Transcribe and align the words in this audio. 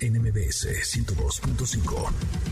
NMBS 0.00 0.66
102.5. 0.84 2.46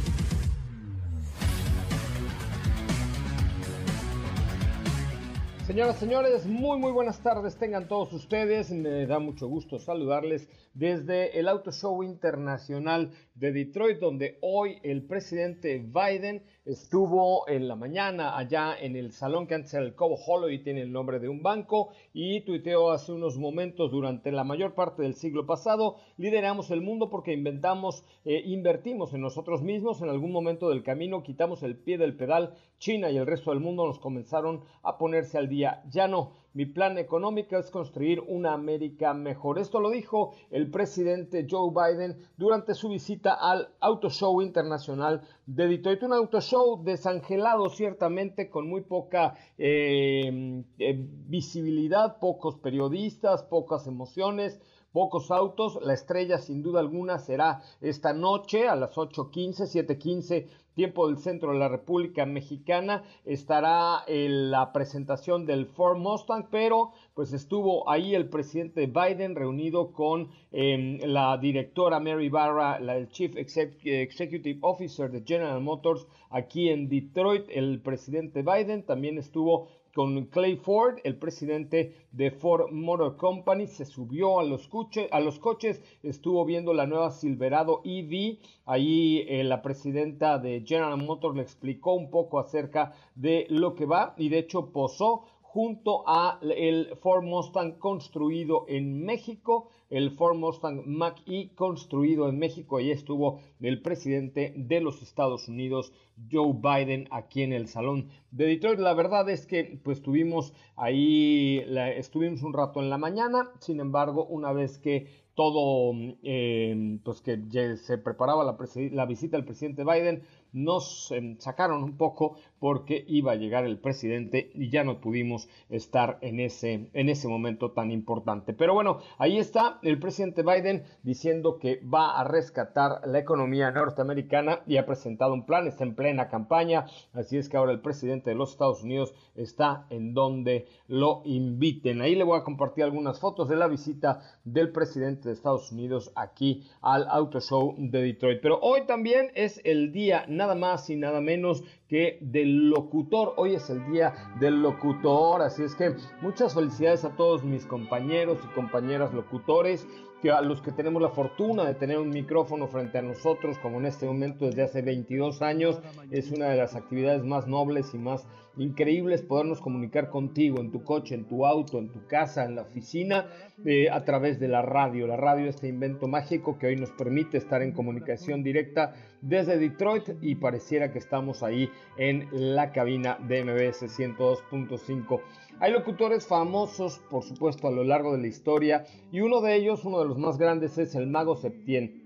Señoras, 5.66 5.98
señores, 5.98 6.46
muy 6.46 6.78
muy 6.78 6.92
buenas 6.92 7.22
tardes 7.22 7.56
tengan 7.56 7.88
todos 7.88 8.12
ustedes. 8.12 8.70
Me 8.70 9.06
da 9.06 9.18
mucho 9.18 9.46
gusto 9.46 9.78
saludarles 9.78 10.48
desde 10.72 11.38
el 11.38 11.48
Auto 11.48 11.70
Show 11.70 12.02
Internacional 12.02 13.12
de 13.34 13.52
Detroit, 13.52 13.98
donde 13.98 14.38
hoy 14.40 14.78
el 14.82 15.06
presidente 15.06 15.78
Biden 15.78 16.42
estuvo 16.64 17.46
en 17.46 17.68
la 17.68 17.76
mañana 17.76 18.38
allá 18.38 18.74
en 18.80 18.96
el 18.96 19.12
salón 19.12 19.46
que 19.46 19.54
antes 19.54 19.74
era 19.74 19.84
el 19.84 19.94
Cobo 19.94 20.16
Hollow 20.16 20.48
y 20.48 20.62
tiene 20.62 20.80
el 20.80 20.92
nombre 20.92 21.18
de 21.18 21.28
un 21.28 21.42
banco 21.42 21.90
y 22.14 22.40
tuiteó 22.40 22.90
hace 22.90 23.12
unos 23.12 23.36
momentos 23.36 23.90
durante 23.90 24.32
la 24.32 24.44
mayor 24.44 24.74
parte 24.74 25.02
del 25.02 25.14
siglo 25.14 25.44
pasado, 25.44 25.96
lideramos 26.16 26.70
el 26.70 26.80
mundo 26.80 27.10
porque 27.10 27.34
inventamos, 27.34 28.04
eh, 28.24 28.42
invertimos 28.46 29.12
en 29.12 29.20
nosotros 29.20 29.62
mismos, 29.62 30.00
en 30.00 30.08
algún 30.08 30.32
momento 30.32 30.70
del 30.70 30.82
camino 30.82 31.22
quitamos 31.22 31.62
el 31.62 31.76
pie 31.76 31.98
del 31.98 32.16
pedal, 32.16 32.54
China 32.78 33.10
y 33.10 33.18
el 33.18 33.26
resto 33.26 33.50
del 33.50 33.60
mundo 33.60 33.86
nos 33.86 33.98
comenzaron 33.98 34.62
a 34.82 34.96
ponerse 34.96 35.36
al 35.36 35.48
día, 35.48 35.82
ya 35.90 36.08
no. 36.08 36.43
Mi 36.54 36.66
plan 36.66 36.98
económico 36.98 37.56
es 37.56 37.68
construir 37.68 38.20
una 38.20 38.52
América 38.52 39.12
mejor. 39.12 39.58
Esto 39.58 39.80
lo 39.80 39.90
dijo 39.90 40.34
el 40.52 40.70
presidente 40.70 41.48
Joe 41.50 41.72
Biden 41.72 42.16
durante 42.36 42.74
su 42.74 42.88
visita 42.88 43.34
al 43.34 43.70
Auto 43.80 44.08
Show 44.08 44.40
Internacional 44.40 45.22
de 45.46 45.66
Detroit. 45.66 46.04
Un 46.04 46.12
auto 46.12 46.40
show 46.40 46.80
desangelado 46.84 47.68
ciertamente 47.70 48.50
con 48.50 48.68
muy 48.68 48.82
poca 48.82 49.34
eh, 49.58 50.62
eh, 50.78 50.96
visibilidad, 51.26 52.20
pocos 52.20 52.54
periodistas, 52.58 53.42
pocas 53.42 53.88
emociones 53.88 54.60
pocos 54.94 55.32
autos. 55.32 55.80
La 55.82 55.92
estrella 55.92 56.38
sin 56.38 56.62
duda 56.62 56.78
alguna 56.78 57.18
será 57.18 57.60
esta 57.80 58.12
noche 58.14 58.68
a 58.68 58.76
las 58.76 58.94
8.15, 58.94 59.66
7.15 59.66 60.46
tiempo 60.74 61.06
del 61.06 61.18
centro 61.18 61.52
de 61.52 61.58
la 61.58 61.68
República 61.68 62.26
Mexicana, 62.26 63.04
estará 63.24 64.02
en 64.06 64.50
la 64.50 64.72
presentación 64.72 65.46
del 65.46 65.66
Ford 65.66 65.98
Mustang, 65.98 66.48
pero 66.50 66.92
pues 67.14 67.32
estuvo 67.32 67.88
ahí 67.88 68.14
el 68.14 68.28
presidente 68.28 68.86
Biden 68.86 69.34
reunido 69.34 69.92
con 69.92 70.30
em, 70.52 70.98
la 71.00 71.38
directora 71.38 72.00
Mary 72.00 72.28
Barra, 72.28 72.80
la, 72.80 72.96
el 72.96 73.08
Chief 73.08 73.34
Executive 73.36 74.58
Officer 74.62 75.10
de 75.10 75.22
General 75.22 75.60
Motors 75.60 76.06
aquí 76.30 76.68
en 76.68 76.88
Detroit. 76.88 77.44
El 77.48 77.80
presidente 77.80 78.42
Biden 78.42 78.84
también 78.84 79.18
estuvo 79.18 79.68
con 79.94 80.26
Clay 80.26 80.56
Ford, 80.56 80.98
el 81.04 81.16
presidente 81.16 81.94
de 82.10 82.32
Ford 82.32 82.72
Motor 82.72 83.16
Company, 83.16 83.68
se 83.68 83.84
subió 83.84 84.40
a 84.40 84.44
los, 84.44 84.68
coches, 84.68 85.82
estuvo 86.02 86.44
viendo 86.44 86.74
la 86.74 86.86
nueva 86.86 87.12
Silverado 87.12 87.80
EV, 87.84 88.38
ahí 88.66 89.24
eh, 89.28 89.44
la 89.44 89.62
presidenta 89.62 90.38
de 90.38 90.64
General 90.66 90.96
Motors 90.98 91.36
le 91.36 91.42
explicó 91.42 91.94
un 91.94 92.10
poco 92.10 92.40
acerca 92.40 92.92
de 93.14 93.46
lo 93.48 93.76
que 93.76 93.86
va 93.86 94.14
y 94.18 94.28
de 94.30 94.38
hecho 94.38 94.72
posó 94.72 95.26
junto 95.54 96.02
a 96.08 96.40
el 96.42 96.96
Ford 97.00 97.22
Mustang 97.22 97.78
construido 97.78 98.64
en 98.66 99.04
México, 99.04 99.68
el 99.88 100.10
Ford 100.10 100.36
Mustang 100.36 100.82
Mach-E 100.84 101.54
construido 101.54 102.28
en 102.28 102.40
México. 102.40 102.78
Ahí 102.78 102.90
estuvo 102.90 103.38
el 103.60 103.80
presidente 103.80 104.52
de 104.56 104.80
los 104.80 105.00
Estados 105.00 105.46
Unidos, 105.46 105.92
Joe 106.28 106.54
Biden, 106.54 107.06
aquí 107.12 107.42
en 107.42 107.52
el 107.52 107.68
Salón 107.68 108.08
de 108.32 108.46
Detroit. 108.46 108.80
La 108.80 108.94
verdad 108.94 109.30
es 109.30 109.46
que 109.46 109.78
pues 109.84 110.02
tuvimos 110.02 110.52
ahí, 110.74 111.64
estuvimos 111.98 112.42
un 112.42 112.52
rato 112.52 112.80
en 112.80 112.90
la 112.90 112.98
mañana, 112.98 113.52
sin 113.60 113.78
embargo, 113.78 114.26
una 114.26 114.52
vez 114.52 114.80
que 114.80 115.06
todo, 115.36 115.92
eh, 116.24 116.98
pues 117.04 117.20
que 117.20 117.76
se 117.76 117.98
preparaba 117.98 118.44
la, 118.44 118.56
la 118.92 119.06
visita 119.06 119.36
del 119.36 119.46
presidente 119.46 119.84
Biden, 119.84 120.22
nos 120.52 121.10
em, 121.10 121.36
sacaron 121.38 121.82
un 121.82 121.96
poco 121.96 122.36
porque 122.64 123.04
iba 123.08 123.32
a 123.32 123.34
llegar 123.34 123.66
el 123.66 123.78
presidente 123.78 124.50
y 124.54 124.70
ya 124.70 124.84
no 124.84 124.98
pudimos 124.98 125.50
estar 125.68 126.16
en 126.22 126.40
ese, 126.40 126.88
en 126.94 127.10
ese 127.10 127.28
momento 127.28 127.72
tan 127.72 127.90
importante. 127.90 128.54
Pero 128.54 128.72
bueno, 128.72 129.00
ahí 129.18 129.36
está 129.36 129.78
el 129.82 129.98
presidente 129.98 130.42
Biden 130.42 130.84
diciendo 131.02 131.58
que 131.58 131.82
va 131.84 132.18
a 132.18 132.24
rescatar 132.24 133.06
la 133.06 133.18
economía 133.18 133.70
norteamericana 133.70 134.60
y 134.66 134.78
ha 134.78 134.86
presentado 134.86 135.34
un 135.34 135.44
plan, 135.44 135.66
está 135.66 135.84
en 135.84 135.94
plena 135.94 136.30
campaña, 136.30 136.86
así 137.12 137.36
es 137.36 137.50
que 137.50 137.58
ahora 137.58 137.72
el 137.72 137.82
presidente 137.82 138.30
de 138.30 138.36
los 138.36 138.52
Estados 138.52 138.82
Unidos 138.82 139.12
está 139.34 139.84
en 139.90 140.14
donde 140.14 140.66
lo 140.88 141.20
inviten. 141.26 142.00
Ahí 142.00 142.14
le 142.14 142.24
voy 142.24 142.38
a 142.38 142.44
compartir 142.44 142.84
algunas 142.84 143.20
fotos 143.20 143.50
de 143.50 143.56
la 143.56 143.68
visita 143.68 144.22
del 144.42 144.72
presidente 144.72 145.28
de 145.28 145.34
Estados 145.34 145.70
Unidos 145.70 146.12
aquí 146.16 146.64
al 146.80 147.08
Auto 147.10 147.40
Show 147.40 147.74
de 147.76 148.00
Detroit. 148.00 148.40
Pero 148.40 148.58
hoy 148.62 148.86
también 148.86 149.32
es 149.34 149.60
el 149.64 149.92
día 149.92 150.24
nada 150.28 150.54
más 150.54 150.88
y 150.88 150.96
nada 150.96 151.20
menos 151.20 151.62
que 151.88 152.18
del 152.20 152.70
locutor. 152.70 153.34
Hoy 153.36 153.54
es 153.54 153.68
el 153.70 153.84
día 153.90 154.14
del 154.40 154.62
locutor, 154.62 155.42
así 155.42 155.62
es 155.62 155.74
que 155.74 155.94
muchas 156.20 156.54
felicidades 156.54 157.04
a 157.04 157.16
todos 157.16 157.44
mis 157.44 157.66
compañeros 157.66 158.38
y 158.44 158.54
compañeras 158.54 159.12
locutores 159.12 159.86
a 160.32 160.40
los 160.40 160.62
que 160.62 160.72
tenemos 160.72 161.02
la 161.02 161.10
fortuna 161.10 161.64
de 161.64 161.74
tener 161.74 161.98
un 161.98 162.10
micrófono 162.10 162.66
frente 162.68 162.98
a 162.98 163.02
nosotros, 163.02 163.58
como 163.58 163.78
en 163.78 163.86
este 163.86 164.06
momento 164.06 164.46
desde 164.46 164.62
hace 164.62 164.82
22 164.82 165.42
años, 165.42 165.80
es 166.10 166.30
una 166.30 166.48
de 166.48 166.56
las 166.56 166.74
actividades 166.74 167.24
más 167.24 167.46
nobles 167.46 167.92
y 167.94 167.98
más 167.98 168.26
increíbles 168.56 169.22
podernos 169.22 169.60
comunicar 169.60 170.10
contigo 170.10 170.60
en 170.60 170.70
tu 170.70 170.84
coche, 170.84 171.14
en 171.14 171.24
tu 171.24 171.44
auto, 171.44 171.78
en 171.78 171.90
tu 171.90 172.06
casa, 172.06 172.44
en 172.44 172.56
la 172.56 172.62
oficina, 172.62 173.26
eh, 173.64 173.90
a 173.90 174.04
través 174.04 174.38
de 174.38 174.48
la 174.48 174.62
radio. 174.62 175.06
La 175.06 175.16
radio, 175.16 175.48
este 175.48 175.68
invento 175.68 176.06
mágico 176.06 176.58
que 176.58 176.68
hoy 176.68 176.76
nos 176.76 176.90
permite 176.92 177.36
estar 177.36 177.62
en 177.62 177.72
comunicación 177.72 178.42
directa 178.42 178.94
desde 179.20 179.58
Detroit 179.58 180.10
y 180.20 180.36
pareciera 180.36 180.92
que 180.92 180.98
estamos 180.98 181.42
ahí 181.42 181.68
en 181.96 182.28
la 182.32 182.72
cabina 182.72 183.18
de 183.26 183.44
MBS 183.44 183.82
102.5. 183.82 185.20
Hay 185.60 185.72
locutores 185.72 186.26
famosos, 186.26 187.00
por 187.10 187.22
supuesto, 187.22 187.68
a 187.68 187.70
lo 187.70 187.84
largo 187.84 188.12
de 188.12 188.18
la 188.18 188.26
historia, 188.26 188.84
y 189.12 189.20
uno 189.20 189.40
de 189.40 189.54
ellos, 189.54 189.84
uno 189.84 190.00
de 190.00 190.08
los 190.08 190.18
más 190.18 190.36
grandes, 190.36 190.76
es 190.78 190.94
el 190.94 191.06
Mago 191.06 191.36
Septién. 191.36 192.03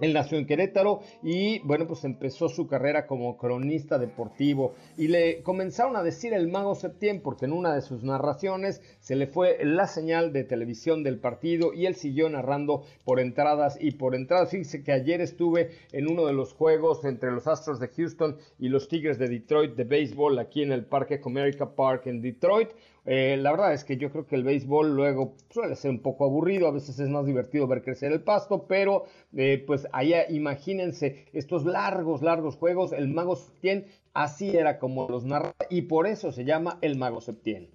Él 0.00 0.12
nació 0.12 0.38
en 0.38 0.46
Querétaro 0.46 1.00
y 1.22 1.60
bueno, 1.60 1.86
pues 1.86 2.04
empezó 2.04 2.48
su 2.48 2.66
carrera 2.66 3.06
como 3.06 3.36
cronista 3.36 3.98
deportivo 3.98 4.74
y 4.96 5.08
le 5.08 5.42
comenzaron 5.42 5.96
a 5.96 6.02
decir 6.02 6.32
el 6.32 6.48
mago 6.48 6.74
Septién 6.74 7.20
porque 7.22 7.46
en 7.46 7.52
una 7.52 7.74
de 7.74 7.82
sus 7.82 8.02
narraciones 8.02 8.80
se 9.00 9.16
le 9.16 9.26
fue 9.26 9.58
la 9.64 9.86
señal 9.86 10.32
de 10.32 10.44
televisión 10.44 11.02
del 11.02 11.18
partido 11.18 11.72
y 11.72 11.86
él 11.86 11.94
siguió 11.94 12.28
narrando 12.28 12.84
por 13.04 13.20
entradas 13.20 13.78
y 13.80 13.92
por 13.92 14.14
entradas. 14.14 14.50
Fíjense 14.50 14.82
que 14.82 14.92
ayer 14.92 15.20
estuve 15.20 15.70
en 15.92 16.08
uno 16.08 16.26
de 16.26 16.32
los 16.32 16.52
juegos 16.52 17.04
entre 17.04 17.30
los 17.30 17.46
Astros 17.46 17.80
de 17.80 17.88
Houston 17.88 18.36
y 18.58 18.68
los 18.68 18.88
Tigres 18.88 19.18
de 19.18 19.28
Detroit 19.28 19.74
de 19.74 19.84
béisbol 19.84 20.38
aquí 20.38 20.62
en 20.62 20.72
el 20.72 20.84
Parque 20.84 21.20
Comerica 21.20 21.74
Park 21.74 22.06
en 22.06 22.22
Detroit. 22.22 22.70
Eh, 23.10 23.38
la 23.38 23.52
verdad 23.52 23.72
es 23.72 23.84
que 23.84 23.96
yo 23.96 24.12
creo 24.12 24.26
que 24.26 24.36
el 24.36 24.44
béisbol 24.44 24.94
luego 24.94 25.32
suele 25.48 25.76
ser 25.76 25.90
un 25.90 26.00
poco 26.00 26.26
aburrido, 26.26 26.68
a 26.68 26.72
veces 26.72 27.00
es 27.00 27.08
más 27.08 27.24
divertido 27.24 27.66
ver 27.66 27.82
crecer 27.82 28.12
el 28.12 28.20
pasto, 28.20 28.66
pero 28.68 29.06
eh, 29.34 29.64
pues 29.66 29.88
allá 29.92 30.28
imagínense 30.28 31.24
estos 31.32 31.64
largos, 31.64 32.20
largos 32.20 32.56
juegos, 32.56 32.92
el 32.92 33.08
mago 33.08 33.34
Septién, 33.34 33.86
así 34.12 34.54
era 34.54 34.78
como 34.78 35.08
los 35.08 35.24
narra 35.24 35.54
y 35.70 35.82
por 35.82 36.06
eso 36.06 36.32
se 36.32 36.44
llama 36.44 36.76
el 36.82 36.98
mago 36.98 37.22
Septién. 37.22 37.70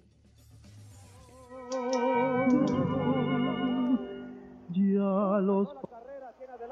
Ya 4.70 5.40
los 5.40 5.74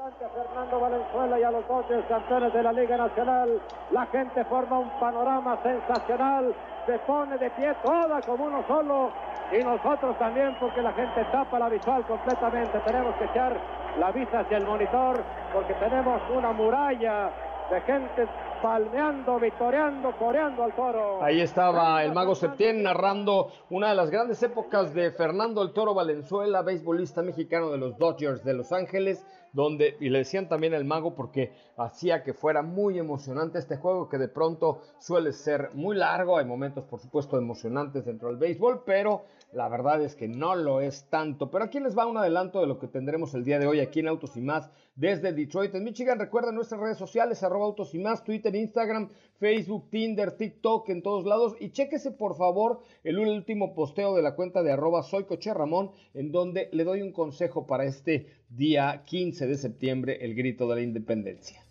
Fernando 0.03 0.81
Valenzuela 0.81 1.39
y 1.39 1.43
a 1.43 1.51
los 1.51 1.65
Dodgers 1.65 2.05
campeones 2.09 2.51
de 2.51 2.61
la 2.61 2.73
Liga 2.73 2.97
Nacional. 2.97 3.61
La 3.91 4.05
gente 4.07 4.43
forma 4.45 4.79
un 4.79 4.89
panorama 4.99 5.57
sensacional, 5.63 6.53
se 6.85 6.99
pone 6.99 7.37
de 7.37 7.49
pie 7.51 7.73
toda 7.81 8.19
como 8.21 8.45
uno 8.45 8.65
solo 8.67 9.11
y 9.49 9.63
nosotros 9.63 10.17
también 10.19 10.57
porque 10.59 10.81
la 10.81 10.91
gente 10.91 11.23
tapa 11.31 11.57
la 11.57 11.69
visual 11.69 12.03
completamente. 12.03 12.79
Tenemos 12.79 13.15
que 13.15 13.25
echar 13.25 13.55
la 13.97 14.11
vista 14.11 14.41
hacia 14.41 14.57
el 14.57 14.65
monitor 14.65 15.23
porque 15.53 15.73
tenemos 15.75 16.21
una 16.35 16.51
muralla 16.51 17.29
de 17.69 17.79
gente 17.81 18.27
palmeando, 18.63 19.41
victoriando, 19.41 20.17
coreando 20.17 20.63
al 20.63 20.73
toro. 20.73 21.21
Ahí 21.21 21.41
estaba 21.41 22.01
el 22.01 22.13
mago 22.13 22.33
Septién 22.33 22.81
narrando 22.81 23.51
una 23.69 23.89
de 23.89 23.95
las 23.95 24.09
grandes 24.09 24.41
épocas 24.41 24.93
de 24.93 25.11
Fernando 25.11 25.61
el 25.61 25.73
Toro 25.73 25.93
Valenzuela, 25.93 26.61
beisbolista 26.61 27.21
mexicano 27.21 27.71
de 27.71 27.77
los 27.77 27.97
Dodgers 27.97 28.41
de 28.45 28.53
Los 28.53 28.71
Ángeles, 28.71 29.27
donde, 29.51 29.97
y 29.99 30.07
le 30.07 30.19
decían 30.19 30.47
también 30.47 30.73
el 30.73 30.85
mago 30.85 31.13
porque 31.13 31.51
hacía 31.75 32.23
que 32.23 32.33
fuera 32.33 32.61
muy 32.61 32.97
emocionante 32.97 33.59
este 33.59 33.75
juego 33.75 34.07
que 34.07 34.17
de 34.17 34.29
pronto 34.29 34.79
suele 34.97 35.33
ser 35.33 35.71
muy 35.73 35.97
largo, 35.97 36.37
hay 36.37 36.45
momentos 36.45 36.85
por 36.85 37.01
supuesto 37.01 37.37
emocionantes 37.37 38.05
dentro 38.05 38.29
del 38.29 38.37
béisbol, 38.37 38.83
pero 38.85 39.25
la 39.53 39.69
verdad 39.69 40.01
es 40.01 40.15
que 40.15 40.27
no 40.27 40.55
lo 40.55 40.81
es 40.81 41.09
tanto. 41.09 41.49
Pero 41.49 41.65
aquí 41.65 41.79
les 41.79 41.97
va 41.97 42.05
un 42.05 42.17
adelanto 42.17 42.59
de 42.59 42.67
lo 42.67 42.79
que 42.79 42.87
tendremos 42.87 43.33
el 43.33 43.43
día 43.43 43.59
de 43.59 43.67
hoy 43.67 43.79
aquí 43.79 43.99
en 43.99 44.07
Autos 44.07 44.35
y 44.35 44.41
Más 44.41 44.69
desde 44.95 45.33
Detroit, 45.33 45.73
en 45.75 45.83
Michigan. 45.83 46.19
Recuerden 46.19 46.55
nuestras 46.55 46.81
redes 46.81 46.97
sociales, 46.97 47.43
arroba 47.43 47.65
Autos 47.65 47.93
y 47.93 47.99
Más, 47.99 48.23
Twitter, 48.23 48.55
Instagram, 48.55 49.09
Facebook, 49.39 49.89
Tinder, 49.89 50.31
TikTok, 50.31 50.89
en 50.89 51.01
todos 51.01 51.25
lados. 51.25 51.55
Y 51.59 51.71
chéquese 51.71 52.11
por 52.11 52.35
favor 52.35 52.81
el 53.03 53.19
último 53.19 53.73
posteo 53.73 54.15
de 54.15 54.21
la 54.21 54.35
cuenta 54.35 54.63
de 54.63 54.71
arroba 54.71 55.03
Soy 55.03 55.25
Coche 55.25 55.53
Ramón, 55.53 55.91
en 56.13 56.31
donde 56.31 56.69
le 56.71 56.83
doy 56.83 57.01
un 57.01 57.11
consejo 57.11 57.67
para 57.67 57.85
este 57.85 58.27
día 58.49 59.03
15 59.05 59.47
de 59.47 59.57
septiembre, 59.57 60.17
el 60.21 60.35
grito 60.35 60.67
de 60.67 60.75
la 60.75 60.81
independencia. 60.81 61.63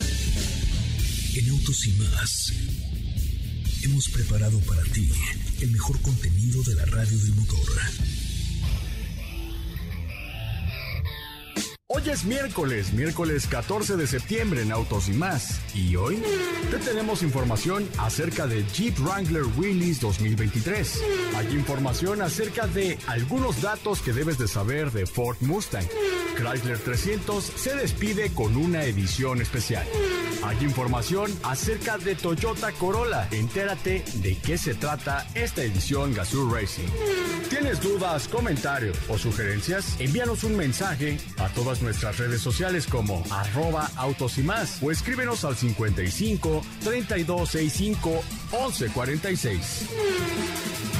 En 0.00 1.50
Autos 1.50 1.86
y 1.86 2.00
Más 2.00 2.87
hemos 3.82 4.08
preparado 4.08 4.58
para 4.60 4.82
ti 4.82 5.10
el 5.60 5.70
mejor 5.70 6.00
contenido 6.00 6.62
de 6.62 6.74
la 6.74 6.84
radio 6.86 7.18
del 7.18 7.34
motor. 7.34 7.68
Hoy 11.90 12.02
es 12.10 12.24
miércoles, 12.24 12.92
miércoles 12.92 13.46
14 13.46 13.96
de 13.96 14.06
septiembre 14.06 14.62
en 14.62 14.72
Autos 14.72 15.08
y 15.08 15.12
más. 15.12 15.60
Y 15.74 15.96
hoy 15.96 16.22
te 16.70 16.78
tenemos 16.78 17.22
información 17.22 17.88
acerca 17.98 18.46
de 18.46 18.62
Jeep 18.74 18.98
Wrangler 18.98 19.44
Willys 19.56 20.00
2023. 20.00 21.02
Hay 21.36 21.46
información 21.54 22.20
acerca 22.20 22.66
de 22.66 22.98
algunos 23.06 23.62
datos 23.62 24.02
que 24.02 24.12
debes 24.12 24.36
de 24.36 24.48
saber 24.48 24.92
de 24.92 25.06
Ford 25.06 25.38
Mustang. 25.40 25.86
Chrysler 26.36 26.78
300 26.78 27.42
se 27.42 27.74
despide 27.74 28.30
con 28.34 28.56
una 28.56 28.84
edición 28.84 29.40
especial. 29.40 29.86
Hay 30.42 30.56
información 30.62 31.30
acerca 31.42 31.98
de 31.98 32.14
Toyota 32.14 32.72
Corolla. 32.72 33.28
Entérate 33.30 34.04
de 34.22 34.36
qué 34.38 34.56
se 34.56 34.74
trata 34.74 35.26
esta 35.34 35.62
edición 35.62 36.14
Gazoo 36.14 36.48
Racing. 36.48 36.88
¿Tienes 37.50 37.80
dudas, 37.80 38.28
comentarios 38.28 38.96
o 39.08 39.18
sugerencias? 39.18 40.00
Envíanos 40.00 40.44
un 40.44 40.56
mensaje 40.56 41.18
a 41.38 41.48
todas 41.48 41.82
nuestras 41.82 42.18
redes 42.18 42.40
sociales 42.40 42.86
como 42.86 43.22
arroba 43.30 43.90
autos 43.96 44.38
y 44.38 44.42
más 44.42 44.82
o 44.82 44.90
escríbenos 44.90 45.44
al 45.44 45.56
55 45.56 46.62
3265 46.84 48.22
1146. 48.52 50.97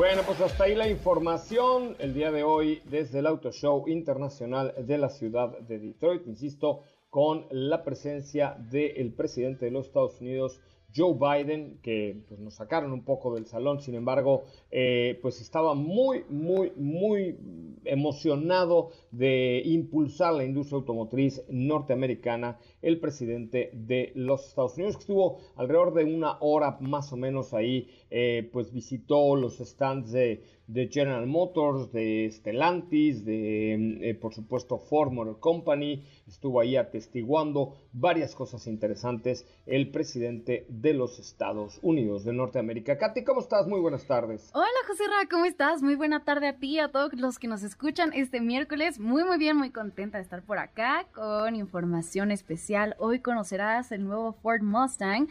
Bueno, 0.00 0.22
pues 0.24 0.40
hasta 0.40 0.64
ahí 0.64 0.74
la 0.74 0.88
información 0.88 1.94
el 1.98 2.14
día 2.14 2.32
de 2.32 2.42
hoy 2.42 2.80
desde 2.86 3.18
el 3.18 3.26
Auto 3.26 3.52
Show 3.52 3.86
Internacional 3.86 4.72
de 4.78 4.96
la 4.96 5.10
ciudad 5.10 5.58
de 5.58 5.78
Detroit. 5.78 6.26
Insisto, 6.26 6.80
con 7.10 7.44
la 7.50 7.84
presencia 7.84 8.56
del 8.70 9.12
presidente 9.12 9.66
de 9.66 9.70
los 9.70 9.88
Estados 9.88 10.18
Unidos, 10.22 10.58
Joe 10.96 11.14
Biden, 11.14 11.80
que 11.82 12.22
pues, 12.26 12.40
nos 12.40 12.54
sacaron 12.54 12.92
un 12.92 13.04
poco 13.04 13.34
del 13.34 13.44
salón, 13.44 13.82
sin 13.82 13.94
embargo, 13.94 14.44
eh, 14.70 15.18
pues 15.20 15.42
estaba 15.42 15.74
muy, 15.74 16.24
muy, 16.30 16.72
muy 16.76 17.36
emocionado 17.84 18.92
de 19.10 19.60
impulsar 19.66 20.32
la 20.32 20.44
industria 20.44 20.78
automotriz 20.78 21.42
norteamericana, 21.50 22.58
el 22.82 22.98
presidente 22.98 23.70
de 23.72 24.12
los 24.14 24.48
Estados 24.48 24.76
Unidos, 24.76 24.96
que 24.96 25.00
estuvo 25.00 25.38
alrededor 25.56 25.94
de 25.94 26.04
una 26.04 26.38
hora 26.40 26.78
más 26.80 27.12
o 27.12 27.16
menos 27.16 27.52
ahí, 27.52 27.88
eh, 28.10 28.48
pues 28.52 28.72
visitó 28.72 29.36
los 29.36 29.58
stands 29.58 30.12
de 30.12 30.88
General 30.90 31.26
Motors, 31.26 31.92
de 31.92 32.30
Stellantis, 32.32 33.24
de 33.24 34.10
eh, 34.10 34.14
por 34.14 34.34
supuesto 34.34 34.78
Ford 34.78 35.12
Motor 35.12 35.40
Company, 35.40 36.04
estuvo 36.26 36.60
ahí 36.60 36.76
atestiguando 36.76 37.74
varias 37.92 38.34
cosas 38.34 38.66
interesantes 38.66 39.46
el 39.66 39.90
presidente 39.90 40.66
de 40.68 40.94
los 40.94 41.18
Estados 41.18 41.78
Unidos 41.82 42.24
de 42.24 42.32
Norteamérica. 42.32 42.98
Katy, 42.98 43.24
¿cómo 43.24 43.40
estás? 43.40 43.66
Muy 43.66 43.80
buenas 43.80 44.06
tardes. 44.06 44.50
Hola 44.54 44.66
José 44.86 45.04
Ra, 45.08 45.28
¿cómo 45.28 45.44
estás? 45.44 45.82
Muy 45.82 45.96
buena 45.96 46.24
tarde 46.24 46.48
a 46.48 46.56
ti 46.56 46.74
y 46.74 46.78
a 46.78 46.88
todos 46.88 47.12
los 47.14 47.38
que 47.38 47.48
nos 47.48 47.62
escuchan 47.62 48.12
este 48.14 48.40
miércoles. 48.40 48.98
Muy 49.00 49.24
muy 49.24 49.38
bien, 49.38 49.56
muy 49.56 49.70
contenta 49.70 50.18
de 50.18 50.22
estar 50.22 50.42
por 50.42 50.58
acá 50.58 51.06
con 51.12 51.56
información 51.56 52.30
especial. 52.30 52.69
Hoy 52.98 53.18
conocerás 53.18 53.90
el 53.90 54.04
nuevo 54.04 54.32
Ford 54.32 54.62
Mustang 54.62 55.26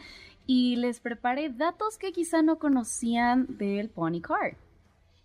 y 0.46 0.76
les 0.76 1.00
preparé 1.00 1.48
datos 1.48 1.96
que 1.96 2.12
quizá 2.12 2.42
no 2.42 2.58
conocían 2.58 3.46
del 3.56 3.88
Pony 3.88 4.20
Car. 4.20 4.58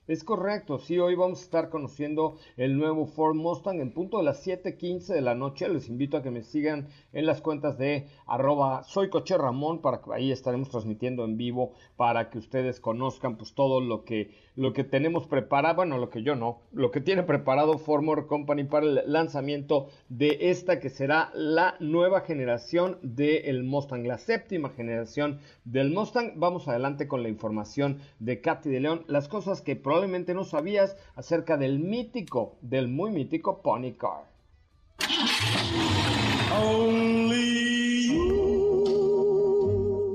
Es 0.08 0.24
correcto, 0.24 0.80
sí, 0.80 0.98
hoy 0.98 1.16
vamos 1.16 1.40
a 1.40 1.44
estar 1.44 1.70
conociendo 1.70 2.38
el 2.56 2.78
nuevo 2.78 3.06
Ford 3.06 3.36
Mustang 3.36 3.82
en 3.82 3.92
punto 3.92 4.20
de 4.20 4.24
las 4.24 4.48
7.15 4.48 5.08
de 5.08 5.20
la 5.20 5.36
noche. 5.36 5.68
Les 5.68 5.90
invito 5.90 6.16
a 6.16 6.24
que 6.24 6.32
me 6.32 6.44
sigan 6.44 6.88
en 7.12 7.26
las 7.26 7.42
cuentas 7.42 7.78
de 7.78 8.08
arroba 8.28 8.84
soy 8.84 9.10
coche 9.10 9.38
Ramón, 9.38 9.82
para 9.82 10.02
que 10.02 10.14
ahí 10.14 10.32
estaremos 10.32 10.70
transmitiendo 10.70 11.26
en 11.26 11.36
vivo 11.36 11.74
para 11.98 12.30
que 12.30 12.38
ustedes 12.38 12.80
conozcan 12.80 13.36
pues 13.36 13.54
todo 13.56 13.82
lo 13.82 14.06
que, 14.06 14.32
lo 14.56 14.74
que 14.74 14.84
tenemos 14.84 15.28
preparado, 15.28 15.76
bueno, 15.76 15.98
lo 15.98 16.10
que 16.10 16.24
yo 16.24 16.36
no, 16.36 16.62
lo 16.72 16.92
que 16.92 17.02
tiene 17.02 17.24
preparado 17.24 17.78
Ford 17.78 18.04
Motor 18.04 18.28
Company 18.28 18.64
para 18.64 18.86
el 18.86 19.02
lanzamiento 19.06 19.90
de 20.10 20.38
esta 20.50 20.80
que 20.80 20.90
será 20.90 21.30
la 21.34 21.76
nueva 21.80 22.22
generación 22.22 22.98
del 23.02 23.64
Mustang, 23.64 24.06
la 24.06 24.18
séptima 24.18 24.70
generación 24.70 25.40
del 25.66 25.92
Mustang. 25.92 26.34
Vamos 26.38 26.68
adelante 26.68 27.08
con 27.08 27.24
la 27.24 27.30
información 27.30 28.00
de 28.20 28.42
Katy 28.42 28.70
de 28.70 28.80
León, 28.80 29.04
las 29.08 29.28
cosas 29.28 29.62
que 29.62 29.76
probablemente 29.76 30.34
no 30.34 30.44
sabías 30.44 30.96
acerca 31.16 31.58
del 31.58 31.80
mítico, 31.80 32.58
del 32.62 32.88
muy 32.88 33.12
mítico 33.12 33.62
Pony 33.62 33.94
Car. 33.98 34.24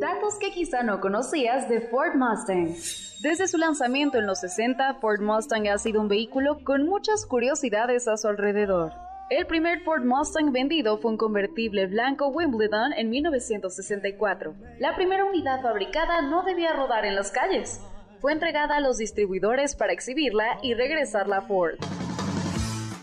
Datos 0.00 0.38
que 0.38 0.50
quizá 0.52 0.82
no 0.82 1.00
conocías 1.00 1.68
de 1.68 1.82
Ford 1.82 2.14
Mustang. 2.14 2.74
Desde 3.22 3.48
su 3.48 3.58
lanzamiento 3.58 4.16
en 4.16 4.26
los 4.26 4.40
60, 4.40 4.94
Ford 4.94 5.20
Mustang 5.20 5.68
ha 5.68 5.76
sido 5.76 6.00
un 6.00 6.08
vehículo 6.08 6.64
con 6.64 6.86
muchas 6.86 7.26
curiosidades 7.26 8.08
a 8.08 8.16
su 8.16 8.28
alrededor. 8.28 8.94
El 9.28 9.46
primer 9.46 9.82
Ford 9.82 10.04
Mustang 10.04 10.52
vendido 10.52 10.96
fue 10.96 11.10
un 11.10 11.16
convertible 11.18 11.86
blanco 11.86 12.28
Wimbledon 12.28 12.94
en 12.94 13.10
1964. 13.10 14.54
La 14.78 14.96
primera 14.96 15.26
unidad 15.26 15.60
fabricada 15.60 16.22
no 16.22 16.44
debía 16.44 16.72
rodar 16.72 17.04
en 17.04 17.14
las 17.14 17.30
calles. 17.30 17.82
Fue 18.20 18.32
entregada 18.32 18.78
a 18.78 18.80
los 18.80 18.96
distribuidores 18.96 19.76
para 19.76 19.92
exhibirla 19.92 20.58
y 20.62 20.72
regresarla 20.72 21.38
a 21.38 21.42
Ford. 21.42 21.74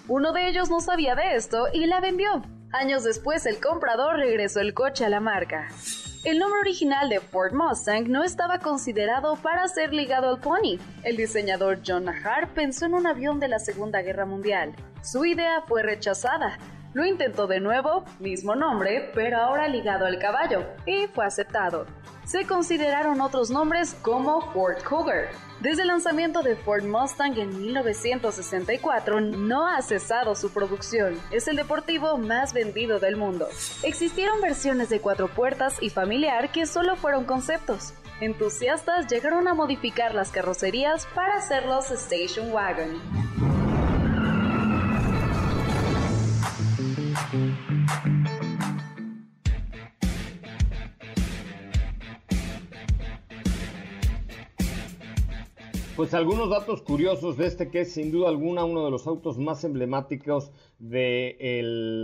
Uno 0.07 0.31
de 0.31 0.47
ellos 0.47 0.71
no 0.71 0.79
sabía 0.79 1.13
de 1.13 1.35
esto 1.35 1.67
y 1.71 1.85
la 1.85 1.99
vendió. 1.99 2.41
Años 2.71 3.03
después, 3.03 3.45
el 3.45 3.61
comprador 3.61 4.15
regresó 4.15 4.61
el 4.61 4.73
coche 4.73 5.05
a 5.05 5.09
la 5.09 5.19
marca. 5.19 5.67
El 6.27 6.39
nombre 6.39 6.59
original 6.59 7.07
de 7.07 7.21
Ford 7.21 7.53
Mustang 7.53 8.09
no 8.09 8.21
estaba 8.21 8.59
considerado 8.59 9.37
para 9.37 9.65
ser 9.69 9.93
ligado 9.93 10.27
al 10.27 10.41
pony. 10.41 10.77
El 11.03 11.15
diseñador 11.15 11.79
John 11.87 12.03
Nahar 12.03 12.49
pensó 12.49 12.85
en 12.85 12.95
un 12.95 13.07
avión 13.07 13.39
de 13.39 13.47
la 13.47 13.59
Segunda 13.59 14.01
Guerra 14.01 14.25
Mundial. 14.25 14.75
Su 15.01 15.23
idea 15.23 15.61
fue 15.65 15.83
rechazada. 15.83 16.57
Lo 16.93 17.05
intentó 17.05 17.47
de 17.47 17.59
nuevo, 17.59 18.05
mismo 18.19 18.55
nombre, 18.55 19.11
pero 19.13 19.37
ahora 19.37 19.67
ligado 19.67 20.05
al 20.05 20.19
caballo, 20.19 20.65
y 20.85 21.07
fue 21.07 21.25
aceptado. 21.25 21.85
Se 22.25 22.45
consideraron 22.45 23.21
otros 23.21 23.49
nombres 23.49 23.93
como 24.01 24.41
Ford 24.51 24.83
Cougar, 24.83 25.29
desde 25.59 25.81
el 25.81 25.87
lanzamiento 25.87 26.43
de 26.43 26.55
Ford 26.55 26.83
Mustang 26.83 27.35
en 27.39 27.59
1964, 27.59 29.21
no 29.21 29.67
ha 29.67 29.81
cesado 29.81 30.35
su 30.35 30.51
producción. 30.51 31.19
Es 31.31 31.47
el 31.47 31.55
deportivo 31.55 32.15
más 32.19 32.53
vendido 32.53 32.99
del 32.99 33.15
mundo. 33.15 33.47
Existieron 33.81 34.39
versiones 34.39 34.89
de 34.89 34.99
cuatro 34.99 35.27
puertas 35.27 35.77
y 35.81 35.89
familiar 35.89 36.51
que 36.51 36.67
solo 36.67 36.95
fueron 36.95 37.25
conceptos. 37.25 37.95
Entusiastas 38.21 39.07
llegaron 39.07 39.47
a 39.47 39.55
modificar 39.55 40.13
las 40.13 40.29
carrocerías 40.29 41.07
para 41.15 41.37
hacerlos 41.37 41.89
station 41.89 42.51
wagon. 42.51 43.46
Pues 55.97 56.13
algunos 56.13 56.49
datos 56.49 56.81
curiosos 56.83 57.35
de 57.35 57.47
este 57.47 57.69
que 57.69 57.81
es 57.81 57.91
sin 57.91 58.11
duda 58.11 58.29
alguna 58.29 58.63
uno 58.63 58.85
de 58.85 58.91
los 58.91 59.07
autos 59.07 59.37
más 59.37 59.65
emblemáticos 59.65 60.51
de 60.79 61.35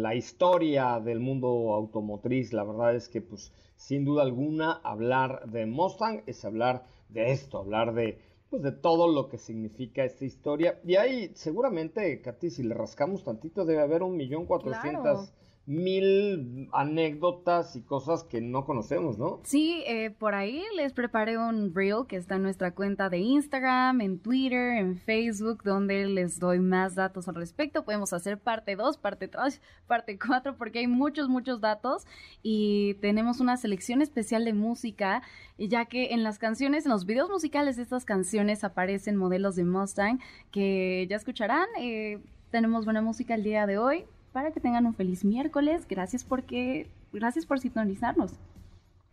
la 0.01 0.13
historia 0.13 0.99
del 0.99 1.21
mundo 1.21 1.73
automotriz. 1.73 2.51
La 2.51 2.65
verdad 2.65 2.93
es 2.93 3.07
que 3.07 3.21
pues 3.21 3.53
sin 3.77 4.03
duda 4.03 4.23
alguna 4.23 4.73
hablar 4.83 5.49
de 5.49 5.65
Mustang 5.65 6.23
es 6.25 6.43
hablar 6.43 6.83
de 7.07 7.31
esto, 7.31 7.59
hablar 7.59 7.93
de 7.93 8.19
pues 8.53 8.61
de 8.61 8.71
todo 8.71 9.07
lo 9.07 9.29
que 9.29 9.39
significa 9.39 10.03
esta 10.03 10.25
historia. 10.25 10.79
Y 10.85 10.95
ahí 10.95 11.31
seguramente, 11.33 12.21
Katy, 12.21 12.51
si 12.51 12.61
le 12.61 12.75
rascamos 12.75 13.23
tantito 13.23 13.65
debe 13.65 13.81
haber 13.81 14.03
un 14.03 14.15
millón 14.15 14.45
cuatrocientas 14.45 15.33
mil 15.65 16.67
anécdotas 16.73 17.77
y 17.77 17.81
cosas 17.81 18.25
que 18.25 18.41
no 18.41 18.65
conocemos, 18.65 19.17
¿no? 19.17 19.39
Sí, 19.43 19.81
eh, 19.87 20.09
por 20.09 20.35
ahí 20.35 20.61
les 20.75 20.91
preparé 20.91 21.37
un 21.37 21.73
reel 21.73 22.05
que 22.05 22.17
está 22.17 22.35
en 22.35 22.43
nuestra 22.43 22.71
cuenta 22.71 23.09
de 23.09 23.19
Instagram, 23.19 24.01
en 24.01 24.19
Twitter, 24.19 24.77
en 24.77 24.97
Facebook, 24.97 25.63
donde 25.63 26.05
les 26.07 26.37
doy 26.39 26.59
más 26.59 26.95
datos 26.95 27.29
al 27.29 27.35
respecto. 27.35 27.85
Podemos 27.85 28.11
hacer 28.11 28.39
parte 28.39 28.75
2, 28.75 28.97
parte 28.97 29.29
3, 29.29 29.61
parte 29.87 30.19
4, 30.19 30.57
porque 30.57 30.79
hay 30.79 30.87
muchos, 30.87 31.29
muchos 31.29 31.61
datos 31.61 32.05
y 32.41 32.95
tenemos 32.95 33.39
una 33.39 33.55
selección 33.55 34.01
especial 34.01 34.43
de 34.43 34.53
música, 34.53 35.21
ya 35.57 35.85
que 35.85 36.13
en 36.13 36.23
las 36.23 36.39
canciones, 36.39 36.85
en 36.85 36.91
los 36.91 37.05
videos 37.05 37.29
musicales 37.29 37.77
de 37.77 37.83
estas 37.83 38.03
canciones 38.03 38.65
aparecen 38.65 39.15
modelos 39.15 39.55
de 39.55 39.63
Mustang 39.63 40.19
que 40.51 41.07
ya 41.09 41.15
escucharán. 41.15 41.67
Eh, 41.79 42.19
tenemos 42.51 42.83
buena 42.83 43.01
música 43.01 43.35
el 43.35 43.43
día 43.43 43.65
de 43.65 43.77
hoy 43.77 44.05
para 44.33 44.51
que 44.51 44.59
tengan 44.59 44.85
un 44.85 44.95
feliz 44.95 45.23
miércoles. 45.23 45.85
Gracias 45.87 46.23
porque, 46.23 46.87
gracias 47.13 47.45
por 47.45 47.59
sintonizarnos. 47.59 48.33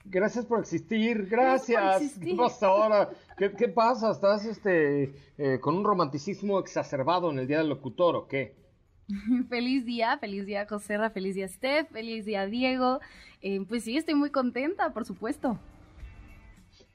Gracias 0.07 0.47
por 0.47 0.61
existir, 0.61 1.27
gracias. 1.27 2.19
¿Qué 2.19 2.35
pasa 2.35 2.67
ahora? 2.67 3.11
¿Qué, 3.37 3.69
pasa? 3.69 4.11
¿Estás 4.11 4.47
este, 4.47 5.13
eh, 5.37 5.61
con 5.61 5.77
un 5.77 5.85
romanticismo 5.85 6.59
exacerbado 6.59 7.31
en 7.31 7.39
el 7.39 7.47
Día 7.47 7.59
del 7.59 7.69
Locutor 7.69 8.17
o 8.17 8.27
qué? 8.27 8.57
feliz 9.49 9.85
día, 9.85 10.19
feliz 10.19 10.47
día 10.47 10.67
Joserra, 10.67 11.11
feliz 11.11 11.35
día 11.35 11.49
Steph, 11.49 11.91
feliz 11.91 12.25
día 12.25 12.47
Diego. 12.47 13.01
Eh, 13.43 13.65
pues 13.69 13.85
sí, 13.85 13.97
estoy 13.97 14.15
muy 14.15 14.31
contenta, 14.31 14.93
por 14.93 15.05
supuesto. 15.05 15.59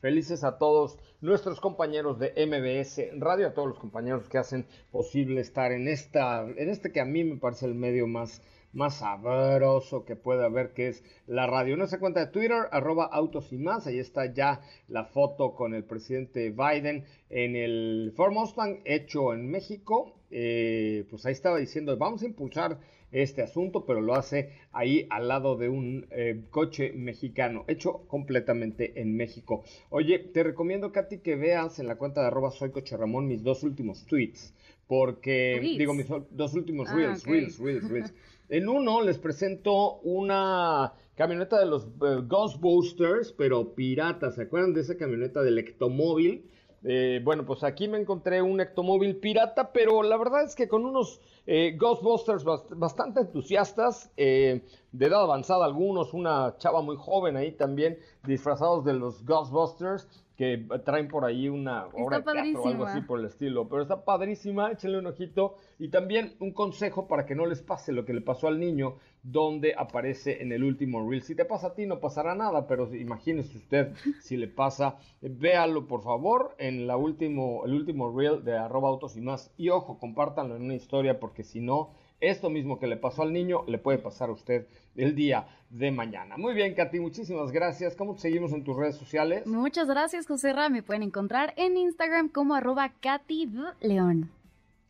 Felices 0.02 0.44
a 0.44 0.58
todos 0.58 0.98
nuestros 1.26 1.60
compañeros 1.60 2.20
de 2.20 2.34
MBS 2.46 3.20
Radio, 3.20 3.48
a 3.48 3.54
todos 3.54 3.70
los 3.70 3.80
compañeros 3.80 4.30
que 4.30 4.38
hacen 4.38 4.68
posible 4.92 5.42
estar 5.42 5.72
en 5.72 5.88
esta, 5.88 6.44
en 6.44 6.70
este 6.70 6.92
que 6.92 7.02
a 7.02 7.06
mí 7.06 7.24
me 7.24 7.38
parece 7.38 7.66
el 7.66 7.74
medio 7.74 8.06
más, 8.06 8.44
más 8.74 9.00
sabroso 9.00 10.06
que 10.06 10.16
puede 10.16 10.46
haber, 10.46 10.74
que 10.74 10.90
es 10.90 11.04
la 11.26 11.48
radio. 11.48 11.76
Nuestra 11.78 12.00
cuenta 12.00 12.20
de 12.20 12.32
Twitter, 12.32 12.68
arroba 12.72 13.06
autos 13.06 13.52
y 13.52 13.58
más, 13.58 13.88
ahí 13.88 13.98
está 13.98 14.32
ya 14.32 14.62
la 14.88 15.06
foto 15.06 15.56
con 15.56 15.74
el 15.74 15.84
presidente 15.84 16.52
Biden 16.52 17.06
en 17.30 17.56
el 17.56 18.14
Ford 18.16 18.32
Mustang 18.32 18.82
hecho 18.86 19.34
en 19.34 19.50
México. 19.50 20.14
Eh, 20.30 21.08
pues 21.10 21.26
ahí 21.26 21.34
estaba 21.34 21.58
diciendo, 21.58 21.98
vamos 21.98 22.22
a 22.22 22.28
impulsar 22.28 22.78
este 23.12 23.42
asunto, 23.42 23.86
pero 23.86 24.02
lo 24.02 24.16
hace 24.16 24.52
ahí 24.72 25.08
al 25.10 25.28
lado 25.28 25.56
de 25.56 25.70
un 25.70 26.06
eh, 26.12 26.42
coche 26.52 26.92
mexicano, 26.94 27.64
hecho 27.68 28.04
completamente 28.08 29.00
en 29.02 29.16
México. 29.16 29.64
Oye, 29.90 30.20
te 30.20 30.44
recomiendo, 30.44 30.92
Katy, 30.92 31.20
que 31.20 31.36
veas 31.36 31.80
en 31.80 31.88
la 31.88 31.96
cuenta 31.96 32.22
de 32.22 32.28
arroba 32.28 32.52
soy 32.52 32.72
coche 32.72 32.98
Ramón 32.98 33.28
mis 33.28 33.44
dos 33.44 33.64
últimos 33.64 34.06
tweets, 34.06 34.54
porque, 34.88 35.60
digo, 35.78 35.94
mis 35.94 36.08
dos 36.32 36.54
últimos 36.54 36.90
ah, 36.90 36.96
reels, 36.96 37.26
reels, 37.26 37.60
reels, 37.60 37.90
reels. 37.90 38.14
En 38.50 38.70
uno 38.70 39.02
les 39.02 39.18
presento 39.18 39.96
una 40.02 40.94
camioneta 41.16 41.60
de 41.60 41.66
los 41.66 41.86
eh, 41.86 42.22
Ghostbusters, 42.28 43.32
pero 43.32 43.74
pirata. 43.74 44.32
¿Se 44.32 44.44
acuerdan 44.44 44.74
de 44.74 44.82
esa 44.82 44.98
camioneta 44.98 45.42
del 45.42 45.58
Ectomóvil? 45.58 46.46
Eh, 46.88 47.20
bueno, 47.24 47.48
pues 47.48 47.64
aquí 47.64 47.88
me 47.88 47.98
encontré 47.98 48.44
un 48.44 48.62
Ectomóvil 48.62 49.16
pirata, 49.16 49.72
pero 49.74 50.04
la 50.04 50.18
verdad 50.18 50.44
es 50.44 50.54
que 50.54 50.68
con 50.68 50.86
unos 50.86 51.20
eh, 51.48 51.76
Ghostbusters 51.80 52.44
bastante 52.44 53.22
entusiastas, 53.22 54.12
eh, 54.18 54.62
de 54.92 55.06
edad 55.08 55.24
avanzada 55.24 55.66
algunos, 55.66 56.14
una 56.14 56.56
chava 56.60 56.84
muy 56.84 56.96
joven 56.96 57.38
ahí 57.38 57.54
también, 57.54 57.98
disfrazados 58.24 58.86
de 58.86 58.94
los 58.94 59.26
Ghostbusters 59.26 60.08
que 60.36 60.66
traen 60.84 61.08
por 61.08 61.24
ahí 61.24 61.48
una 61.48 61.86
obra 61.94 62.20
de 62.20 62.24
teatro 62.24 62.64
o 62.64 62.68
algo 62.68 62.86
así 62.86 63.02
por 63.02 63.20
el 63.20 63.26
estilo. 63.26 63.70
Pero 63.70 63.82
está 63.82 64.04
padrísima, 64.04 64.72
échenle 64.72 65.00
un 65.00 65.08
ojito. 65.08 65.56
Y 65.80 65.90
también 65.90 66.36
un 66.40 66.52
consejo 66.52 67.08
para 67.08 67.26
que 67.26 67.36
no 67.36 67.46
les 67.46 67.62
pase 67.62 67.94
lo 67.94 68.06
que 68.06 68.14
le 68.14 68.22
pasó 68.22 68.48
al 68.48 68.60
niño, 68.60 68.98
donde 69.24 69.74
aparece 69.78 70.42
en 70.42 70.52
el 70.52 70.64
último 70.64 71.10
reel. 71.10 71.22
Si 71.22 71.36
te 71.36 71.46
pasa 71.46 71.68
a 71.68 71.74
ti, 71.74 71.86
no 71.86 72.00
pasará 72.00 72.36
nada, 72.36 72.68
pero 72.68 72.94
imagínese 72.94 73.58
usted 73.58 73.94
si 74.22 74.36
le 74.36 74.48
pasa. 74.48 74.98
Véalo, 75.22 75.88
por 75.88 76.04
favor, 76.04 76.56
en 76.58 76.86
la 76.86 76.98
último, 76.98 77.64
el 77.66 77.74
último 77.74 78.16
reel 78.16 78.44
de 78.44 78.58
arroba 78.58 78.90
autos 78.90 79.16
y 79.16 79.22
más. 79.22 79.54
Y 79.58 79.70
ojo, 79.70 80.00
compártanlo 80.00 80.56
en 80.56 80.64
una 80.64 80.76
historia, 80.76 81.20
porque 81.20 81.44
si 81.44 81.62
no 81.62 81.94
esto 82.30 82.50
mismo 82.50 82.80
que 82.80 82.88
le 82.88 82.98
pasó 82.98 83.22
al 83.22 83.34
niño 83.34 83.64
le 83.68 83.78
puede 83.78 83.98
pasar 83.98 84.30
a 84.30 84.34
usted 84.34 84.68
el 84.96 85.16
día 85.16 85.48
de 85.70 85.92
mañana. 85.92 86.38
Muy 86.38 86.54
bien, 86.54 86.74
Katy, 86.74 87.00
muchísimas 87.00 87.52
gracias. 87.52 87.96
¿Cómo 87.96 88.16
te 88.16 88.22
seguimos 88.22 88.54
en 88.54 88.64
tus 88.64 88.78
redes 88.78 88.96
sociales? 88.96 89.46
Muchas 89.46 89.88
gracias, 89.88 90.28
José 90.28 90.54
Ra. 90.54 90.70
Me 90.70 90.84
pueden 90.84 91.04
encontrar 91.04 91.54
en 91.58 91.78
Instagram 91.78 92.30
como 92.30 92.56
arroba 92.56 92.94
Katy 93.02 93.50
León 93.82 94.32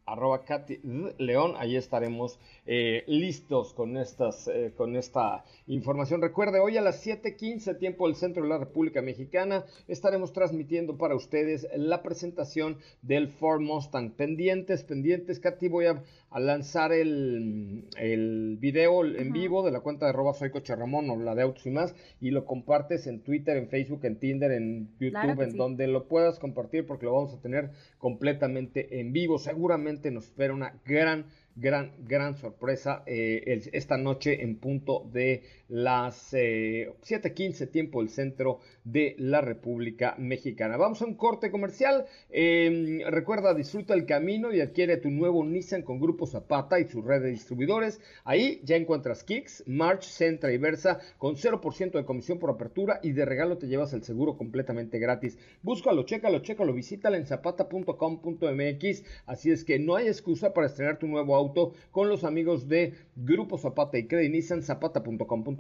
arroba 0.05 0.43
Katy 0.43 0.79
León, 1.17 1.55
ahí 1.57 1.75
estaremos 1.75 2.39
eh, 2.65 3.03
listos 3.07 3.73
con, 3.73 3.97
estas, 3.97 4.47
eh, 4.47 4.71
con 4.75 4.95
esta 4.95 5.43
información. 5.67 6.21
Recuerde, 6.21 6.59
hoy 6.59 6.77
a 6.77 6.81
las 6.81 7.05
7.15 7.05 7.77
tiempo 7.79 8.05
del 8.05 8.15
centro 8.15 8.43
de 8.43 8.49
la 8.49 8.59
República 8.59 9.01
Mexicana 9.01 9.65
estaremos 9.87 10.31
transmitiendo 10.31 10.97
para 10.97 11.15
ustedes 11.15 11.67
la 11.75 12.03
presentación 12.03 12.77
del 13.01 13.29
Ford 13.29 13.61
Mustang. 13.61 14.11
Pendientes, 14.11 14.83
pendientes, 14.83 15.39
Katy, 15.39 15.69
voy 15.69 15.87
a, 15.87 16.03
lanzar 16.33 16.91
el, 16.91 17.85
el 17.97 18.57
video 18.59 19.05
en 19.05 19.31
vivo 19.31 19.63
de 19.63 19.71
la 19.71 19.79
cuenta 19.79 20.05
de 20.05 20.09
arroba 20.09 20.33
soy 20.33 20.49
Coche 20.49 20.75
Ramón 20.75 21.09
o 21.09 21.15
la 21.15 21.33
de 21.33 21.43
Autos 21.43 21.65
y 21.65 21.71
más 21.71 21.95
y 22.19 22.31
lo 22.31 22.45
compartes 22.45 23.07
en 23.07 23.21
Twitter, 23.21 23.57
en 23.57 23.69
Facebook, 23.69 24.03
en 24.03 24.17
Tinder, 24.17 24.51
en 24.51 24.89
YouTube, 24.99 25.41
en 25.41 25.55
donde 25.55 25.87
lo 25.87 26.07
puedas 26.07 26.39
compartir 26.39 26.85
porque 26.85 27.05
lo 27.05 27.13
vamos 27.13 27.33
a 27.33 27.41
tener 27.41 27.71
completamente 27.97 28.99
en 28.99 29.13
vivo. 29.13 29.39
Seguramente 29.39 30.11
nos 30.11 30.25
espera 30.25 30.53
una 30.53 30.73
gran 30.85 31.25
gran, 31.55 31.91
gran 32.05 32.35
sorpresa 32.35 33.03
eh, 33.05 33.61
esta 33.71 33.97
noche 33.97 34.43
en 34.43 34.57
punto 34.57 35.09
de 35.11 35.43
las 35.69 36.33
7:15 36.33 37.63
eh, 37.63 37.67
tiempo 37.67 37.99
del 37.99 38.09
centro 38.09 38.59
de 38.83 39.15
la 39.17 39.41
República 39.41 40.15
Mexicana. 40.17 40.77
Vamos 40.77 41.01
a 41.01 41.05
un 41.05 41.15
corte 41.15 41.51
comercial. 41.51 42.05
Em, 42.29 43.01
recuerda, 43.07 43.53
disfruta 43.53 43.93
el 43.93 44.05
camino 44.05 44.53
y 44.53 44.61
adquiere 44.61 44.97
tu 44.97 45.09
nuevo 45.09 45.43
Nissan 45.43 45.81
con 45.81 45.99
Grupo 45.99 46.27
Zapata 46.27 46.79
y 46.79 46.85
su 46.85 47.01
red 47.01 47.21
de 47.23 47.29
distribuidores. 47.29 47.99
Ahí 48.23 48.61
ya 48.63 48.75
encuentras 48.75 49.23
Kicks, 49.23 49.63
March, 49.67 50.03
Centra 50.03 50.51
y 50.51 50.57
Versa 50.57 50.99
con 51.17 51.35
0% 51.35 51.97
de 51.97 52.05
comisión 52.05 52.39
por 52.39 52.49
apertura 52.49 52.99
y 53.01 53.11
de 53.11 53.25
regalo 53.25 53.57
te 53.57 53.67
llevas 53.67 53.93
el 53.93 54.03
seguro 54.03 54.37
completamente 54.37 54.99
gratis. 54.99 55.37
Búscalo, 55.63 56.03
chécalo, 56.03 56.39
chécalo, 56.39 56.73
visítala 56.73 57.17
en 57.17 57.25
zapata.com.mx. 57.25 59.03
Así 59.25 59.51
es 59.51 59.63
que 59.63 59.79
no 59.79 59.95
hay 59.95 60.07
excusa 60.07 60.53
para 60.53 60.67
estrenar 60.67 60.99
tu 60.99 61.07
nuevo 61.07 61.35
auto 61.35 61.73
con 61.91 62.09
los 62.09 62.23
amigos 62.23 62.67
de 62.67 62.93
Grupo 63.15 63.57
Zapata 63.57 63.97
y 63.97 64.07
Credit 64.07 64.31
Nissan, 64.31 64.61
zapata.com.mx, 64.61 65.54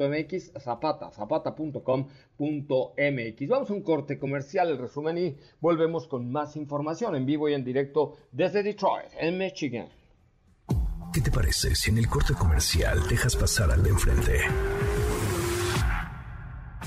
zapata, 0.59 1.11
zapata.com.mx. 1.11 3.47
Vamos 3.47 3.69
a 3.69 3.73
un 3.73 3.81
corte 3.81 4.17
comercial, 4.17 4.69
el 4.69 4.77
resumen 4.77 5.17
y 5.17 5.35
volvemos 5.59 6.07
con 6.07 6.31
más 6.31 6.55
información 6.55 7.15
en 7.15 7.25
vivo 7.25 7.49
y 7.49 7.53
en 7.53 7.63
directo 7.63 8.15
desde 8.31 8.63
Detroit, 8.63 9.11
en 9.19 9.37
Michigan. 9.37 9.89
¿Qué 11.13 11.21
te 11.21 11.31
parece 11.31 11.75
si 11.75 11.91
en 11.91 11.97
el 11.97 12.07
corte 12.07 12.33
comercial 12.33 13.07
dejas 13.07 13.35
pasar 13.35 13.71
al 13.71 13.83
de 13.83 13.89
enfrente? 13.89 14.39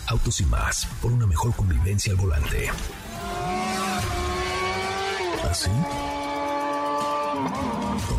Autos 0.08 0.40
y 0.40 0.44
más, 0.44 0.86
por 1.00 1.12
una 1.12 1.26
mejor 1.26 1.54
convivencia 1.54 2.12
al 2.12 2.18
volante. 2.18 2.68
¿Así? 5.44 5.70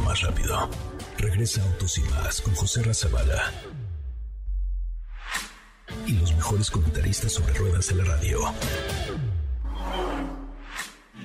más 0.10 0.22
rápido. 0.22 0.70
Regresa 1.20 1.62
Autos 1.62 1.98
y 1.98 2.02
Más 2.02 2.42
con 2.42 2.56
José 2.56 2.82
Razabala. 2.82 3.52
Y 6.06 6.20
los 6.20 6.34
mejores 6.34 6.70
comentaristas 6.72 7.34
sobre 7.34 7.54
ruedas 7.54 7.90
de 7.90 7.96
la 7.96 8.04
radio. 8.04 8.40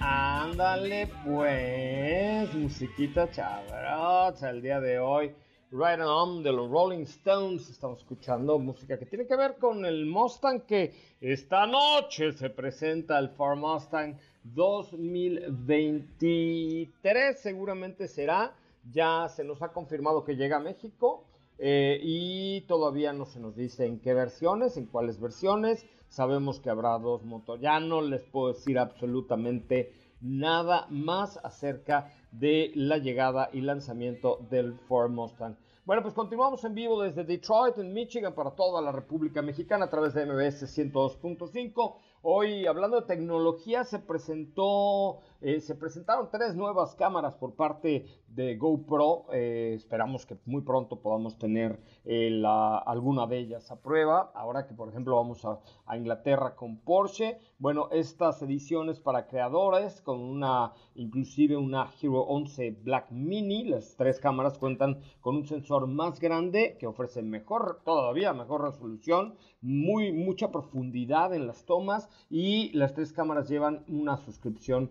Ándale 0.00 1.10
pues, 1.24 2.54
musiquita 2.54 3.30
chavrosa 3.30 4.50
el 4.50 4.62
día 4.62 4.80
de 4.80 4.98
hoy. 4.98 5.32
Right 5.70 6.00
On 6.00 6.42
de 6.42 6.52
los 6.52 6.70
Rolling 6.70 7.02
Stones. 7.02 7.68
Estamos 7.68 7.98
escuchando 7.98 8.58
música 8.58 8.98
que 8.98 9.04
tiene 9.06 9.26
que 9.26 9.34
ver 9.34 9.56
con 9.56 9.84
el 9.84 10.06
Mustang 10.06 10.62
que 10.66 10.94
esta 11.20 11.66
noche 11.66 12.32
se 12.32 12.48
presenta 12.50 13.18
el 13.18 13.30
Ford 13.30 13.58
Mustang 13.58 14.16
2023. 14.44 17.40
Seguramente 17.40 18.06
será 18.06 18.54
ya 18.92 19.28
se 19.28 19.44
nos 19.44 19.62
ha 19.62 19.68
confirmado 19.68 20.24
que 20.24 20.36
llega 20.36 20.58
a 20.58 20.60
México 20.60 21.24
eh, 21.58 21.98
y 22.02 22.62
todavía 22.62 23.12
no 23.12 23.26
se 23.26 23.40
nos 23.40 23.54
dice 23.56 23.86
en 23.86 24.00
qué 24.00 24.14
versiones, 24.14 24.76
en 24.76 24.86
cuáles 24.86 25.20
versiones. 25.20 25.86
Sabemos 26.08 26.60
que 26.60 26.70
habrá 26.70 26.98
dos 26.98 27.24
motores. 27.24 27.62
Ya 27.62 27.80
no 27.80 28.02
les 28.02 28.22
puedo 28.22 28.52
decir 28.52 28.78
absolutamente 28.78 29.92
nada 30.20 30.86
más 30.90 31.38
acerca 31.44 32.12
de 32.32 32.72
la 32.74 32.98
llegada 32.98 33.50
y 33.52 33.60
lanzamiento 33.60 34.38
del 34.50 34.74
Ford 34.88 35.10
Mustang. 35.10 35.56
Bueno, 35.84 36.00
pues 36.00 36.14
continuamos 36.14 36.64
en 36.64 36.74
vivo 36.74 37.02
desde 37.02 37.24
Detroit, 37.24 37.76
en 37.76 37.92
Michigan, 37.92 38.34
para 38.34 38.52
toda 38.52 38.80
la 38.80 38.90
República 38.90 39.42
Mexicana 39.42 39.84
a 39.84 39.90
través 39.90 40.14
de 40.14 40.24
MBS 40.24 40.62
102.5. 40.62 41.96
Hoy, 42.22 42.66
hablando 42.66 42.98
de 42.98 43.06
tecnología, 43.06 43.84
se 43.84 43.98
presentó, 43.98 45.18
eh, 45.44 45.60
se 45.60 45.74
presentaron 45.74 46.30
tres 46.30 46.56
nuevas 46.56 46.94
cámaras 46.94 47.34
por 47.34 47.54
parte 47.54 48.06
de 48.28 48.56
GoPro. 48.56 49.26
Eh, 49.30 49.74
esperamos 49.76 50.24
que 50.24 50.38
muy 50.46 50.62
pronto 50.62 51.02
podamos 51.02 51.36
tener 51.38 51.78
eh, 52.06 52.42
alguna 52.46 53.26
de 53.26 53.40
ellas 53.40 53.70
a 53.70 53.76
prueba. 53.76 54.32
Ahora 54.34 54.66
que, 54.66 54.72
por 54.72 54.88
ejemplo, 54.88 55.16
vamos 55.16 55.44
a, 55.44 55.60
a, 55.84 55.98
Inglaterra 55.98 56.56
con 56.56 56.78
Porsche. 56.78 57.38
Bueno, 57.58 57.88
estas 57.92 58.40
ediciones 58.40 59.00
para 59.00 59.26
creadores 59.26 60.00
con 60.00 60.18
una, 60.18 60.72
inclusive 60.94 61.58
una 61.58 61.90
Hero 62.00 62.22
11 62.22 62.78
Black 62.82 63.10
Mini. 63.10 63.64
Las 63.64 63.96
tres 63.96 64.20
cámaras 64.20 64.56
cuentan 64.56 65.02
con 65.20 65.36
un 65.36 65.46
sensor 65.46 65.86
más 65.86 66.20
grande 66.20 66.78
que 66.80 66.86
ofrece 66.86 67.20
mejor, 67.20 67.82
todavía 67.84 68.32
mejor 68.32 68.62
resolución, 68.62 69.34
muy 69.60 70.10
mucha 70.10 70.50
profundidad 70.50 71.34
en 71.34 71.46
las 71.46 71.64
tomas 71.64 72.08
y 72.30 72.70
las 72.72 72.94
tres 72.94 73.12
cámaras 73.12 73.48
llevan 73.48 73.84
una 73.88 74.16
suscripción 74.16 74.90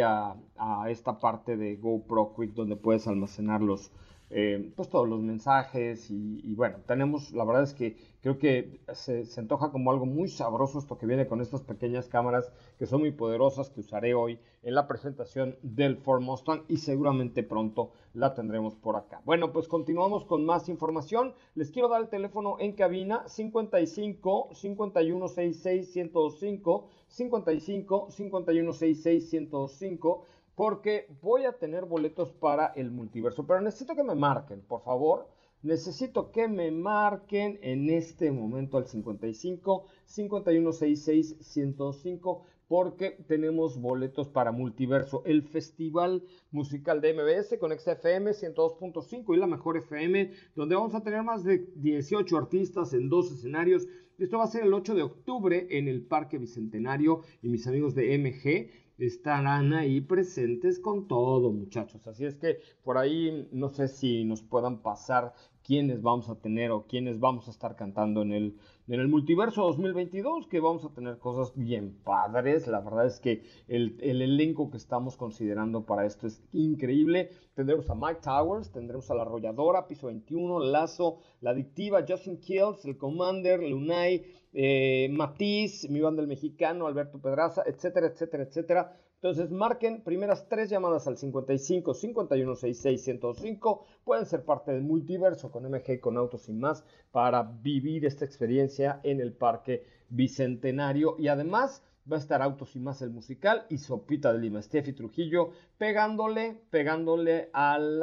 a, 0.00 0.36
a 0.56 0.90
esta 0.90 1.18
parte 1.18 1.56
de 1.56 1.76
GoPro 1.76 2.34
Quick 2.34 2.52
donde 2.54 2.76
puedes 2.76 3.06
almacenar 3.06 3.60
los, 3.62 3.90
eh, 4.30 4.72
pues 4.76 4.88
todos 4.88 5.08
los 5.08 5.20
mensajes 5.20 6.10
y, 6.10 6.54
bueno, 6.54 6.78
tenemos, 6.86 7.32
la 7.32 7.44
verdad 7.44 7.62
es 7.62 7.72
que 7.72 7.96
creo 8.20 8.38
que 8.38 8.80
se, 8.92 9.24
se, 9.24 9.40
antoja 9.40 9.70
como 9.70 9.90
algo 9.90 10.04
muy 10.04 10.28
sabroso 10.28 10.78
esto 10.78 10.98
que 10.98 11.06
viene 11.06 11.26
con 11.26 11.40
estas 11.40 11.62
pequeñas 11.62 12.08
cámaras 12.08 12.52
que 12.78 12.86
son 12.86 13.00
muy 13.00 13.12
poderosas 13.12 13.70
que 13.70 13.80
usaré 13.80 14.14
hoy 14.14 14.38
en 14.62 14.74
la 14.74 14.86
presentación 14.86 15.56
del 15.62 15.96
Ford 15.96 16.20
Mustang 16.20 16.62
y 16.68 16.78
seguramente 16.78 17.42
pronto 17.42 17.92
la 18.12 18.34
tendremos 18.34 18.74
por 18.74 18.96
acá. 18.96 19.22
Bueno, 19.24 19.52
pues 19.52 19.68
continuamos 19.68 20.24
con 20.24 20.44
más 20.44 20.68
información. 20.68 21.32
Les 21.54 21.70
quiero 21.70 21.88
dar 21.88 22.02
el 22.02 22.08
teléfono 22.08 22.56
en 22.58 22.72
cabina 22.72 23.22
55 23.26 24.50
51 24.52 25.28
66 25.28 25.92
105 25.92 26.88
55 27.08 28.08
51 28.10 28.72
66 28.72 29.30
105 29.30 30.24
porque 30.58 31.06
voy 31.22 31.44
a 31.44 31.52
tener 31.52 31.84
boletos 31.84 32.32
para 32.32 32.72
el 32.74 32.90
multiverso. 32.90 33.46
Pero 33.46 33.60
necesito 33.60 33.94
que 33.94 34.02
me 34.02 34.16
marquen, 34.16 34.60
por 34.60 34.82
favor. 34.82 35.28
Necesito 35.62 36.32
que 36.32 36.48
me 36.48 36.72
marquen 36.72 37.60
en 37.62 37.88
este 37.90 38.32
momento 38.32 38.76
al 38.76 38.88
55 38.88 39.86
5166 40.04 41.36
105 41.40 42.42
porque 42.66 43.12
tenemos 43.28 43.80
boletos 43.80 44.28
para 44.28 44.50
Multiverso, 44.50 45.22
el 45.24 45.44
festival 45.44 46.24
musical 46.50 47.00
de 47.00 47.14
MBS 47.14 47.56
con 47.60 47.70
XFM 47.70 48.32
102.5 48.32 49.36
y 49.36 49.38
la 49.38 49.46
mejor 49.46 49.76
FM, 49.76 50.32
donde 50.56 50.74
vamos 50.74 50.94
a 50.96 51.04
tener 51.04 51.22
más 51.22 51.44
de 51.44 51.68
18 51.76 52.36
artistas 52.36 52.92
en 52.94 53.08
dos 53.08 53.30
escenarios. 53.30 53.86
Esto 54.18 54.38
va 54.38 54.44
a 54.44 54.48
ser 54.48 54.64
el 54.64 54.74
8 54.74 54.96
de 54.96 55.02
octubre 55.04 55.68
en 55.70 55.86
el 55.86 56.02
Parque 56.02 56.36
Bicentenario 56.36 57.22
y 57.42 57.48
mis 57.48 57.66
amigos 57.68 57.94
de 57.94 58.18
MG 58.18 58.87
estarán 58.98 59.72
ahí 59.74 60.00
presentes 60.00 60.78
con 60.80 61.06
todo, 61.08 61.52
muchachos. 61.52 62.06
Así 62.06 62.24
es 62.24 62.36
que 62.36 62.60
por 62.82 62.98
ahí 62.98 63.48
no 63.52 63.68
sé 63.68 63.88
si 63.88 64.24
nos 64.24 64.42
puedan 64.42 64.82
pasar 64.82 65.34
quiénes 65.68 66.00
vamos 66.00 66.30
a 66.30 66.40
tener 66.40 66.70
o 66.70 66.86
quiénes 66.86 67.20
vamos 67.20 67.46
a 67.46 67.50
estar 67.50 67.76
cantando 67.76 68.22
en 68.22 68.32
el, 68.32 68.56
en 68.88 69.00
el 69.00 69.08
multiverso 69.08 69.64
2022, 69.64 70.46
que 70.46 70.60
vamos 70.60 70.82
a 70.86 70.94
tener 70.94 71.18
cosas 71.18 71.52
bien 71.54 71.94
padres. 72.02 72.66
La 72.66 72.80
verdad 72.80 73.04
es 73.04 73.20
que 73.20 73.42
el, 73.68 73.98
el, 74.00 74.22
elenco 74.22 74.70
que 74.70 74.78
estamos 74.78 75.18
considerando 75.18 75.84
para 75.84 76.06
esto 76.06 76.26
es 76.26 76.42
increíble. 76.52 77.28
Tendremos 77.52 77.90
a 77.90 77.94
Mike 77.94 78.20
Towers, 78.22 78.72
tendremos 78.72 79.10
a 79.10 79.14
La 79.14 79.22
Arrolladora, 79.22 79.86
Piso 79.86 80.06
21, 80.06 80.60
Lazo, 80.60 81.18
La 81.42 81.50
Adictiva, 81.50 82.02
Justin 82.08 82.40
Kills, 82.40 82.86
El 82.86 82.96
Commander, 82.96 83.62
Lunay, 83.62 84.24
eh, 84.54 85.10
Matiz, 85.12 85.86
mi 85.90 86.00
banda 86.00 86.22
el 86.22 86.28
mexicano, 86.28 86.86
Alberto 86.86 87.20
Pedraza, 87.20 87.62
etcétera, 87.66 88.06
etcétera, 88.06 88.44
etcétera. 88.44 88.96
Entonces 89.20 89.50
marquen 89.50 90.04
primeras 90.04 90.48
tres 90.48 90.70
llamadas 90.70 91.08
al 91.08 91.18
55 91.18 91.92
51 91.92 92.54
66 92.54 93.02
105. 93.02 93.84
Pueden 94.04 94.26
ser 94.26 94.44
parte 94.44 94.70
del 94.70 94.82
multiverso 94.82 95.50
con 95.50 95.64
MG 95.68 95.98
con 95.98 96.16
Autos 96.16 96.48
y 96.48 96.52
más 96.52 96.84
para 97.10 97.42
vivir 97.42 98.06
esta 98.06 98.24
experiencia 98.24 99.00
en 99.02 99.20
el 99.20 99.32
Parque 99.32 99.84
Bicentenario. 100.08 101.16
Y 101.18 101.26
además 101.26 101.82
va 102.10 102.16
a 102.16 102.20
estar 102.20 102.42
Autos 102.42 102.76
y 102.76 102.78
más 102.78 103.02
el 103.02 103.10
musical 103.10 103.66
y 103.68 103.78
Sopita 103.78 104.32
de 104.32 104.38
Lima, 104.38 104.62
Steffi 104.62 104.92
Trujillo, 104.92 105.50
pegándole, 105.78 106.62
pegándole 106.70 107.50
al 107.52 108.00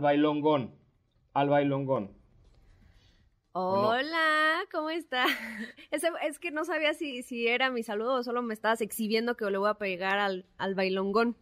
bailongón. 0.00 0.74
Al 1.32 1.48
bailongón. 1.48 2.17
Hola, 3.52 4.64
¿cómo 4.70 4.90
está? 4.90 5.24
Es, 5.90 6.02
es, 6.22 6.38
que 6.38 6.50
no 6.50 6.64
sabía 6.64 6.94
si, 6.94 7.22
si 7.22 7.48
era 7.48 7.70
mi 7.70 7.82
saludo 7.82 8.16
o 8.16 8.22
solo 8.22 8.42
me 8.42 8.54
estabas 8.54 8.80
exhibiendo 8.80 9.36
que 9.36 9.50
le 9.50 9.58
voy 9.58 9.70
a 9.70 9.74
pegar 9.74 10.18
al, 10.18 10.46
al 10.58 10.74
bailongón. 10.74 11.36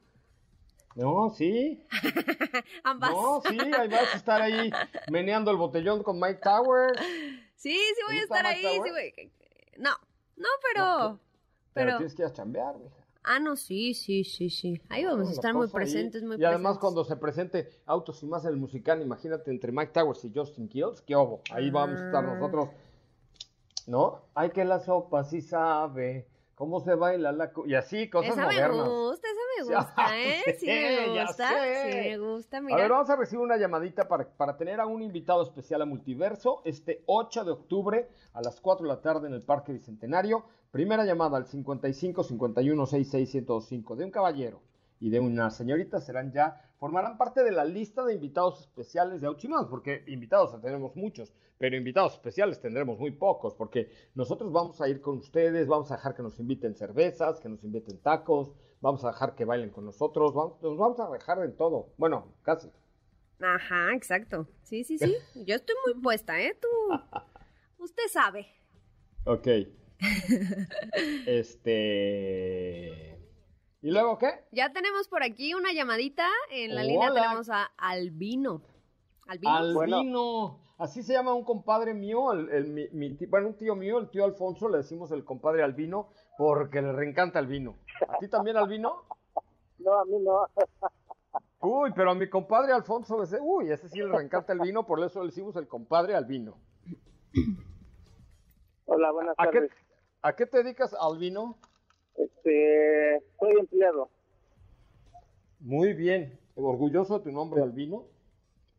No, 0.94 1.30
sí. 1.30 1.84
Ambas. 2.84 3.10
No, 3.10 3.42
sí, 3.42 3.58
ahí 3.58 3.88
vas 3.88 4.14
a 4.14 4.16
estar 4.16 4.40
ahí 4.40 4.70
meneando 5.10 5.50
el 5.50 5.56
botellón 5.56 6.02
con 6.02 6.18
Mike 6.18 6.40
Towers. 6.42 6.98
Sí, 7.54 7.76
sí 7.76 8.02
voy 8.06 8.18
a 8.18 8.22
estar 8.22 8.46
ahí. 8.46 8.62
Sí 8.62 8.90
voy... 8.90 9.32
No, 9.76 9.90
no, 10.36 10.48
pero, 10.62 10.84
no, 10.84 11.20
pero... 11.74 11.86
pero... 11.90 11.96
tienes 11.98 12.14
que 12.14 12.22
ir 12.22 12.28
a 12.28 12.32
chambear, 12.32 12.78
mija. 12.78 13.05
Ah, 13.26 13.40
no, 13.40 13.56
sí, 13.56 13.92
sí, 13.94 14.22
sí, 14.24 14.48
sí. 14.50 14.80
Ahí 14.88 15.04
vamos 15.04 15.28
a 15.28 15.32
estar 15.32 15.52
muy 15.52 15.66
presentes, 15.68 16.22
muy 16.22 16.36
Y 16.38 16.44
además 16.44 16.78
cuando 16.78 17.04
se 17.04 17.16
presente 17.16 17.68
Autos 17.84 18.22
y 18.22 18.26
más 18.26 18.44
el 18.44 18.56
musical, 18.56 19.02
imagínate 19.02 19.50
entre 19.50 19.72
Mike 19.72 19.92
Towers 19.92 20.24
y 20.24 20.32
Justin 20.34 20.68
Kills, 20.68 21.00
qué 21.02 21.14
obo. 21.16 21.40
Ahí 21.50 21.70
vamos 21.70 22.00
a 22.00 22.06
estar 22.06 22.24
Ah. 22.24 22.34
nosotros. 22.34 22.68
¿No? 23.86 24.22
Ay, 24.34 24.50
que 24.50 24.64
la 24.64 24.80
sopa 24.80 25.22
sí 25.24 25.40
sabe 25.40 26.26
cómo 26.56 26.80
se 26.80 26.94
baila 26.94 27.30
la... 27.32 27.52
Y 27.66 27.74
así, 27.74 28.08
cosas 28.10 28.32
Esa 28.32 28.46
me 28.46 28.54
modernas. 28.54 28.88
gusta, 28.88 29.28
esa 29.28 29.40
me 29.70 29.76
gusta, 29.76 30.18
¿eh? 30.18 30.56
Sí 30.58 30.66
me 30.66 31.18
gusta, 31.20 31.48
sí 31.48 31.98
me 32.08 32.18
gusta, 32.18 32.56
A 32.56 32.60
ver, 32.60 32.74
mira. 32.74 32.88
vamos 32.88 33.10
a 33.10 33.16
recibir 33.16 33.44
una 33.44 33.56
llamadita 33.56 34.08
para, 34.08 34.26
para 34.28 34.56
tener 34.56 34.80
a 34.80 34.86
un 34.86 35.02
invitado 35.02 35.42
especial 35.42 35.82
a 35.82 35.84
Multiverso 35.84 36.62
este 36.64 37.02
8 37.06 37.44
de 37.44 37.50
octubre 37.52 38.08
a 38.32 38.40
las 38.42 38.60
4 38.60 38.86
de 38.86 38.94
la 38.94 39.00
tarde 39.00 39.28
en 39.28 39.34
el 39.34 39.42
Parque 39.42 39.72
Bicentenario. 39.72 40.44
Primera 40.76 41.06
llamada 41.06 41.38
al 41.38 41.46
55 41.46 42.22
51 42.22 42.86
66 42.86 43.30
105 43.30 43.96
de 43.96 44.04
un 44.04 44.10
caballero 44.10 44.60
y 45.00 45.08
de 45.08 45.20
una 45.20 45.48
señorita 45.48 46.02
serán 46.02 46.32
ya, 46.32 46.70
formarán 46.78 47.16
parte 47.16 47.42
de 47.42 47.50
la 47.50 47.64
lista 47.64 48.04
de 48.04 48.12
invitados 48.12 48.60
especiales 48.60 49.22
de 49.22 49.26
Auchimás, 49.26 49.68
porque 49.70 50.04
invitados 50.06 50.60
tenemos 50.60 50.94
muchos, 50.94 51.32
pero 51.56 51.78
invitados 51.78 52.12
especiales 52.12 52.60
tendremos 52.60 52.98
muy 52.98 53.10
pocos, 53.12 53.54
porque 53.54 53.90
nosotros 54.14 54.52
vamos 54.52 54.78
a 54.82 54.88
ir 54.90 55.00
con 55.00 55.16
ustedes, 55.16 55.66
vamos 55.66 55.90
a 55.90 55.96
dejar 55.96 56.14
que 56.14 56.22
nos 56.22 56.38
inviten 56.40 56.74
cervezas, 56.74 57.40
que 57.40 57.48
nos 57.48 57.64
inviten 57.64 57.96
tacos, 58.02 58.52
vamos 58.82 59.02
a 59.06 59.12
dejar 59.12 59.34
que 59.34 59.46
bailen 59.46 59.70
con 59.70 59.86
nosotros, 59.86 60.34
vamos, 60.34 60.60
nos 60.60 60.76
vamos 60.76 61.00
a 61.00 61.08
dejar 61.10 61.42
en 61.42 61.56
todo, 61.56 61.94
bueno, 61.96 62.34
casi. 62.42 62.70
Ajá, 63.40 63.94
exacto. 63.94 64.46
Sí, 64.62 64.84
sí, 64.84 64.98
sí. 64.98 65.16
Yo 65.46 65.54
estoy 65.54 65.74
muy 65.86 66.02
puesta, 66.02 66.38
¿eh? 66.38 66.54
Tú. 66.60 66.68
Usted 67.82 68.08
sabe. 68.10 68.46
Ok. 69.24 69.48
Este... 71.26 73.12
¿Y 73.82 73.90
luego 73.90 74.18
qué? 74.18 74.28
Ya 74.52 74.72
tenemos 74.72 75.06
por 75.08 75.22
aquí 75.22 75.54
una 75.54 75.72
llamadita. 75.72 76.26
En 76.50 76.74
la 76.74 76.82
línea 76.82 77.12
tenemos 77.12 77.48
a 77.50 77.64
Albino. 77.76 78.62
Albino. 79.26 79.80
Albino. 79.80 80.60
Así 80.78 81.02
se 81.02 81.12
llama 81.14 81.32
un 81.34 81.44
compadre 81.44 81.94
mío, 81.94 82.32
el, 82.32 82.50
el- 82.50 82.66
mi, 82.68 82.88
mi 82.92 83.14
ti- 83.16 83.24
bueno, 83.26 83.48
un 83.48 83.56
tío 83.56 83.74
mío, 83.74 83.98
el 83.98 84.10
tío 84.10 84.24
Alfonso, 84.24 84.68
le 84.68 84.78
decimos 84.78 85.10
el 85.10 85.24
compadre 85.24 85.62
Albino, 85.62 86.10
porque 86.36 86.82
le 86.82 86.92
reencanta 86.92 87.38
el 87.38 87.46
vino. 87.46 87.78
¿A 88.08 88.18
ti 88.18 88.28
también, 88.28 88.58
Albino? 88.58 89.04
No, 89.78 89.94
a 89.94 90.04
mí 90.04 90.18
no. 90.20 90.46
Uy, 91.60 91.92
pero 91.96 92.10
a 92.10 92.14
mi 92.14 92.28
compadre 92.28 92.72
Alfonso, 92.74 93.22
ese, 93.22 93.38
uy, 93.40 93.70
ese 93.70 93.88
sí 93.88 93.98
le 94.00 94.08
reencanta 94.08 94.52
el 94.52 94.60
vino, 94.60 94.84
por 94.84 95.02
eso 95.02 95.20
le 95.20 95.28
decimos 95.28 95.56
el 95.56 95.66
compadre 95.66 96.14
Albino. 96.14 96.58
Hola, 98.84 99.10
buenas 99.12 99.34
¿A 99.38 99.46
qué, 99.50 99.60
tardes. 99.60 99.72
¿A 100.22 100.34
qué 100.34 100.46
te 100.46 100.62
dedicas, 100.62 100.94
Albino? 100.94 101.56
Este, 102.16 103.22
soy 103.38 103.52
empleado. 103.58 104.08
Muy 105.60 105.92
bien. 105.94 106.38
¿Orgulloso 106.54 107.18
de 107.18 107.24
tu 107.24 107.32
nombre, 107.32 107.62
Albino? 107.62 108.04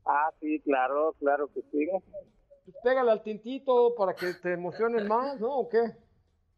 Ah, 0.06 0.32
sí, 0.39 0.60
claro, 0.62 1.13
claro 1.19 1.47
que 1.54 1.62
sí. 1.71 1.88
Pues 2.65 2.76
pégale 2.84 3.12
al 3.12 3.23
tintito 3.23 3.93
para 3.95 4.15
que 4.15 4.34
te 4.41 4.54
emocionen 4.54 5.08
más, 5.08 5.39
¿no? 5.39 5.60
¿O 5.60 5.69
qué? 5.69 5.80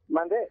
Mandé. 0.07 0.49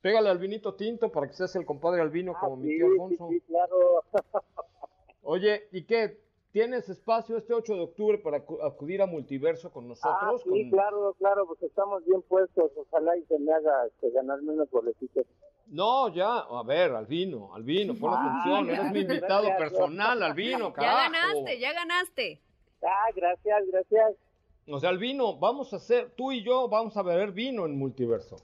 Pégale 0.00 0.30
al 0.30 0.38
vinito 0.38 0.74
tinto 0.74 1.10
para 1.12 1.26
que 1.28 1.34
seas 1.34 1.54
el 1.56 1.64
compadre 1.66 2.00
Albino 2.02 2.34
como 2.38 2.54
Ah, 2.54 2.56
mi 2.56 2.68
sí, 2.68 2.76
tío 2.76 2.86
sí, 2.86 2.92
Alfonso. 2.92 3.28
sí, 3.30 3.40
claro. 3.42 4.04
Oye, 5.22 5.68
¿y 5.72 5.84
qué? 5.84 6.20
¿Tienes 6.54 6.88
espacio 6.88 7.36
este 7.36 7.52
8 7.52 7.74
de 7.74 7.80
octubre 7.80 8.18
para 8.18 8.36
acudir 8.36 9.02
a 9.02 9.06
Multiverso 9.06 9.72
con 9.72 9.88
nosotros? 9.88 10.40
Ah, 10.40 10.50
sí, 10.52 10.70
claro, 10.70 11.12
claro, 11.18 11.48
pues 11.48 11.60
estamos 11.64 12.04
bien 12.06 12.22
puestos. 12.22 12.70
Ojalá 12.76 13.16
y 13.16 13.24
se 13.24 13.40
me 13.40 13.52
haga 13.52 13.86
este, 13.86 14.12
ganarme 14.12 14.52
unos 14.52 14.70
boletitos. 14.70 15.26
No, 15.66 16.14
ya, 16.14 16.38
a 16.38 16.62
ver, 16.62 16.92
Albino, 16.92 17.52
Albino, 17.56 17.96
pon 17.96 18.14
atención, 18.14 18.70
eres 18.70 18.92
mi 18.92 19.00
invitado 19.00 19.48
personal, 19.58 20.22
Albino, 20.22 20.72
carajo. 20.72 20.96
Ya 20.96 21.10
ganaste, 21.10 21.58
ya 21.58 21.72
ganaste. 21.72 22.40
Ah, 22.84 23.10
gracias, 23.16 23.64
gracias. 23.72 24.14
O 24.68 24.78
sea, 24.78 24.90
Albino, 24.90 25.36
vamos 25.36 25.72
a 25.72 25.76
hacer, 25.76 26.12
tú 26.16 26.30
y 26.30 26.44
yo 26.44 26.68
vamos 26.68 26.96
a 26.96 27.02
beber 27.02 27.32
vino 27.32 27.66
en 27.66 27.76
Multiverso. 27.76 28.36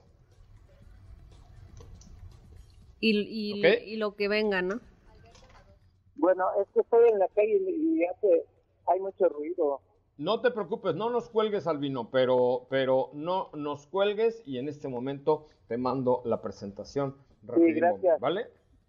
Y, 2.99 3.17
y, 3.21 3.95
lo 3.95 4.17
que 4.17 4.27
venga, 4.27 4.61
¿no? 4.61 4.81
Bueno, 6.15 6.45
es 6.61 6.67
que 6.73 6.81
estoy 6.81 7.09
en 7.09 7.19
la 7.19 7.27
calle 7.29 7.59
y 7.67 8.03
hace, 8.05 8.45
hay 8.87 8.99
mucho 8.99 9.29
ruido. 9.29 9.81
No 10.17 10.41
te 10.41 10.51
preocupes, 10.51 10.93
no 10.95 11.09
nos 11.09 11.29
cuelgues, 11.29 11.65
Albino, 11.67 12.09
pero, 12.11 12.67
pero 12.69 13.09
no 13.13 13.49
nos 13.53 13.87
cuelgues 13.87 14.41
y 14.45 14.59
en 14.59 14.69
este 14.69 14.87
momento 14.87 15.47
te 15.67 15.77
mando 15.77 16.21
la 16.25 16.41
presentación. 16.41 17.17
Sí, 17.55 17.73
gracias. 17.73 18.19
¿Vale? 18.19 18.47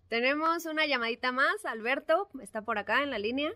Tenemos 0.08 0.66
una 0.66 0.84
llamadita 0.84 1.32
más, 1.32 1.64
Alberto, 1.64 2.28
está 2.42 2.60
por 2.60 2.76
acá 2.76 3.02
en 3.02 3.10
la 3.10 3.18
línea. 3.18 3.50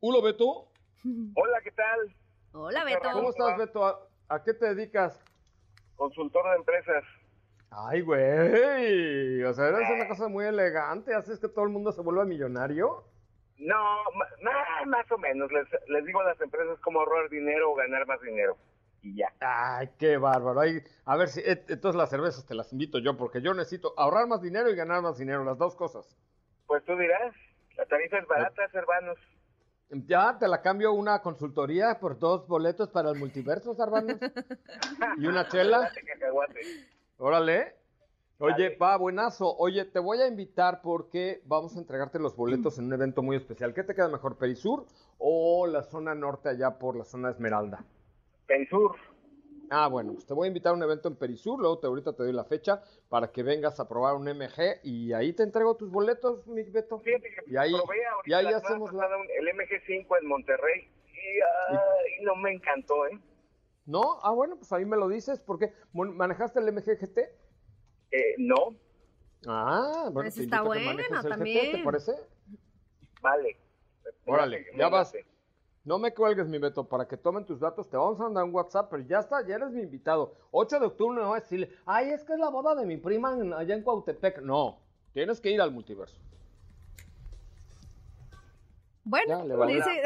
Hola, 0.00 0.22
Beto. 0.22 0.68
Hola, 1.34 1.58
¿qué 1.64 1.72
tal? 1.72 2.14
Hola, 2.52 2.84
Beto. 2.84 3.08
¿Cómo 3.12 3.30
estás, 3.30 3.58
Beto? 3.58 3.84
¿A, 4.28 4.44
qué 4.44 4.54
te 4.54 4.74
dedicas? 4.74 5.20
Consultor 5.96 6.48
de 6.50 6.56
empresas. 6.56 7.04
Ay, 7.70 8.00
güey. 8.00 9.42
O 9.44 9.52
sea, 9.52 9.68
eres 9.68 9.90
una 9.90 10.08
cosa 10.08 10.28
muy 10.28 10.46
elegante. 10.46 11.14
¿Haces 11.14 11.38
que 11.38 11.48
todo 11.48 11.64
el 11.64 11.70
mundo 11.70 11.92
se 11.92 12.00
vuelva 12.00 12.24
millonario? 12.24 13.04
No, 13.58 13.96
más 14.86 15.10
o 15.10 15.18
menos. 15.18 15.50
Les, 15.52 15.66
les 15.88 16.04
digo 16.04 16.20
a 16.20 16.24
las 16.24 16.40
empresas 16.40 16.78
cómo 16.80 17.00
ahorrar 17.00 17.28
dinero 17.28 17.72
o 17.72 17.74
ganar 17.74 18.06
más 18.06 18.20
dinero. 18.22 18.56
Y 19.02 19.16
ya. 19.16 19.32
Ay, 19.40 19.90
qué 19.98 20.16
bárbaro. 20.16 20.60
a 21.04 21.16
ver 21.16 21.28
si 21.28 21.42
entonces 21.44 21.94
las 21.94 22.10
cervezas 22.10 22.46
te 22.46 22.54
las 22.54 22.72
invito 22.72 22.98
yo, 22.98 23.16
porque 23.16 23.40
yo 23.40 23.54
necesito 23.54 23.94
ahorrar 23.96 24.26
más 24.26 24.42
dinero 24.42 24.70
y 24.70 24.76
ganar 24.76 25.02
más 25.02 25.18
dinero, 25.18 25.44
las 25.44 25.58
dos 25.58 25.76
cosas. 25.76 26.16
Pues 26.66 26.84
tú 26.84 26.96
dirás, 26.96 27.34
la 27.76 27.86
tarifa 27.86 28.18
es 28.18 28.26
barata, 28.26 28.62
hermanos. 28.72 29.18
Ya, 29.90 30.36
te 30.38 30.48
la 30.48 30.60
cambio 30.60 30.92
una 30.92 31.22
consultoría 31.22 31.98
por 31.98 32.18
dos 32.18 32.46
boletos 32.46 32.90
para 32.90 33.10
el 33.10 33.18
multiverso, 33.18 33.74
hermanos. 33.78 34.18
y 35.18 35.26
una 35.26 35.48
chela. 35.48 35.90
Órale. 37.18 37.74
Oye, 38.40 38.76
va, 38.76 38.96
buenazo. 38.96 39.56
Oye, 39.56 39.84
te 39.84 39.98
voy 39.98 40.20
a 40.20 40.28
invitar 40.28 40.80
porque 40.80 41.42
vamos 41.44 41.76
a 41.76 41.80
entregarte 41.80 42.20
los 42.20 42.36
boletos 42.36 42.78
en 42.78 42.84
un 42.84 42.92
evento 42.92 43.20
muy 43.20 43.36
especial. 43.36 43.74
¿Qué 43.74 43.82
te 43.82 43.94
queda 43.94 44.08
mejor, 44.08 44.38
Perisur 44.38 44.86
o 45.18 45.66
la 45.66 45.82
zona 45.82 46.14
norte 46.14 46.48
allá 46.48 46.78
por 46.78 46.96
la 46.96 47.04
zona 47.04 47.30
Esmeralda? 47.30 47.84
Perisur. 48.46 48.94
Ah, 49.70 49.88
bueno, 49.88 50.12
pues 50.12 50.24
te 50.24 50.34
voy 50.34 50.46
a 50.46 50.48
invitar 50.48 50.70
a 50.70 50.76
un 50.76 50.82
evento 50.82 51.08
en 51.08 51.16
Perisur, 51.16 51.58
luego 51.58 51.78
te, 51.78 51.88
ahorita 51.88 52.14
te 52.14 52.22
doy 52.22 52.32
la 52.32 52.44
fecha 52.44 52.82
para 53.08 53.30
que 53.30 53.42
vengas 53.42 53.78
a 53.80 53.88
probar 53.88 54.14
un 54.14 54.24
MG 54.24 54.80
y 54.82 55.12
ahí 55.12 55.34
te 55.34 55.42
entrego 55.42 55.76
tus 55.76 55.90
boletos, 55.90 56.46
mi 56.46 56.62
Beto. 56.62 57.02
y 57.46 57.56
ahí, 57.56 57.72
y 58.24 58.32
ahí 58.32 58.46
hacemos 58.46 58.92
la... 58.94 59.06
el 59.06 59.46
MG5 59.48 60.06
en 60.22 60.26
Monterrey 60.26 60.88
y, 61.12 62.24
no 62.24 62.34
me 62.36 62.52
encantó, 62.52 63.06
¿eh? 63.08 63.18
¿No? 63.88 64.18
Ah, 64.22 64.32
bueno, 64.32 64.56
pues 64.56 64.70
ahí 64.70 64.84
me 64.84 64.98
lo 64.98 65.08
dices, 65.08 65.40
porque 65.40 65.72
¿manejaste 65.94 66.60
el 66.60 66.70
MG 66.70 66.98
GT? 67.00 67.18
Eh, 68.10 68.34
no. 68.36 68.76
Ah, 69.46 70.10
bueno, 70.12 70.28
pues 70.28 70.36
está 70.36 70.60
bueno 70.60 71.00
también. 71.22 71.72
¿Te 71.72 71.82
parece? 71.82 72.12
Vale. 73.22 73.56
Órale, 74.26 74.66
ya 74.76 74.90
vas. 74.90 75.14
No 75.84 75.98
me 75.98 76.12
cuelgues, 76.12 76.46
mi 76.48 76.58
Beto, 76.58 76.86
para 76.86 77.08
que 77.08 77.16
tomen 77.16 77.46
tus 77.46 77.60
datos. 77.60 77.88
Te 77.88 77.96
vamos 77.96 78.20
a 78.20 78.24
mandar 78.24 78.44
un 78.44 78.54
WhatsApp, 78.54 78.88
pero 78.90 79.02
ya 79.04 79.20
está, 79.20 79.46
ya 79.46 79.54
eres 79.54 79.70
mi 79.70 79.80
invitado. 79.80 80.34
8 80.50 80.80
de 80.80 80.86
octubre 80.86 81.18
no 81.18 81.28
voy 81.28 81.38
a 81.38 81.40
decirle, 81.40 81.74
ay, 81.86 82.10
es 82.10 82.24
que 82.24 82.34
es 82.34 82.38
la 82.38 82.50
boda 82.50 82.74
de 82.74 82.84
mi 82.84 82.98
prima 82.98 83.38
allá 83.56 83.74
en 83.74 83.82
Cuautepec. 83.82 84.42
No, 84.42 84.80
tienes 85.14 85.40
que 85.40 85.50
ir 85.50 85.62
al 85.62 85.72
multiverso. 85.72 86.20
Bueno, 89.08 89.66
dice... 89.66 90.02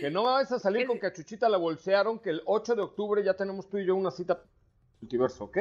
que 0.00 0.10
no 0.10 0.24
vas 0.24 0.50
a 0.50 0.58
salir 0.58 0.88
con 0.88 0.98
que 0.98 1.06
a 1.06 1.12
Chuchita 1.12 1.48
la 1.48 1.56
bolsearon, 1.56 2.18
que 2.18 2.30
el 2.30 2.42
8 2.44 2.74
de 2.74 2.82
octubre 2.82 3.22
ya 3.22 3.34
tenemos 3.34 3.68
tú 3.68 3.78
y 3.78 3.86
yo 3.86 3.94
una 3.94 4.10
cita 4.10 4.42
multiverso, 5.00 5.44
¿ok? 5.44 5.58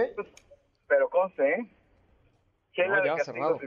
Pero 0.87 1.09
conste, 1.09 1.53
¿eh? 1.53 1.71
No, 2.87 3.05
ya 3.05 3.17
cerrado. 3.19 3.59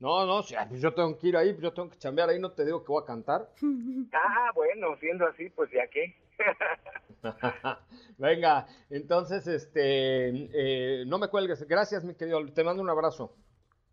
no, 0.00 0.26
no, 0.26 0.42
pues 0.68 0.80
yo 0.80 0.92
tengo 0.92 1.16
que 1.18 1.28
ir 1.28 1.36
ahí, 1.36 1.52
pues 1.52 1.62
yo 1.62 1.72
tengo 1.72 1.90
que 1.90 1.98
chambear 1.98 2.30
ahí, 2.30 2.40
no 2.40 2.50
te 2.50 2.64
digo 2.64 2.82
que 2.82 2.92
voy 2.92 3.02
a 3.02 3.06
cantar. 3.06 3.48
Ah, 4.12 4.50
bueno, 4.54 4.96
siendo 4.98 5.26
así, 5.26 5.50
pues 5.50 5.70
ya 5.70 5.86
qué. 5.88 6.16
Venga, 8.18 8.66
entonces, 8.90 9.46
este, 9.46 10.28
eh, 10.30 11.04
no 11.06 11.18
me 11.18 11.28
cuelgues. 11.28 11.62
Gracias, 11.68 12.04
mi 12.04 12.14
querido. 12.14 12.44
Te 12.52 12.64
mando 12.64 12.82
un 12.82 12.90
abrazo. 12.90 13.34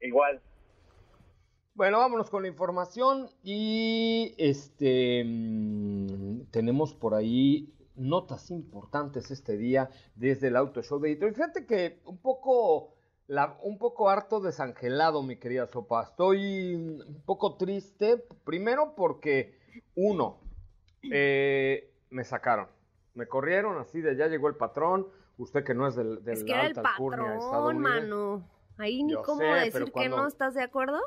Igual. 0.02 0.42
Bueno, 1.76 2.00
vámonos 2.00 2.30
con 2.30 2.44
la 2.44 2.48
información 2.48 3.30
y 3.44 4.34
este 4.38 5.26
mm, 5.26 6.46
tenemos 6.50 6.94
por 6.94 7.14
ahí 7.14 7.76
notas 7.98 8.50
importantes 8.50 9.30
este 9.30 9.58
día 9.58 9.90
desde 10.16 10.48
el 10.48 10.56
Auto 10.56 10.82
Show 10.82 11.02
de 11.02 11.10
Detroit. 11.10 11.36
Fíjate 11.36 11.66
que 11.66 12.00
un 12.06 12.18
poco, 12.18 12.96
la, 13.28 13.58
un 13.62 13.78
poco 13.78 14.10
harto 14.10 14.40
desangelado, 14.40 15.22
mi 15.22 15.36
querida 15.36 15.68
Sopa. 15.68 16.04
Estoy 16.04 16.76
un 16.76 17.22
poco 17.26 17.58
triste, 17.58 18.26
primero 18.46 18.96
porque, 18.96 19.60
uno, 19.96 20.40
eh, 21.12 21.94
me 22.10 22.24
sacaron. 22.24 22.70
Me 23.16 23.28
corrieron 23.28 23.78
así 23.80 24.00
de 24.00 24.16
ya 24.16 24.28
llegó 24.28 24.48
el 24.48 24.56
patrón. 24.56 25.10
Usted 25.38 25.66
que 25.66 25.74
no 25.74 25.90
es 25.90 25.98
del, 25.98 26.24
del 26.24 26.36
es 26.36 26.44
que 26.46 26.54
era 26.54 26.68
el 26.68 26.74
patrón, 26.74 27.80
mano. 27.80 28.50
Ahí 28.78 29.04
ni 29.04 29.16
cómo 29.16 29.42
decir 29.42 29.92
que 29.92 30.08
no 30.08 30.26
estás 30.26 30.54
de 30.54 30.64
acuerdo. 30.64 31.02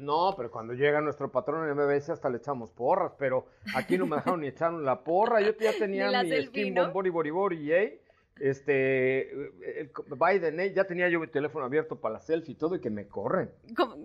No, 0.00 0.34
pero 0.36 0.50
cuando 0.50 0.72
llega 0.72 1.00
nuestro 1.00 1.30
patrón 1.30 1.68
en 1.68 1.76
MBS 1.76 2.10
hasta 2.10 2.30
le 2.30 2.38
echamos 2.38 2.70
porras, 2.70 3.12
pero 3.18 3.46
aquí 3.74 3.98
no 3.98 4.06
me 4.06 4.16
dejaron 4.16 4.40
ni 4.40 4.48
echaron 4.48 4.84
la 4.84 5.04
porra. 5.04 5.40
Yo 5.42 5.52
ya 5.58 5.72
tenía 5.78 6.10
mi 6.24 6.42
skin 6.42 6.74
bori 6.92 7.10
bori 7.10 7.30
bori, 7.30 7.72
¿eh? 7.72 8.00
Este, 8.38 9.30
el 9.30 9.90
Biden, 10.18 10.60
¿eh? 10.60 10.72
ya 10.72 10.84
tenía 10.84 11.10
yo 11.10 11.20
mi 11.20 11.26
teléfono 11.26 11.66
abierto 11.66 12.00
para 12.00 12.14
la 12.14 12.20
selfie 12.20 12.52
y 12.52 12.54
todo 12.54 12.74
y 12.74 12.80
que 12.80 12.88
me 12.88 13.06
corren. 13.06 13.50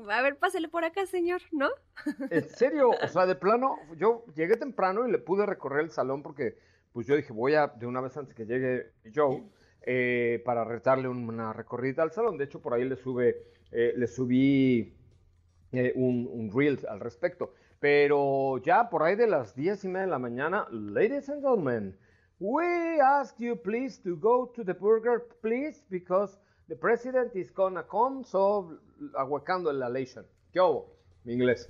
A 0.09 0.21
ver, 0.21 0.35
pásele 0.35 0.67
por 0.67 0.83
acá, 0.83 1.05
señor, 1.05 1.41
¿no? 1.53 1.69
En 2.29 2.43
serio, 2.49 2.89
o 2.89 3.07
sea, 3.07 3.25
de 3.25 3.35
plano, 3.35 3.77
yo 3.95 4.25
llegué 4.35 4.57
temprano 4.57 5.07
y 5.07 5.11
le 5.11 5.19
pude 5.19 5.45
recorrer 5.45 5.85
el 5.85 5.91
salón 5.91 6.21
porque, 6.21 6.57
pues 6.91 7.07
yo 7.07 7.15
dije, 7.15 7.31
voy 7.31 7.53
a, 7.53 7.67
de 7.67 7.87
una 7.87 8.01
vez 8.01 8.17
antes 8.17 8.35
que 8.35 8.45
llegue 8.45 8.91
Joe, 9.15 9.41
eh, 9.83 10.41
para 10.43 10.65
retarle 10.65 11.07
una 11.07 11.53
recorrida 11.53 12.03
al 12.03 12.11
salón. 12.11 12.37
De 12.37 12.43
hecho, 12.43 12.61
por 12.61 12.73
ahí 12.73 12.83
le 12.83 12.97
sube, 12.97 13.41
eh, 13.71 13.93
le 13.95 14.07
subí 14.07 14.93
eh, 15.71 15.93
un, 15.95 16.27
un 16.31 16.51
reel 16.51 16.79
al 16.89 16.99
respecto. 16.99 17.53
Pero 17.79 18.57
ya 18.59 18.89
por 18.89 19.03
ahí 19.03 19.15
de 19.15 19.27
las 19.27 19.55
diez 19.55 19.83
y 19.83 19.87
media 19.87 20.05
de 20.05 20.11
la 20.11 20.19
mañana, 20.19 20.67
ladies 20.71 21.29
and 21.29 21.41
gentlemen, 21.41 21.97
we 22.39 22.99
ask 23.01 23.37
you 23.37 23.55
please 23.55 24.01
to 24.01 24.15
go 24.17 24.51
to 24.55 24.63
the 24.63 24.73
burger, 24.73 25.27
please, 25.41 25.83
because 25.89 26.39
the 26.67 26.75
president 26.75 27.35
is 27.35 27.51
gonna 27.53 27.83
come, 27.83 28.23
so 28.23 28.79
aguacando 29.17 29.71
la 29.71 29.87
elation. 29.87 30.25
¿Qué 30.51 30.59
hago? 30.59 30.95
Mi 31.23 31.33
inglés. 31.33 31.69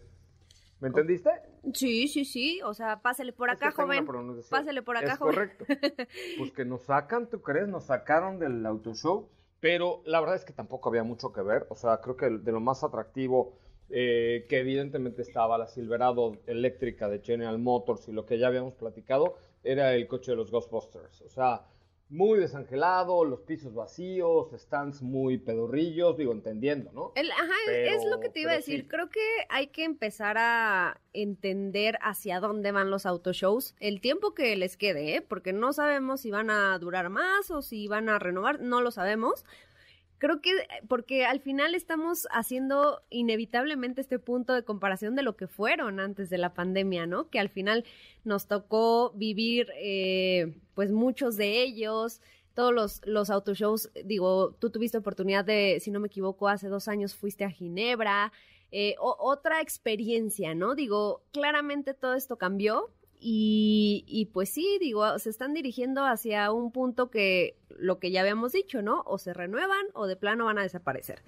¿Me 0.80 0.90
entendiste? 0.90 1.30
Sí, 1.74 2.08
sí, 2.08 2.26
sí. 2.26 2.62
O 2.64 2.74
sea, 2.74 3.02
pásale 3.02 3.34
por 3.34 3.50
acá, 3.50 3.72
joven. 3.72 4.06
Pásale 4.50 4.84
por 4.84 4.98
acá, 4.98 5.14
es 5.14 5.20
Correcto. 5.20 5.66
Pues 6.38 6.52
que 6.52 6.66
nos 6.66 6.84
sacan, 6.84 7.30
¿tú 7.30 7.42
crees? 7.42 7.68
Nos 7.68 7.86
sacaron 7.86 8.40
del 8.40 8.66
auto 8.66 8.94
show. 8.94 9.30
Pero 9.62 10.02
la 10.06 10.20
verdad 10.20 10.36
es 10.36 10.46
que 10.46 10.54
tampoco 10.54 10.90
había 10.90 11.04
mucho 11.04 11.32
que 11.34 11.42
ver. 11.42 11.66
O 11.70 11.76
sea, 11.76 12.00
creo 12.02 12.16
que 12.16 12.30
de 12.30 12.52
lo 12.52 12.60
más 12.60 12.84
atractivo 12.84 13.58
eh, 13.90 14.46
que 14.50 14.60
evidentemente 14.60 15.22
estaba 15.22 15.58
la 15.58 15.68
Silverado 15.68 16.38
eléctrica 16.48 17.08
de 17.08 17.20
General 17.20 17.58
Motors 17.60 18.08
y 18.08 18.12
lo 18.12 18.26
que 18.26 18.40
ya 18.40 18.48
habíamos 18.48 18.74
platicado 18.74 19.38
era 19.64 19.94
el 19.94 20.08
coche 20.08 20.32
de 20.32 20.38
los 20.38 20.52
Ghostbusters. 20.52 21.22
O 21.22 21.30
sea, 21.30 21.66
muy 22.10 22.40
desangelado, 22.40 23.26
los 23.26 23.42
pisos 23.42 23.74
vacíos, 23.74 24.50
stands 24.54 25.02
muy 25.02 25.38
pedorrillos, 25.38 26.18
digo, 26.18 26.34
entendiendo, 26.34 26.92
¿no? 26.94 27.14
ajá, 27.16 27.72
es 27.72 28.06
lo 28.06 28.20
que 28.20 28.30
te 28.30 28.42
iba 28.42 28.52
a 28.52 28.56
decir. 28.56 28.88
Creo 28.88 29.10
que 29.10 29.20
hay 29.50 29.68
que 29.68 29.84
empezar 29.84 30.38
a 30.38 31.02
entender 31.14 31.98
hacia 32.02 32.40
dónde 32.40 32.72
van 32.72 32.92
los 32.92 33.06
autoshows, 33.06 33.76
el 33.80 34.02
tiempo 34.02 34.34
que 34.36 34.56
les 34.56 34.78
quede, 34.78 35.16
¿eh? 35.16 35.22
porque 35.22 35.52
no 35.52 35.74
sabemos 35.74 36.22
si 36.22 36.30
van 36.30 36.52
a 36.52 36.78
durar 36.78 37.10
más 37.10 37.50
o 37.50 37.62
si 37.62 37.88
van 37.88 38.10
a 38.10 38.20
renovar, 38.20 38.60
no 38.60 38.82
lo 38.82 38.92
sabemos 38.92 39.44
creo 40.18 40.42
que 40.42 40.52
eh, 40.52 40.68
porque 40.88 41.26
al 41.26 41.40
final 41.40 41.76
estamos 41.76 42.28
haciendo 42.32 43.02
inevitablemente 43.10 44.02
este 44.02 44.20
punto 44.20 44.54
de 44.54 44.64
comparación 44.64 45.16
de 45.16 45.24
lo 45.24 45.36
que 45.36 45.48
fueron 45.48 46.00
antes 46.00 46.30
de 46.30 46.38
la 46.38 46.54
pandemia, 46.54 47.06
¿no? 47.06 47.30
Que 47.30 47.40
al 47.40 47.50
final 47.50 47.86
nos 48.24 48.48
tocó 48.48 49.12
vivir, 49.16 49.70
eh, 49.78 50.58
pues 50.74 50.92
muchos 50.92 51.36
de 51.38 51.62
ellos 51.64 52.22
todos 52.54 52.74
los, 52.74 53.02
los 53.06 53.30
autoshows, 53.30 53.92
digo, 54.06 54.56
tú 54.60 54.70
tuviste 54.70 54.98
oportunidad 54.98 55.44
de, 55.44 55.80
si 55.82 55.92
no 55.92 56.00
me 56.00 56.08
equivoco, 56.08 56.48
hace 56.48 56.70
dos 56.70 56.88
años 56.88 57.14
fuiste 57.14 57.44
a 57.44 57.50
Ginebra, 57.50 58.32
eh, 58.72 58.96
otra 59.00 59.62
experiencia, 59.62 60.56
¿no? 60.56 60.74
Digo, 60.74 61.22
claramente 61.32 61.94
todo 61.94 62.16
esto 62.16 62.38
cambió 62.38 62.90
y, 63.20 64.30
pues 64.34 64.50
sí, 64.50 64.78
digo, 64.80 65.18
se 65.20 65.30
están 65.30 65.54
dirigiendo 65.54 66.06
hacia 66.06 66.52
un 66.52 66.72
punto 66.72 67.10
que 67.10 67.58
lo 67.70 68.00
que 68.00 68.12
ya 68.12 68.22
habíamos 68.22 68.52
dicho, 68.52 68.82
¿no? 68.82 69.04
O 69.06 69.18
se 69.18 69.34
renuevan 69.34 69.86
o 69.94 70.08
de 70.08 70.16
plano 70.16 70.46
van 70.46 70.60
a 70.60 70.64
desaparecer. 70.64 71.22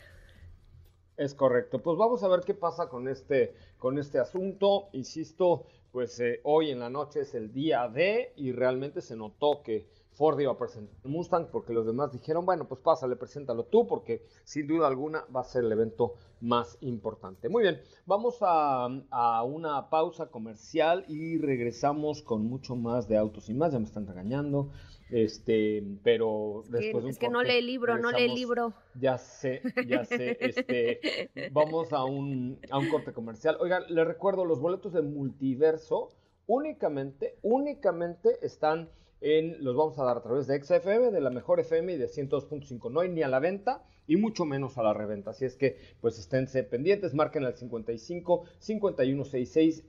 Es 1.18 1.34
correcto. 1.34 1.82
Pues 1.82 1.98
vamos 1.98 2.24
a 2.24 2.28
ver 2.28 2.42
qué 2.42 2.54
pasa 2.54 2.90
con 2.90 3.08
este, 3.08 3.56
con 3.80 3.98
este 3.98 4.20
asunto. 4.20 4.90
Insisto, 4.94 5.66
pues 5.92 6.20
eh, 6.20 6.42
hoy 6.44 6.70
en 6.70 6.80
la 6.80 6.90
noche 6.90 7.22
es 7.22 7.34
el 7.34 7.52
día 7.52 7.88
de 7.88 8.34
y 8.36 8.52
realmente 8.52 9.02
se 9.02 9.16
notó 9.16 9.64
que 9.64 9.88
Ford 10.18 10.40
iba 10.40 10.52
a 10.52 10.58
presentar 10.58 10.96
el 11.04 11.12
Mustang 11.12 11.48
porque 11.52 11.74
los 11.74 11.86
demás 11.86 12.12
dijeron, 12.12 12.46
bueno, 12.46 12.68
pues 12.68 12.82
pásale, 12.82 13.16
preséntalo 13.16 13.66
tú 13.66 13.86
porque 13.86 14.24
sin 14.44 14.66
duda 14.66 14.88
alguna 14.88 15.24
va 15.34 15.42
a 15.42 15.44
ser 15.44 15.64
el 15.64 15.72
evento 15.72 16.16
más 16.42 16.78
importante. 16.82 17.50
Muy 17.50 17.62
bien, 17.62 17.80
vamos 18.08 18.40
a, 18.42 18.88
a 19.12 19.44
una 19.44 19.90
pausa 19.92 20.28
comercial 20.28 21.06
y 21.08 21.38
regresamos 21.38 22.24
con 22.24 22.46
mucho 22.46 22.76
más 22.76 23.08
de 23.08 23.18
autos 23.18 23.48
y 23.50 23.54
más. 23.54 23.74
Ya 23.74 23.80
me 23.80 23.86
están 23.86 24.08
regañando. 24.08 24.72
Este, 25.10 25.84
pero 26.04 26.64
después 26.68 27.06
Es 27.06 27.18
que 27.18 27.30
no 27.30 27.42
lee 27.42 27.60
el 27.60 27.68
libro, 27.68 27.98
no 27.98 28.12
lee 28.12 28.24
el 28.26 28.34
libro. 28.34 28.74
Ya 29.00 29.18
sé, 29.18 29.62
ya 29.88 30.04
sé. 30.04 30.38
Este, 30.40 31.30
vamos 31.52 31.94
a 31.94 32.04
un, 32.04 32.60
a 32.70 32.78
un 32.78 32.90
corte 32.90 33.14
comercial. 33.14 33.58
Oigan, 33.62 33.84
les 33.88 34.06
recuerdo, 34.06 34.44
los 34.46 34.60
boletos 34.60 34.94
de 34.94 35.02
multiverso 35.04 36.10
únicamente, 36.48 37.38
únicamente 37.42 38.46
están 38.46 38.90
en, 39.22 39.64
los 39.64 39.76
vamos 39.76 39.98
a 40.00 40.04
dar 40.04 40.18
a 40.18 40.22
través 40.22 40.48
de 40.48 40.62
XFM, 40.62 41.12
de 41.12 41.22
la 41.22 41.30
mejor 41.30 41.60
FM 41.60 41.94
y 41.94 41.98
de 41.98 42.08
102.5. 42.08 42.92
No 42.92 43.00
hay 43.00 43.10
ni 43.10 43.24
a 43.24 43.28
la 43.28 43.40
venta 43.40 43.84
y 44.08 44.16
mucho 44.16 44.46
menos 44.46 44.78
a 44.78 44.84
la 44.84 44.94
reventa. 44.94 45.32
Así 45.32 45.46
es 45.46 45.56
que, 45.56 45.78
pues 46.02 46.18
esténse 46.18 46.64
pendientes, 46.64 47.14
marquen 47.14 47.44
al 47.44 47.56
55 47.56 48.46
5166 48.60 49.84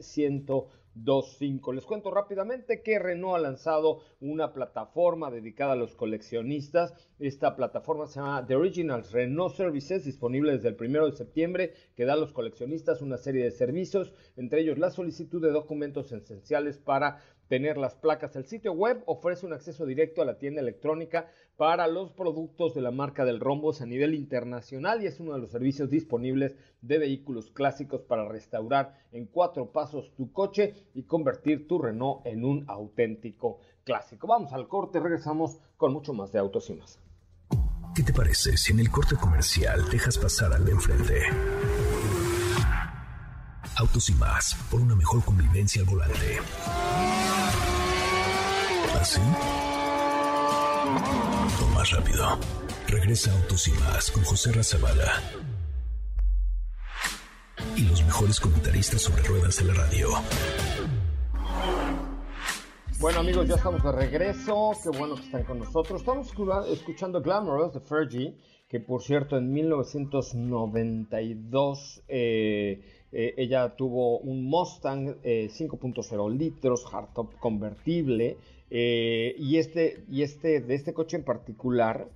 1025. 0.99 1.73
Les 1.73 1.85
cuento 1.85 2.11
rápidamente 2.11 2.83
que 2.83 2.99
Renault 2.99 3.37
ha 3.37 3.41
lanzado 3.41 4.01
una 4.21 4.53
plataforma 4.53 5.31
dedicada 5.31 5.73
a 5.73 5.77
los 5.77 5.95
coleccionistas. 5.95 6.95
Esta 7.19 7.55
plataforma 7.55 8.07
se 8.07 8.21
llama 8.21 8.47
The 8.47 8.57
Originals 8.57 9.13
Renault 9.13 9.55
Services, 9.55 10.05
disponible 10.05 10.53
desde 10.53 10.69
el 10.69 10.77
1 10.79 11.07
de 11.07 11.13
septiembre, 11.13 11.73
que 11.95 12.05
da 12.05 12.15
a 12.15 12.17
los 12.17 12.33
coleccionistas 12.33 13.03
una 13.03 13.17
serie 13.17 13.45
de 13.45 13.51
servicios, 13.51 14.13
entre 14.37 14.61
ellos 14.61 14.79
la 14.79 14.91
solicitud 14.91 15.41
de 15.41 15.53
documentos 15.53 16.11
esenciales 16.11 16.79
para 16.79 17.21
tener 17.49 17.77
las 17.77 17.95
placas. 17.95 18.37
El 18.37 18.47
sitio 18.47 18.73
web 18.73 19.03
ofrece 19.07 19.47
un 19.47 19.53
acceso 19.53 19.87
directo 19.87 20.23
a 20.23 20.25
la 20.25 20.39
tienda 20.39 20.61
electrónica 20.61 21.29
para 21.57 21.89
los 21.89 22.13
productos 22.13 22.75
de 22.75 22.83
la 22.83 22.91
marca 22.91 23.25
del 23.25 23.41
Rombos 23.41 23.81
a 23.81 23.87
nivel 23.87 24.15
internacional 24.15 25.03
y 25.03 25.07
es 25.07 25.19
uno 25.19 25.33
de 25.33 25.41
los 25.41 25.51
servicios 25.51 25.91
disponibles 25.91 26.55
de 26.83 26.99
vehículos 26.99 27.51
clásicos 27.51 28.03
para 28.03 28.29
restaurar 28.29 28.95
en 29.11 29.27
cuatro 29.27 29.73
pasos 29.73 30.15
tu 30.15 30.33
coche 30.33 30.75
y 30.95 31.03
convertir 31.03 31.67
tu 31.67 31.81
Renault 31.81 32.25
en 32.27 32.45
un 32.45 32.65
auténtico 32.69 33.59
clásico. 33.85 34.27
Vamos 34.27 34.53
al 34.53 34.69
corte, 34.69 35.01
regresamos 35.01 35.59
con 35.77 35.93
mucho 35.93 36.13
más 36.13 36.31
de 36.31 36.39
autos 36.39 36.71
y 36.71 36.75
más. 36.75 37.01
¿Qué 37.95 38.05
te 38.05 38.13
parece 38.13 38.57
si 38.57 38.73
en 38.73 38.79
el 38.79 38.91
corte 38.91 39.17
comercial 39.17 39.89
dejas 39.91 40.19
pasar 40.19 40.53
al 40.53 40.65
de 40.65 40.71
enfrente? 40.71 41.21
Autos 43.77 44.09
y 44.11 44.15
más, 44.15 44.57
por 44.71 44.81
una 44.81 44.95
mejor 44.95 45.25
convivencia 45.25 45.83
al 45.83 45.89
volante. 45.89 46.39
O 51.63 51.67
más 51.73 51.89
rápido. 51.93 52.37
Regresa 52.89 53.33
Autos 53.33 53.69
y 53.69 53.73
más 53.75 54.11
con 54.11 54.25
José 54.25 54.51
Razabala. 54.51 55.23
Y 57.77 57.83
los 57.83 58.03
mejores 58.03 58.41
comentaristas 58.41 59.03
sobre 59.03 59.23
ruedas 59.23 59.59
de 59.59 59.65
la 59.67 59.75
radio. 59.75 60.09
Bueno 62.99 63.21
amigos, 63.21 63.47
ya 63.47 63.55
estamos 63.55 63.85
de 63.85 63.93
regreso. 63.93 64.73
Qué 64.83 64.89
bueno 64.99 65.15
que 65.15 65.23
están 65.23 65.45
con 65.45 65.61
nosotros. 65.61 66.01
Estamos 66.01 66.35
escuchando 66.69 67.23
Glamorous 67.23 67.75
de 67.75 67.79
Fergie, 67.79 68.35
que 68.69 68.81
por 68.81 69.01
cierto 69.01 69.37
en 69.37 69.53
1992 69.53 72.03
eh, 72.09 72.81
eh, 73.13 73.35
ella 73.37 73.77
tuvo 73.77 74.19
un 74.19 74.47
Mustang 74.47 75.23
5.0 75.23 75.23
eh, 75.23 75.49
litros, 76.37 76.85
hardtop 76.85 77.39
convertible. 77.39 78.39
Y, 78.71 79.57
este, 79.57 80.05
y 80.11 80.23
este, 80.23 80.61
de 80.61 80.75
este 80.75 80.93
coche 80.93 81.17
en 81.17 81.25
particular, 81.25 82.09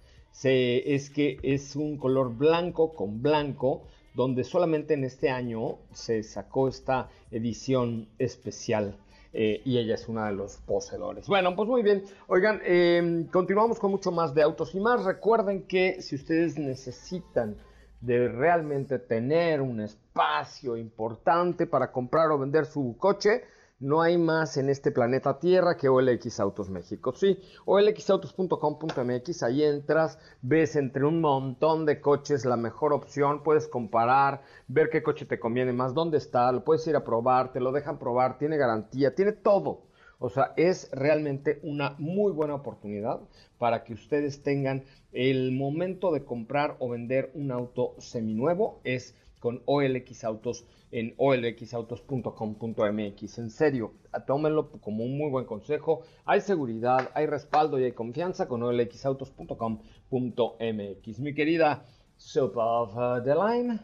es 0.42 1.10
que 1.10 1.38
es 1.42 1.76
un 1.76 1.96
color 1.98 2.34
blanco 2.36 2.94
con 2.94 3.22
blanco, 3.22 3.82
donde 4.14 4.44
solamente 4.44 4.94
en 4.94 5.04
este 5.04 5.30
año 5.30 5.78
se 5.92 6.22
sacó 6.22 6.68
esta 6.68 7.08
edición 7.30 8.08
especial. 8.18 8.96
Eh, 9.34 9.62
y 9.64 9.78
ella 9.78 9.94
es 9.94 10.08
una 10.08 10.26
de 10.26 10.32
los 10.32 10.58
poseedores. 10.58 11.26
Bueno, 11.26 11.56
pues 11.56 11.66
muy 11.66 11.82
bien. 11.82 12.04
Oigan, 12.26 12.60
em, 12.66 13.26
continuamos 13.28 13.78
con 13.78 13.90
mucho 13.90 14.12
más 14.12 14.34
de 14.34 14.42
autos 14.42 14.74
y 14.74 14.80
más. 14.80 15.04
Recuerden 15.04 15.62
que 15.62 16.02
si 16.02 16.16
ustedes 16.16 16.58
necesitan 16.58 17.56
de 18.02 18.28
realmente 18.28 18.98
tener 18.98 19.62
un 19.62 19.80
espacio 19.80 20.76
importante 20.76 21.66
para 21.66 21.92
comprar 21.92 22.30
o 22.30 22.38
vender 22.38 22.66
su 22.66 22.94
coche, 22.98 23.44
no 23.82 24.00
hay 24.00 24.16
más 24.16 24.56
en 24.56 24.70
este 24.70 24.92
planeta 24.92 25.40
Tierra 25.40 25.76
que 25.76 25.88
OLX 25.88 26.38
Autos 26.38 26.70
México. 26.70 27.12
Sí, 27.12 27.38
olxautos.com.mx, 27.64 29.42
ahí 29.42 29.64
entras, 29.64 30.20
ves 30.40 30.76
entre 30.76 31.04
un 31.04 31.20
montón 31.20 31.84
de 31.84 32.00
coches 32.00 32.44
la 32.44 32.56
mejor 32.56 32.92
opción, 32.92 33.42
puedes 33.42 33.66
comparar, 33.66 34.42
ver 34.68 34.88
qué 34.88 35.02
coche 35.02 35.26
te 35.26 35.40
conviene 35.40 35.72
más, 35.72 35.94
dónde 35.94 36.18
está, 36.18 36.52
lo 36.52 36.62
puedes 36.62 36.86
ir 36.86 36.94
a 36.94 37.02
probar, 37.02 37.52
te 37.52 37.58
lo 37.58 37.72
dejan 37.72 37.98
probar, 37.98 38.38
tiene 38.38 38.56
garantía, 38.56 39.16
tiene 39.16 39.32
todo. 39.32 39.82
O 40.20 40.30
sea, 40.30 40.52
es 40.56 40.88
realmente 40.92 41.58
una 41.64 41.96
muy 41.98 42.30
buena 42.30 42.54
oportunidad 42.54 43.18
para 43.58 43.82
que 43.82 43.94
ustedes 43.94 44.44
tengan 44.44 44.84
el 45.10 45.50
momento 45.50 46.12
de 46.12 46.24
comprar 46.24 46.76
o 46.78 46.88
vender 46.88 47.32
un 47.34 47.50
auto 47.50 47.96
seminuevo. 47.98 48.80
Es 48.84 49.16
con 49.42 49.60
OLX 49.66 50.22
Autos 50.22 50.64
en 50.92 51.14
olxautos.com.mx. 51.16 53.38
En 53.38 53.50
serio, 53.50 53.94
tómenlo 54.24 54.70
como 54.80 55.02
un 55.02 55.18
muy 55.18 55.30
buen 55.30 55.46
consejo. 55.46 56.02
Hay 56.24 56.42
seguridad, 56.42 57.10
hay 57.14 57.26
respaldo 57.26 57.80
y 57.80 57.84
hay 57.84 57.90
confianza 57.90 58.46
con 58.46 58.62
olxautos.com.mx. 58.62 61.18
Mi 61.18 61.34
querida 61.34 61.84
Soup 62.16 62.56
of 62.56 62.94
the 63.24 63.34
Line. 63.34 63.80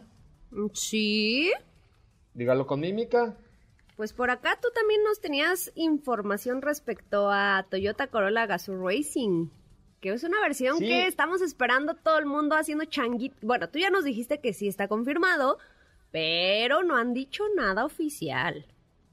Sí. 0.75 1.51
Dígalo 2.35 2.69
con 2.69 2.79
mímica. 2.79 3.37
Pues 3.97 4.13
por 4.13 4.31
acá 4.31 4.61
tú 4.63 4.69
también 4.73 5.03
nos 5.03 5.21
tenías 5.21 5.73
información 5.75 6.63
respecto 6.63 7.33
a 7.33 7.67
Toyota 7.69 8.07
Corolla 8.07 8.47
Gazoo 8.47 8.81
Racing 8.81 9.49
que 10.01 10.11
es 10.11 10.25
una 10.25 10.41
versión 10.41 10.79
que 10.79 11.07
estamos 11.07 11.43
esperando 11.43 11.95
todo 11.95 12.19
el 12.19 12.27
mundo 12.27 12.57
haciendo 12.57 12.85
changuito. 12.85 13.37
Bueno, 13.43 13.69
tú 13.69 13.79
ya 13.79 13.91
nos 13.91 14.05
dijiste 14.05 14.41
que 14.41 14.53
sí 14.53 14.69
está 14.69 14.89
confirmado, 14.89 15.59
pero 16.11 16.83
no 16.83 16.97
han 16.97 17.15
dicho 17.15 17.45
nada 17.57 17.85
oficial. 17.85 18.67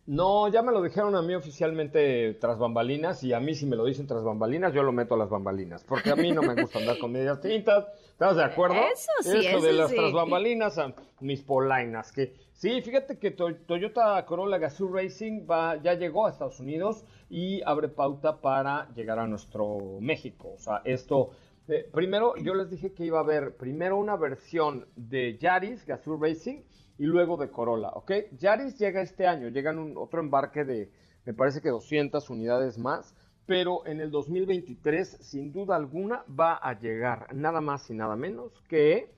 No, 0.08 0.48
ya 0.50 0.62
me 0.62 0.72
lo 0.72 0.84
dijeron 0.84 1.16
a 1.16 1.24
mí 1.24 1.34
oficialmente 1.34 2.36
tras 2.36 2.60
bambalinas 2.60 3.24
y 3.24 3.34
a 3.34 3.40
mí 3.40 3.56
si 3.56 3.66
me 3.66 3.76
lo 3.76 3.86
dicen 3.86 4.06
tras 4.06 4.24
bambalinas, 4.24 4.72
yo 4.72 4.84
lo 4.84 4.92
meto 4.92 5.16
a 5.16 5.18
las 5.18 5.32
bambalinas, 5.32 5.84
porque 5.84 6.12
a 6.12 6.16
mí 6.16 6.32
no 6.32 6.44
me 6.44 6.62
gusta 6.62 6.78
andar 6.78 7.00
con 7.00 7.12
medias 7.12 7.42
tintas, 7.42 7.88
¿estás 8.12 8.36
de 8.36 8.44
acuerdo? 8.44 8.76
Eso 8.76 9.12
sí, 9.22 9.48
eso, 9.48 9.62
de 9.62 9.74
las 9.74 9.92
tras 9.92 10.14
bambalinas 10.14 10.78
a 10.78 10.94
mis 11.22 11.42
polainas, 11.42 12.12
que 12.12 12.36
sí, 12.54 12.84
fíjate 12.84 13.18
que 13.18 13.32
Toyota 13.32 14.24
Corolla 14.28 14.60
Gazoo 14.60 14.94
Racing 14.94 15.48
va, 15.50 15.82
ya 15.82 15.96
llegó 15.96 16.28
a 16.28 16.30
Estados 16.30 16.60
Unidos 16.60 17.04
y 17.28 17.64
abre 17.64 17.88
pauta 17.90 18.42
para 18.42 18.88
llegar 18.94 19.18
a 19.18 19.26
nuestro 19.26 19.80
México, 20.02 20.54
o 20.56 20.60
sea, 20.60 20.82
esto... 20.86 21.32
Eh, 21.68 21.90
primero, 21.92 22.36
yo 22.36 22.54
les 22.54 22.70
dije 22.70 22.94
que 22.94 23.06
iba 23.06 23.18
a 23.18 23.24
haber 23.24 23.56
primero 23.56 23.98
una 23.98 24.16
versión 24.16 24.86
de 24.96 25.36
Yaris 25.40 25.84
Gazoo 25.84 26.16
Racing 26.22 26.62
y 26.98 27.06
luego 27.06 27.38
de 27.38 27.50
Corolla, 27.50 27.90
¿ok? 27.90 28.12
Yaris 28.38 28.78
llega 28.78 29.02
este 29.02 29.28
año, 29.28 29.50
llega 29.50 29.76
otro 29.96 30.20
embarque 30.20 30.64
de, 30.64 30.90
me 31.26 31.34
parece 31.34 31.62
que 31.62 31.70
200 31.70 32.30
unidades 32.30 32.78
más, 32.78 33.16
pero 33.46 33.86
en 33.86 34.00
el 34.00 34.12
2023, 34.12 35.08
sin 35.22 35.52
duda 35.52 35.76
alguna, 35.76 36.24
va 36.28 36.56
a 36.56 36.80
llegar 36.80 37.34
nada 37.36 37.62
más 37.62 37.90
y 37.90 37.94
nada 37.94 38.16
menos 38.16 38.52
que 38.68 39.12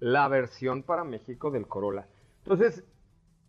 la 0.00 0.28
versión 0.28 0.82
para 0.82 1.04
México 1.04 1.50
del 1.50 1.66
Corolla. 1.66 2.06
Entonces, 2.44 2.84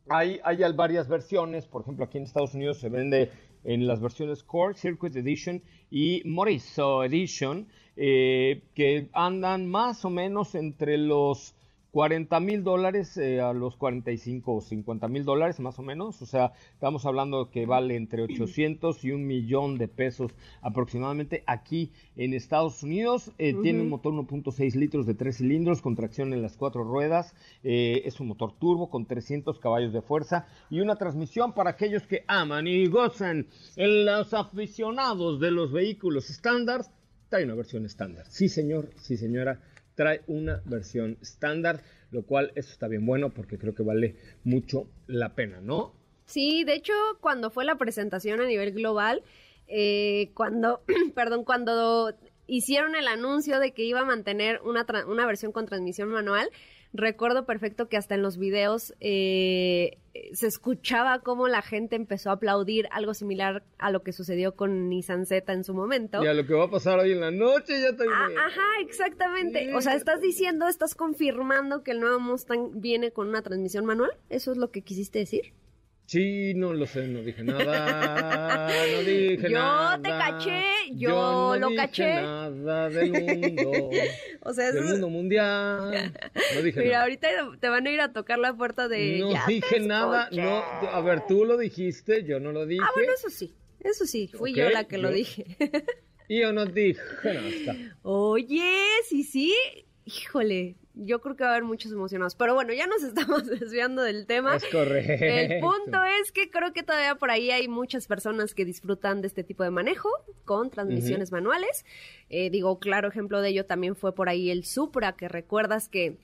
hay, 0.07 0.39
varias 0.75 1.07
versiones, 1.07 1.67
por 1.67 1.81
ejemplo, 1.81 2.05
aquí 2.05 2.17
en 2.17 2.25
Estados 2.25 2.53
Unidos 2.53 2.79
se 2.79 2.89
vende 2.89 3.31
en 3.63 3.87
las 3.87 3.99
versiones 3.99 4.43
Core, 4.43 4.75
Circuit 4.75 5.15
Edition 5.15 5.61
y 5.89 6.21
Moriso 6.25 7.03
Edition, 7.03 7.67
eh, 7.95 8.63
que 8.75 9.09
andan 9.13 9.67
más 9.67 10.05
o 10.05 10.09
menos 10.09 10.53
entre 10.55 10.97
los 10.97 11.55
40 11.95 12.41
mil 12.41 12.61
dólares 12.61 13.15
eh, 13.15 13.39
a 13.39 13.53
los 13.53 13.77
45 13.77 14.55
o 14.55 14.59
50 14.59 15.07
mil 15.07 15.23
dólares 15.23 15.61
más 15.61 15.79
o 15.79 15.81
menos. 15.81 16.21
O 16.21 16.25
sea, 16.25 16.51
estamos 16.73 17.05
hablando 17.05 17.49
que 17.49 17.65
vale 17.65 17.95
entre 17.95 18.21
800 18.21 19.05
y 19.05 19.11
un 19.11 19.25
millón 19.25 19.77
de 19.77 19.87
pesos 19.87 20.33
aproximadamente 20.61 21.45
aquí 21.47 21.93
en 22.17 22.33
Estados 22.33 22.83
Unidos. 22.83 23.31
Eh, 23.37 23.55
tiene 23.63 23.79
un 23.79 23.87
motor 23.87 24.11
1.6 24.11 24.75
litros 24.75 25.05
de 25.05 25.13
3 25.13 25.37
cilindros 25.37 25.81
con 25.81 25.95
tracción 25.95 26.33
en 26.33 26.41
las 26.41 26.57
cuatro 26.57 26.83
ruedas. 26.83 27.33
Eh, 27.63 28.01
es 28.03 28.19
un 28.19 28.27
motor 28.27 28.51
turbo 28.59 28.89
con 28.89 29.05
300 29.05 29.57
caballos 29.59 29.93
de 29.93 30.01
fuerza 30.01 30.47
y 30.69 30.81
una 30.81 30.97
transmisión 30.97 31.53
para 31.53 31.69
aquellos 31.69 32.05
que 32.05 32.25
aman 32.27 32.67
y 32.67 32.87
gozan 32.87 33.47
en 33.77 34.05
los 34.05 34.33
aficionados 34.33 35.39
de 35.39 35.49
los 35.49 35.71
vehículos 35.71 36.29
estándar. 36.29 36.81
Trae 37.29 37.45
una 37.45 37.55
versión 37.55 37.85
estándar. 37.85 38.25
Sí, 38.27 38.49
señor, 38.49 38.89
sí, 38.97 39.15
señora 39.15 39.61
trae 39.95 40.21
una 40.27 40.61
versión 40.65 41.17
estándar, 41.21 41.81
lo 42.11 42.23
cual 42.23 42.51
eso 42.55 42.71
está 42.71 42.87
bien 42.87 43.05
bueno 43.05 43.33
porque 43.33 43.57
creo 43.57 43.73
que 43.73 43.83
vale 43.83 44.15
mucho 44.43 44.87
la 45.07 45.35
pena, 45.35 45.61
¿no? 45.61 45.93
Sí, 46.25 46.63
de 46.63 46.73
hecho, 46.73 46.93
cuando 47.21 47.49
fue 47.49 47.65
la 47.65 47.77
presentación 47.77 48.41
a 48.41 48.45
nivel 48.45 48.71
global, 48.71 49.23
eh, 49.67 50.31
cuando, 50.33 50.83
perdón, 51.15 51.43
cuando 51.43 52.15
hicieron 52.47 52.95
el 52.95 53.07
anuncio 53.07 53.59
de 53.59 53.73
que 53.73 53.83
iba 53.83 54.01
a 54.01 54.05
mantener 54.05 54.61
una, 54.63 54.85
una 55.07 55.25
versión 55.25 55.51
con 55.51 55.65
transmisión 55.65 56.09
manual, 56.09 56.49
recuerdo 56.97 57.45
perfecto 57.45 57.87
que 57.87 57.97
hasta 57.97 58.15
en 58.15 58.21
los 58.21 58.37
videos 58.37 58.93
eh, 58.99 59.97
se 60.33 60.47
escuchaba 60.47 61.19
cómo 61.19 61.47
la 61.47 61.61
gente 61.61 61.95
empezó 61.95 62.29
a 62.29 62.33
aplaudir 62.33 62.87
algo 62.91 63.13
similar 63.13 63.63
a 63.77 63.91
lo 63.91 64.03
que 64.03 64.13
sucedió 64.13 64.55
con 64.55 64.89
Nissan 64.89 65.25
Z 65.25 65.51
en 65.51 65.63
su 65.63 65.73
momento. 65.73 66.23
Y 66.23 66.27
a 66.27 66.33
lo 66.33 66.45
que 66.45 66.53
va 66.53 66.65
a 66.65 66.69
pasar 66.69 66.99
hoy 66.99 67.11
en 67.11 67.21
la 67.21 67.31
noche 67.31 67.81
ya 67.81 67.95
también. 67.95 68.37
Ah, 68.37 68.47
ajá, 68.47 68.81
exactamente. 68.81 69.73
O 69.75 69.81
sea, 69.81 69.95
estás 69.95 70.21
diciendo, 70.21 70.67
estás 70.67 70.95
confirmando 70.95 71.83
que 71.83 71.91
el 71.91 71.99
nuevo 71.99 72.19
Mustang 72.19 72.81
viene 72.81 73.11
con 73.11 73.27
una 73.27 73.41
transmisión 73.41 73.85
manual. 73.85 74.11
¿Eso 74.29 74.51
es 74.51 74.57
lo 74.57 74.71
que 74.71 74.81
quisiste 74.81 75.19
decir? 75.19 75.53
Sí, 76.07 76.53
no 76.53 76.71
lo 76.73 76.85
sé, 76.85 77.07
no 77.07 77.21
dije 77.21 77.43
nada, 77.43 78.67
no 78.91 78.99
dije 79.05 79.49
nada. 79.49 79.95
Yo 79.97 80.01
te 80.03 80.09
caché, 80.09 80.63
yo, 80.93 81.55
lo 81.59 81.67
dije 81.69 81.75
caché. 81.81 82.13
nada 82.21 82.89
del 82.89 83.11
mundo, 83.11 83.89
o 84.41 84.53
sea, 84.53 84.71
del 84.71 84.83
mundo 84.83 85.09
mundial. 85.09 86.13
No 86.55 86.61
dije 86.63 86.79
Mira, 86.79 86.91
nada. 86.91 87.01
ahorita 87.03 87.27
te 87.59 87.69
van 87.69 87.87
a 87.87 87.91
ir 87.91 88.01
a 88.01 88.13
tocar 88.13 88.37
la 88.37 88.53
puerta 88.55 88.87
de. 88.87 89.17
No 89.19 89.31
"Ya 89.33 89.45
te 89.47 89.53
dije 89.53 89.79
nada, 89.79 90.23
escuché". 90.25 90.41
no. 90.43 90.57
A 90.91 91.01
ver, 91.01 91.25
tú 91.27 91.43
lo 91.43 91.57
dijiste, 91.57 92.23
yo 92.23 92.39
no 92.39 92.51
lo 92.51 92.67
dije. 92.67 92.83
Ah, 92.85 92.91
bueno, 92.95 93.11
eso 93.13 93.29
sí, 93.31 93.53
eso 93.79 94.05
sí, 94.05 94.27
fui 94.27 94.53
yo 94.53 94.69
la 94.69 94.83
que 94.83 94.99
lo 94.99 95.09
yo- 95.09 95.15
dije. 95.15 95.45
Y 96.27 96.41
yo 96.41 96.53
no 96.53 96.65
dije 96.67 97.01
nada. 97.23 97.97
Oye, 98.03 98.63
sí, 99.07 99.23
sí. 99.23 99.53
Híjole, 100.05 100.75
yo 100.95 101.21
creo 101.21 101.35
que 101.35 101.43
va 101.43 101.49
a 101.49 101.53
haber 101.53 101.63
muchos 101.63 101.91
emocionados. 101.91 102.35
Pero 102.35 102.53
bueno, 102.53 102.73
ya 102.73 102.87
nos 102.87 103.03
estamos 103.03 103.45
desviando 103.45 104.01
del 104.01 104.25
tema. 104.25 104.55
Es 104.55 104.65
correcto. 104.65 105.23
El 105.25 105.59
punto 105.59 106.03
es 106.21 106.31
que 106.31 106.49
creo 106.49 106.73
que 106.73 106.83
todavía 106.83 107.15
por 107.15 107.31
ahí 107.31 107.51
hay 107.51 107.67
muchas 107.67 108.07
personas 108.07 108.53
que 108.55 108.65
disfrutan 108.65 109.21
de 109.21 109.27
este 109.27 109.43
tipo 109.43 109.63
de 109.63 109.71
manejo 109.71 110.09
con 110.45 110.69
transmisiones 110.71 111.31
manuales. 111.31 111.85
Eh, 112.29 112.49
digo, 112.49 112.79
claro 112.79 113.07
ejemplo 113.09 113.41
de 113.41 113.49
ello 113.49 113.65
también 113.65 113.95
fue 113.95 114.15
por 114.15 114.29
ahí 114.29 114.49
el 114.49 114.65
Supra, 114.65 115.13
que 115.15 115.27
recuerdas 115.27 115.89
que 115.89 116.17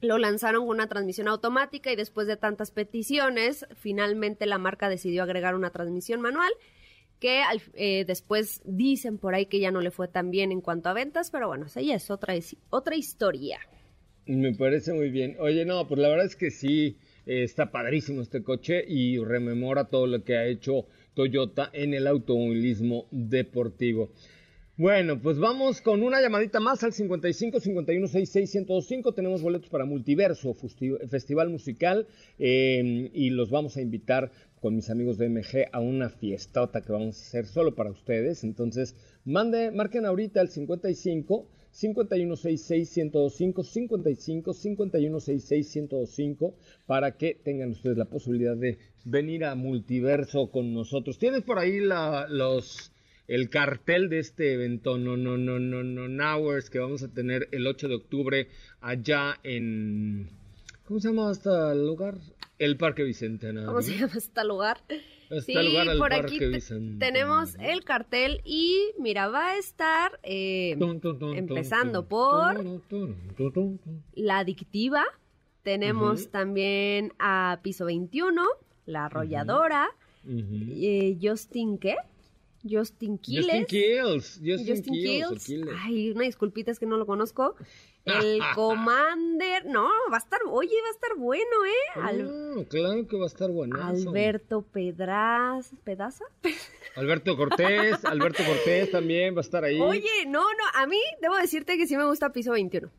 lo 0.00 0.16
lanzaron 0.18 0.60
con 0.66 0.76
una 0.76 0.86
transmisión 0.88 1.26
automática 1.26 1.90
y 1.90 1.96
después 1.96 2.26
de 2.28 2.36
tantas 2.36 2.70
peticiones, 2.70 3.66
finalmente 3.74 4.46
la 4.46 4.58
marca 4.58 4.88
decidió 4.88 5.24
agregar 5.24 5.54
una 5.56 5.70
transmisión 5.70 6.20
manual 6.20 6.52
que 7.18 7.42
al- 7.42 7.60
eh, 7.74 8.04
después 8.06 8.60
dicen 8.64 9.18
por 9.18 9.34
ahí 9.34 9.46
que 9.46 9.58
ya 9.58 9.72
no 9.72 9.80
le 9.80 9.90
fue 9.90 10.06
tan 10.06 10.30
bien 10.30 10.52
en 10.52 10.60
cuanto 10.60 10.88
a 10.88 10.92
ventas, 10.92 11.32
pero 11.32 11.48
bueno, 11.48 11.66
esa 11.66 11.80
ya 11.80 11.96
es 11.96 12.12
otra, 12.12 12.36
es- 12.36 12.56
otra 12.70 12.94
historia. 12.94 13.58
Me 14.28 14.52
parece 14.52 14.92
muy 14.92 15.08
bien. 15.08 15.36
Oye, 15.40 15.64
no, 15.64 15.88
pues 15.88 15.98
la 15.98 16.10
verdad 16.10 16.26
es 16.26 16.36
que 16.36 16.50
sí, 16.50 16.98
eh, 17.24 17.44
está 17.44 17.70
padrísimo 17.70 18.20
este 18.20 18.42
coche 18.42 18.84
y 18.86 19.16
rememora 19.16 19.84
todo 19.84 20.06
lo 20.06 20.22
que 20.22 20.36
ha 20.36 20.44
hecho 20.44 20.84
Toyota 21.14 21.70
en 21.72 21.94
el 21.94 22.06
automovilismo 22.06 23.06
deportivo. 23.10 24.10
Bueno, 24.76 25.18
pues 25.18 25.38
vamos 25.38 25.80
con 25.80 26.02
una 26.02 26.20
llamadita 26.20 26.60
más 26.60 26.84
al 26.84 26.92
55 26.92 27.58
51 27.58 28.06
66 28.06 28.54
1025. 28.66 29.14
Tenemos 29.14 29.40
boletos 29.40 29.70
para 29.70 29.86
Multiverso, 29.86 30.52
Festival 30.52 31.48
Musical, 31.48 32.06
eh, 32.38 33.10
y 33.14 33.30
los 33.30 33.48
vamos 33.48 33.78
a 33.78 33.80
invitar 33.80 34.30
con 34.60 34.76
mis 34.76 34.90
amigos 34.90 35.16
de 35.16 35.30
MG 35.30 35.70
a 35.72 35.80
una 35.80 36.10
fiestota 36.10 36.82
que 36.82 36.92
vamos 36.92 37.18
a 37.18 37.22
hacer 37.22 37.46
solo 37.46 37.74
para 37.74 37.90
ustedes. 37.90 38.44
Entonces, 38.44 38.94
mande, 39.24 39.70
marquen 39.70 40.04
ahorita 40.04 40.42
al 40.42 40.50
55 40.50 41.48
5166-1025, 41.72 43.64
55 43.64 44.52
5166-1025, 44.52 46.54
para 46.86 47.16
que 47.16 47.34
tengan 47.34 47.70
ustedes 47.70 47.96
la 47.96 48.04
posibilidad 48.06 48.56
de 48.56 48.78
venir 49.04 49.44
a 49.44 49.54
Multiverso 49.54 50.50
con 50.50 50.74
nosotros. 50.74 51.18
¿Tienes 51.18 51.42
por 51.42 51.58
ahí 51.58 51.80
la, 51.80 52.26
los, 52.28 52.92
el 53.26 53.50
cartel 53.50 54.08
de 54.08 54.20
este 54.20 54.54
evento, 54.54 54.96
no, 54.98 55.16
no, 55.16 55.36
no, 55.36 55.58
no, 55.58 55.82
no, 55.82 56.24
Hours, 56.24 56.70
que 56.70 56.78
vamos 56.78 57.02
a 57.02 57.08
tener 57.08 57.48
el 57.52 57.66
8 57.66 57.88
de 57.88 57.94
octubre 57.94 58.48
allá 58.80 59.38
en... 59.42 60.28
¿Cómo 60.84 61.00
se 61.00 61.08
llama 61.08 61.32
este 61.32 61.50
lugar? 61.74 62.14
El 62.58 62.76
Parque 62.76 63.04
Bicentenario. 63.04 63.68
¿Cómo 63.68 63.82
se 63.82 63.96
llama 63.96 64.12
este 64.16 64.44
lugar? 64.44 64.80
Este 65.30 65.52
sí, 65.52 65.68
lugar, 65.68 65.88
el 65.88 65.98
por 65.98 66.10
Parque 66.10 66.36
aquí 66.36 66.46
Bicentenario. 66.46 66.98
tenemos 66.98 67.54
el 67.60 67.84
cartel 67.84 68.40
y 68.44 68.92
mira, 68.98 69.28
va 69.28 69.50
a 69.50 69.58
estar 69.58 70.18
eh, 70.22 70.76
empezando 71.34 72.08
por. 72.08 72.64
La 74.14 74.38
Adictiva, 74.38 75.04
tenemos 75.62 76.30
también 76.30 77.12
a 77.18 77.60
Piso 77.62 77.84
21, 77.84 78.42
La 78.86 79.04
Arrolladora, 79.06 79.88
eh, 80.26 81.16
Justin 81.20 81.78
¿qué? 81.78 81.96
Justin 82.68 83.18
Quiles. 83.18 83.46
Justin 83.46 83.66
Kills. 83.66 84.40
Justin, 84.44 84.66
Justin 84.66 84.94
Kills. 84.94 85.50
Ay, 85.84 86.10
una 86.10 86.24
disculpita, 86.24 86.70
es 86.70 86.78
que 86.78 86.86
no 86.86 86.96
lo 86.96 87.06
conozco. 87.06 87.54
El 88.04 88.40
Commander. 88.54 89.66
No, 89.66 89.88
va 90.10 90.16
a 90.16 90.18
estar. 90.18 90.40
Oye, 90.50 90.74
va 90.82 90.88
a 90.88 90.92
estar 90.92 91.16
bueno, 91.16 91.44
¿eh? 91.66 92.00
Al- 92.02 92.28
Ah, 92.58 92.64
claro 92.68 93.06
que 93.06 93.16
va 93.16 93.24
a 93.24 93.26
estar 93.28 93.50
bueno. 93.50 93.76
Alberto 93.82 94.62
Pedraz. 94.62 95.70
¿Pedaza? 95.84 96.24
Alberto 96.96 97.36
Cortés, 97.36 98.04
Alberto 98.04 98.42
Cortés 98.44 98.90
también 98.90 99.34
va 99.34 99.38
a 99.38 99.42
estar 99.42 99.62
ahí. 99.64 99.80
Oye, 99.80 100.26
no, 100.26 100.42
no. 100.42 100.64
A 100.74 100.86
mí 100.86 100.98
debo 101.20 101.36
decirte 101.36 101.76
que 101.76 101.86
sí 101.86 101.96
me 101.96 102.04
gusta 102.06 102.32
Piso 102.32 102.52
21. 102.52 102.90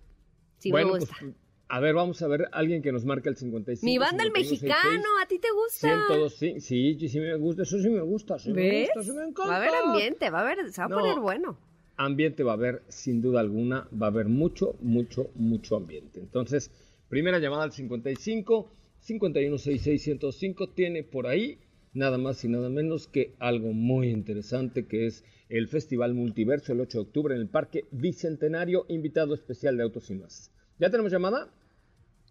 Sí 0.57 0.71
bueno, 0.71 0.87
me 0.93 0.99
pues, 0.99 1.09
gusta. 1.09 1.25
a 1.69 1.79
ver, 1.79 1.95
vamos 1.95 2.21
a 2.21 2.27
ver 2.27 2.47
alguien 2.51 2.81
que 2.81 2.91
nos 2.91 3.03
marque 3.05 3.29
el 3.29 3.35
55. 3.35 3.85
Mi 3.85 3.97
banda 3.97 4.23
el 4.23 4.31
51, 4.31 4.49
mexicano, 4.51 5.05
¿a 5.21 5.25
ti 5.25 5.39
te 5.39 5.49
gusta? 5.51 5.87
102, 6.07 6.33
sí, 6.35 6.59
sí, 6.61 6.97
sí, 6.99 7.09
sí 7.09 7.19
me 7.19 7.35
gusta, 7.35 7.63
eso 7.63 7.77
sí 7.79 7.89
me 7.89 8.01
gusta, 8.01 8.37
sí 8.39 8.53
me 8.53 8.61
¿Ves? 8.69 8.89
gusta, 8.93 9.11
sí 9.11 9.17
me 9.17 9.23
encanta. 9.25 9.49
Va 9.51 9.55
a 9.55 9.57
haber 9.57 9.75
ambiente, 9.75 10.29
va 10.29 10.39
a 10.39 10.41
haber, 10.43 10.71
se 10.71 10.81
va 10.81 10.85
a 10.85 10.89
No. 10.89 10.99
poner 10.99 11.19
bueno. 11.19 11.57
Ambiente 12.01 12.43
va 12.43 12.51
a 12.51 12.55
haber, 12.55 12.81
sin 12.87 13.21
duda 13.21 13.41
alguna, 13.41 13.89
va 13.91 14.07
a 14.07 14.09
haber 14.09 14.27
mucho, 14.29 14.77
mucho, 14.79 15.31
mucho 15.35 15.75
ambiente. 15.75 16.21
Entonces, 16.21 16.71
primera 17.09 17.39
llamada 17.39 17.63
al 17.63 17.73
55, 17.73 18.71
516605, 18.99 20.69
tiene 20.69 21.03
por 21.03 21.27
ahí 21.27 21.59
nada 21.93 22.17
más 22.17 22.41
y 22.45 22.47
nada 22.47 22.69
menos 22.69 23.09
que 23.09 23.35
algo 23.37 23.73
muy 23.73 24.11
interesante 24.11 24.87
que 24.87 25.07
es 25.07 25.25
el 25.49 25.67
Festival 25.67 26.13
Multiverso 26.13 26.71
el 26.71 26.79
8 26.79 26.99
de 26.99 27.01
octubre 27.01 27.35
en 27.35 27.41
el 27.41 27.49
Parque 27.49 27.85
Bicentenario, 27.91 28.85
invitado 28.87 29.33
especial 29.33 29.75
de 29.75 29.83
Autos 29.83 30.09
y 30.09 30.15
Más. 30.15 30.53
¿Ya 30.79 30.89
tenemos 30.89 31.11
llamada? 31.11 31.49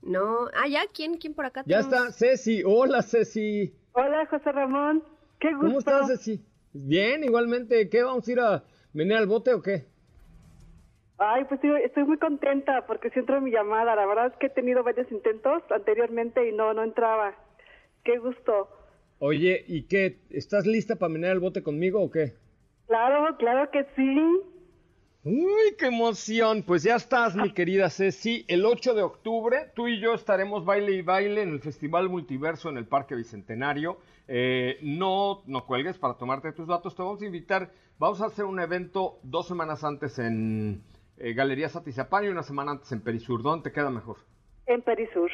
No, 0.00 0.46
ah, 0.54 0.66
ya, 0.66 0.85
¿quién, 0.94 1.18
quién 1.18 1.35
por 1.35 1.44
acá? 1.44 1.62
Ya 1.66 1.81
tenemos? 1.83 2.09
está, 2.09 2.12
Ceci. 2.12 2.62
Hola, 2.64 3.02
Ceci. 3.02 3.74
Hola, 3.92 4.24
José 4.31 4.50
Ramón. 4.50 5.04
Qué 5.38 5.52
gusto. 5.52 5.66
¿Cómo 5.66 5.78
estás, 5.81 6.09
Ceci? 6.09 6.40
Bien, 6.72 7.22
igualmente. 7.22 7.90
¿Qué, 7.90 8.02
vamos 8.02 8.26
a 8.26 8.33
ir 8.33 8.40
a 8.40 8.64
menear 8.92 9.20
al 9.20 9.27
bote 9.27 9.55
o 9.55 9.62
qué? 9.62 9.87
Ay, 11.18 11.44
pues 11.44 11.62
estoy, 11.62 11.83
estoy 11.83 12.05
muy 12.05 12.18
contenta 12.18 12.87
porque 12.87 13.11
sí 13.11 13.18
entró 13.18 13.40
mi 13.40 13.51
llamada. 13.51 13.96
La 13.96 14.07
verdad 14.07 14.27
es 14.27 14.37
que 14.38 14.46
he 14.46 14.51
tenido 14.51 14.85
varios 14.85 15.11
intentos 15.11 15.62
anteriormente 15.70 16.48
y 16.48 16.53
no, 16.53 16.72
no 16.74 16.85
entraba. 16.85 17.35
Qué 18.05 18.18
gusto. 18.18 18.68
Oye, 19.18 19.64
¿y 19.66 19.83
qué? 19.83 20.20
¿Estás 20.31 20.64
lista 20.64 20.96
para 20.96 21.12
menear 21.12 21.33
al 21.33 21.40
bote 21.40 21.62
conmigo 21.62 22.01
o 22.01 22.11
qué? 22.11 22.35
Claro, 22.87 23.37
claro 23.37 23.68
que 23.70 23.85
sí. 23.96 24.42
Uy, 25.24 25.74
qué 25.77 25.87
emoción. 25.87 26.62
Pues 26.62 26.85
ya 26.85 26.94
estás, 26.94 27.35
mi 27.35 27.53
querida 27.53 27.90
Ceci. 27.90 28.44
El 28.46 28.64
8 28.64 28.94
de 28.94 29.03
octubre, 29.03 29.72
tú 29.74 29.88
y 29.88 30.01
yo 30.01 30.14
estaremos 30.14 30.64
baile 30.64 30.92
y 30.92 31.03
baile 31.03 31.42
en 31.42 31.51
el 31.51 31.61
Festival 31.61 32.09
Multiverso 32.09 32.68
en 32.68 32.79
el 32.79 32.87
Parque 32.87 33.16
Bicentenario. 33.16 33.98
Eh, 34.29 34.79
no, 34.83 35.42
no 35.46 35.66
cuelgues 35.66 35.98
para 35.98 36.14
tomarte 36.14 36.53
tus 36.53 36.68
datos. 36.68 36.94
Te 36.94 37.03
vamos 37.03 37.20
a 37.20 37.27
invitar. 37.27 37.72
Vamos 37.98 38.22
a 38.22 38.26
hacer 38.26 38.44
un 38.44 38.61
evento 38.61 39.18
dos 39.24 39.49
semanas 39.49 39.82
antes 39.82 40.20
en 40.20 40.84
eh, 41.16 41.32
Galería 41.34 41.68
Satizapán 41.68 42.24
y 42.24 42.28
una 42.28 42.44
semana 42.44 42.70
antes 42.70 42.92
en 42.92 43.01
Perisur. 43.01 43.42
¿Dónde 43.42 43.64
te 43.64 43.72
queda 43.74 43.90
mejor? 43.90 44.18
En 44.66 44.82
Perisur. 44.82 45.30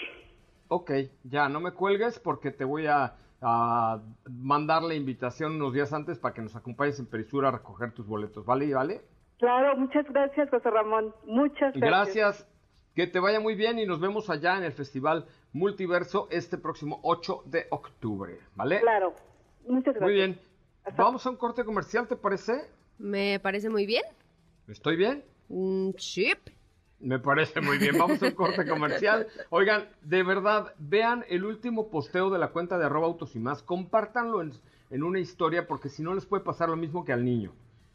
Ok, 0.69 0.91
ya, 1.25 1.51
no 1.51 1.61
me 1.61 1.73
cuelgues 1.73 2.19
porque 2.19 2.51
te 2.51 2.65
voy 2.65 2.87
a, 2.87 3.17
a 3.43 4.01
mandar 4.31 4.83
la 4.83 4.95
invitación 4.95 5.57
unos 5.57 5.75
días 5.75 5.93
antes 5.93 6.19
para 6.19 6.33
que 6.33 6.41
nos 6.41 6.57
acompañes 6.57 6.99
en 6.99 7.07
Perisur 7.07 7.45
a 7.45 7.51
recoger 7.51 7.93
tus 7.93 8.07
boletos. 8.07 8.47
¿Vale? 8.47 8.73
¿Vale? 8.73 9.03
Claro, 9.39 9.77
muchas 9.77 10.07
gracias, 10.09 10.49
José 10.49 10.71
Ramón. 10.71 11.15
Muchas 11.27 11.75
gracias. 11.75 11.81
Gracias. 11.83 12.49
Que 12.95 13.07
te 13.07 13.21
vaya 13.21 13.41
muy 13.41 13.57
bien 13.57 13.79
y 13.79 13.85
nos 13.85 14.01
vemos 14.01 14.31
allá 14.31 14.57
en 14.57 14.65
el 14.65 14.73
Festival 14.73 15.27
Multiverso 15.53 16.29
este 16.31 16.57
próximo 16.57 17.01
8 17.03 17.43
de 17.45 17.67
octubre, 17.71 18.39
¿vale? 18.55 18.81
Claro. 18.81 19.13
Muchas 19.67 19.95
gracias. 19.95 20.03
Muy 20.03 20.15
bien. 20.15 20.54
Vamos 20.97 21.25
a 21.27 21.31
un 21.31 21.37
corte 21.37 21.65
comercial, 21.65 22.07
¿te 22.07 22.17
parece? 22.17 22.53
Me 22.99 23.41
parece 23.41 23.71
muy 23.71 23.87
bien. 23.87 24.05
¿Estoy 24.69 24.97
bien? 24.97 25.25
Mm, 25.49 25.93
chip. 25.93 26.39
Me 27.01 27.19
parece 27.19 27.61
muy 27.61 27.79
bien. 27.79 27.99
Vamos 27.99 28.23
a 28.23 28.27
un 28.27 28.33
corte 28.33 28.67
comercial. 28.67 29.27
Oigan, 29.51 29.89
de 30.03 30.23
verdad, 30.23 30.75
vean 30.79 31.25
el 31.29 31.45
último 31.45 31.91
posteo 31.91 32.31
de 32.31 32.39
la 32.39 32.49
cuenta 32.49 32.79
de 32.79 32.85
arroba 32.85 33.07
autos 33.07 33.35
y 33.35 33.39
más. 33.39 33.63
Compártanlo 33.63 34.43
en, 34.43 34.53
en 34.91 35.03
una 35.03 35.21
historia 35.21 35.67
porque 35.67 35.89
si 35.89 36.03
no 36.03 36.15
les 36.15 36.27
puede 36.27 36.45
pasar 36.45 36.69
lo 36.69 36.77
mismo 36.77 37.05
que 37.05 37.13
al 37.13 37.25
niño. 37.25 37.53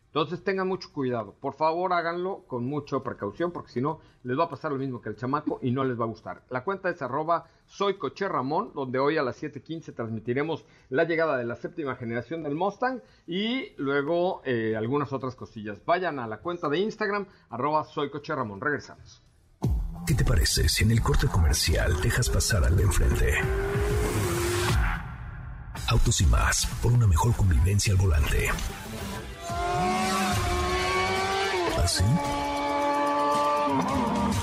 Entonces 0.10 0.44
tengan 0.44 0.68
mucho 0.68 0.92
cuidado. 0.92 1.36
Por 1.40 1.54
favor, 1.54 1.94
háganlo 1.94 2.44
con 2.48 2.66
mucha 2.66 3.00
precaución 3.02 3.52
porque 3.52 3.72
si 3.72 3.80
no, 3.80 4.00
les 4.24 4.38
va 4.38 4.46
a 4.46 4.50
pasar 4.50 4.72
lo 4.72 4.80
mismo 4.80 5.02
que 5.02 5.10
al 5.10 5.16
chamaco 5.16 5.60
y 5.62 5.70
no 5.70 5.84
les 5.84 6.00
va 6.00 6.06
a 6.06 6.08
gustar. 6.08 6.42
La 6.50 6.64
cuenta 6.64 6.90
es 6.90 7.00
arroba 7.04 7.46
soy 7.68 7.98
Coche 8.00 8.28
Ramón, 8.28 8.72
donde 8.74 8.98
hoy 8.98 9.18
a 9.18 9.24
las 9.24 9.42
7.15 9.42 9.94
transmitiremos 9.94 10.66
la 10.90 11.04
llegada 11.04 11.38
de 11.38 11.46
la 11.46 11.56
séptima 11.56 11.96
generación 11.96 12.42
del 12.42 12.56
Mustang 12.56 13.02
y 13.28 13.74
luego 13.78 14.42
eh, 14.46 14.76
algunas 14.76 15.14
otras 15.14 15.36
cosillas. 15.36 15.80
Vayan 15.86 16.18
a 16.18 16.28
la 16.28 16.40
cuenta 16.40 16.70
de 16.70 16.80
Instagram, 16.80 17.28
arroba 17.52 17.84
soy 17.86 18.10
Coche 18.10 18.34
Ramón. 18.34 18.60
Regresamos. 18.60 19.22
¿Qué 20.08 20.16
te 20.16 20.26
parece 20.26 20.68
si 20.68 20.86
en 20.86 20.92
el 20.92 21.04
corte 21.04 21.28
comercial 21.28 22.02
dejas 22.02 22.30
pasar 22.30 22.64
al 22.64 22.76
de 22.76 22.82
enfrente? 22.82 23.34
Autos 25.92 26.22
y 26.22 26.26
más, 26.26 26.66
por 26.82 26.92
una 26.92 27.06
mejor 27.06 27.36
convivencia 27.36 27.94
al 27.94 28.00
volante. 28.00 28.50
¿Así? 31.90 32.04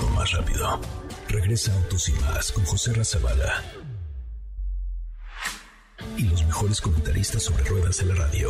O 0.03 0.15
más 0.15 0.29
rápido. 0.33 0.81
Regresa 1.29 1.73
Autos 1.81 2.09
y 2.09 2.11
más 2.23 2.51
con 2.51 2.65
José 2.65 2.93
Razabala. 2.93 3.63
Y 6.17 6.23
los 6.27 6.45
mejores 6.45 6.81
comentaristas 6.81 7.43
sobre 7.43 7.63
ruedas 7.63 7.99
de 7.99 8.05
la 8.07 8.15
radio. 8.15 8.49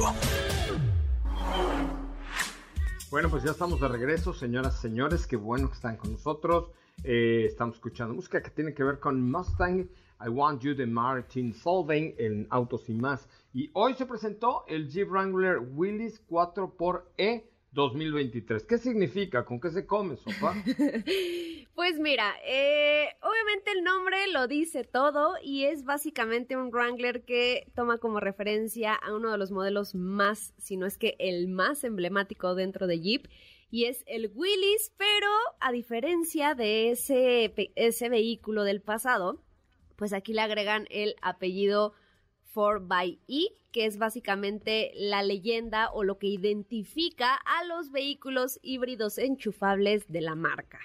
Bueno, 3.11 3.29
pues 3.29 3.43
ya 3.43 3.51
estamos 3.51 3.79
de 3.79 3.87
regreso, 3.87 4.33
señoras 4.33 4.79
y 4.79 4.81
señores. 4.81 5.27
Qué 5.27 5.35
bueno 5.35 5.67
que 5.67 5.75
están 5.75 5.97
con 5.97 6.13
nosotros. 6.13 6.71
Eh, 7.03 7.45
estamos 7.45 7.75
escuchando 7.75 8.15
música 8.15 8.41
que 8.41 8.49
tiene 8.49 8.73
que 8.73 8.83
ver 8.83 8.99
con 8.99 9.29
Mustang. 9.29 9.87
I 10.25 10.29
Want 10.29 10.63
You 10.63 10.73
de 10.73 10.87
Martin 10.87 11.53
Solveig 11.53 12.15
en 12.17 12.47
Autos 12.49 12.89
y 12.89 12.95
más. 12.95 13.29
Y 13.53 13.69
hoy 13.73 13.93
se 13.93 14.07
presentó 14.07 14.65
el 14.67 14.89
Jeep 14.89 15.07
Wrangler 15.07 15.59
Willys 15.59 16.19
4xE 16.27 17.43
2023. 17.71 18.63
¿Qué 18.63 18.77
significa? 18.77 19.45
¿Con 19.45 19.59
qué 19.59 19.69
se 19.69 19.85
come, 19.85 20.17
sopa? 20.17 20.55
pues 21.75 21.99
mira, 21.99 22.35
eh, 22.45 23.09
obviamente 23.21 23.71
el 23.71 23.83
nombre 23.83 24.27
lo 24.31 24.47
dice 24.47 24.83
todo 24.83 25.35
y 25.43 25.65
es 25.65 25.83
básicamente 25.83 26.57
un 26.57 26.71
Wrangler 26.71 27.23
que 27.23 27.71
toma 27.75 27.97
como 27.97 28.19
referencia 28.19 28.93
a 28.93 29.13
uno 29.13 29.31
de 29.31 29.37
los 29.37 29.51
modelos 29.51 29.95
más, 29.95 30.53
si 30.57 30.77
no 30.77 30.85
es 30.85 30.97
que 30.97 31.15
el 31.19 31.47
más 31.47 31.83
emblemático 31.83 32.55
dentro 32.55 32.87
de 32.87 32.99
Jeep 32.99 33.27
y 33.69 33.85
es 33.85 34.03
el 34.07 34.31
Willys, 34.33 34.93
pero 34.97 35.27
a 35.59 35.71
diferencia 35.71 36.55
de 36.55 36.91
ese, 36.91 37.53
ese 37.75 38.09
vehículo 38.09 38.63
del 38.63 38.81
pasado, 38.81 39.43
pues 39.97 40.13
aquí 40.13 40.33
le 40.33 40.41
agregan 40.41 40.87
el 40.89 41.15
apellido 41.21 41.93
4xE, 42.53 43.51
que 43.77 43.85
es 43.85 43.99
básicamente 43.99 44.91
la 44.95 45.21
leyenda 45.21 45.91
o 45.91 46.03
lo 46.03 46.17
que 46.17 46.25
identifica 46.25 47.35
a 47.35 47.63
los 47.65 47.91
vehículos 47.91 48.57
híbridos 48.63 49.19
enchufables 49.19 50.11
de 50.11 50.21
la 50.21 50.33
marca. 50.33 50.79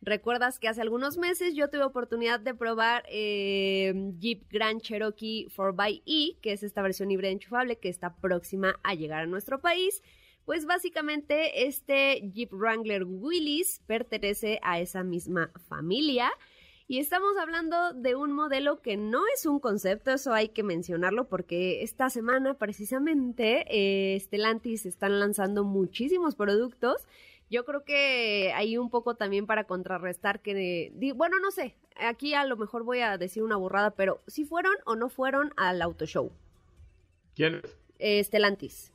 Recuerdas 0.00 0.60
que 0.60 0.68
hace 0.68 0.80
algunos 0.80 1.18
meses 1.18 1.56
yo 1.56 1.70
tuve 1.70 1.82
oportunidad 1.82 2.38
de 2.38 2.54
probar 2.54 3.02
eh, 3.10 4.12
Jeep 4.20 4.44
Grand 4.48 4.80
Cherokee 4.80 5.48
4xE, 5.48 6.38
que 6.40 6.52
es 6.52 6.62
esta 6.62 6.82
versión 6.82 7.10
híbrida 7.10 7.32
enchufable 7.32 7.80
que 7.80 7.88
está 7.88 8.14
próxima 8.14 8.78
a 8.84 8.94
llegar 8.94 9.24
a 9.24 9.26
nuestro 9.26 9.60
país. 9.60 10.04
Pues 10.44 10.66
básicamente 10.66 11.66
este 11.66 12.30
Jeep 12.32 12.52
Wrangler 12.52 13.02
Willys 13.02 13.82
pertenece 13.88 14.60
a 14.62 14.78
esa 14.78 15.02
misma 15.02 15.50
familia. 15.68 16.30
Y 16.88 17.00
estamos 17.00 17.36
hablando 17.36 17.92
de 17.94 18.14
un 18.14 18.30
modelo 18.30 18.80
que 18.80 18.96
no 18.96 19.22
es 19.34 19.44
un 19.44 19.58
concepto, 19.58 20.12
eso 20.12 20.32
hay 20.32 20.50
que 20.50 20.62
mencionarlo 20.62 21.26
porque 21.26 21.82
esta 21.82 22.10
semana 22.10 22.54
precisamente 22.54 23.64
eh, 23.68 24.20
Stellantis 24.20 24.86
están 24.86 25.18
lanzando 25.18 25.64
muchísimos 25.64 26.36
productos. 26.36 27.08
Yo 27.50 27.64
creo 27.64 27.84
que 27.84 28.52
hay 28.54 28.78
un 28.78 28.88
poco 28.88 29.16
también 29.16 29.46
para 29.46 29.64
contrarrestar 29.64 30.40
que, 30.40 30.92
bueno, 31.16 31.40
no 31.40 31.50
sé, 31.50 31.74
aquí 31.96 32.34
a 32.34 32.44
lo 32.44 32.56
mejor 32.56 32.84
voy 32.84 33.00
a 33.00 33.18
decir 33.18 33.42
una 33.42 33.56
burrada, 33.56 33.90
pero 33.90 34.20
si 34.28 34.44
fueron 34.44 34.74
o 34.84 34.94
no 34.94 35.08
fueron 35.08 35.52
al 35.56 35.82
auto 35.82 36.06
show. 36.06 36.30
¿Quién? 37.34 37.62
Eh, 37.98 38.22
Stellantis. 38.22 38.92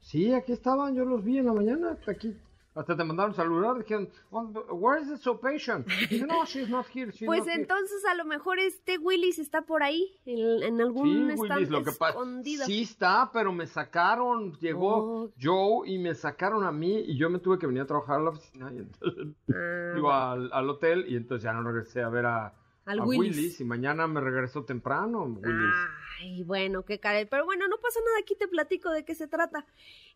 Sí, 0.00 0.32
aquí 0.32 0.50
estaban, 0.50 0.96
yo 0.96 1.04
los 1.04 1.22
vi 1.22 1.38
en 1.38 1.46
la 1.46 1.52
mañana, 1.52 1.96
aquí 2.08 2.34
hasta 2.80 2.96
te 2.96 3.04
mandaron 3.04 3.34
saludar, 3.34 3.76
dijeron, 3.78 4.08
oh, 4.30 4.42
where 4.72 5.02
is 5.02 5.08
the 5.08 5.18
so 5.18 5.38
patient? 5.38 5.86
no, 6.26 6.46
she's 6.46 6.68
not 6.68 6.86
here. 6.94 7.12
pues 7.26 7.46
entonces 7.46 8.02
a 8.06 8.14
lo 8.14 8.24
mejor 8.24 8.58
este 8.58 8.96
Willis 8.96 9.38
está 9.38 9.62
por 9.62 9.82
ahí, 9.82 10.18
en, 10.24 10.80
algún 10.80 11.30
sí, 11.30 11.40
Willis, 11.40 11.68
lo 11.68 11.84
que 11.84 11.90
escondido. 11.90 12.64
Sí 12.64 12.82
está, 12.82 13.30
pero 13.32 13.52
me 13.52 13.66
sacaron, 13.66 14.54
llegó 14.60 15.24
oh. 15.24 15.30
Joe 15.40 15.88
y 15.88 15.98
me 15.98 16.14
sacaron 16.14 16.64
a 16.64 16.72
mí 16.72 17.00
y 17.00 17.18
yo 17.18 17.28
me 17.28 17.38
tuve 17.38 17.58
que 17.58 17.66
venir 17.66 17.82
a 17.82 17.86
trabajar 17.86 18.20
a 18.20 18.22
la 18.22 18.30
oficina 18.30 18.72
y 18.72 18.78
entonces, 18.78 19.26
ah, 19.54 19.92
digo, 19.94 20.10
al, 20.10 20.50
al, 20.50 20.70
hotel 20.70 21.04
y 21.06 21.16
entonces 21.16 21.44
ya 21.44 21.52
no 21.52 21.62
regresé 21.62 22.02
a 22.02 22.08
ver 22.08 22.24
a, 22.24 22.54
a 22.86 22.94
Willis. 23.04 23.60
y 23.60 23.64
mañana 23.64 24.06
me 24.06 24.20
regreso 24.20 24.64
temprano, 24.64 25.24
Willis. 25.24 25.74
Ay, 26.20 26.42
bueno, 26.42 26.84
qué 26.84 26.98
cara. 26.98 27.24
Pero 27.28 27.44
bueno, 27.44 27.68
no 27.68 27.78
pasa 27.78 28.00
nada, 28.04 28.18
aquí 28.20 28.34
te 28.34 28.48
platico 28.48 28.90
de 28.90 29.04
qué 29.04 29.14
se 29.14 29.28
trata. 29.28 29.66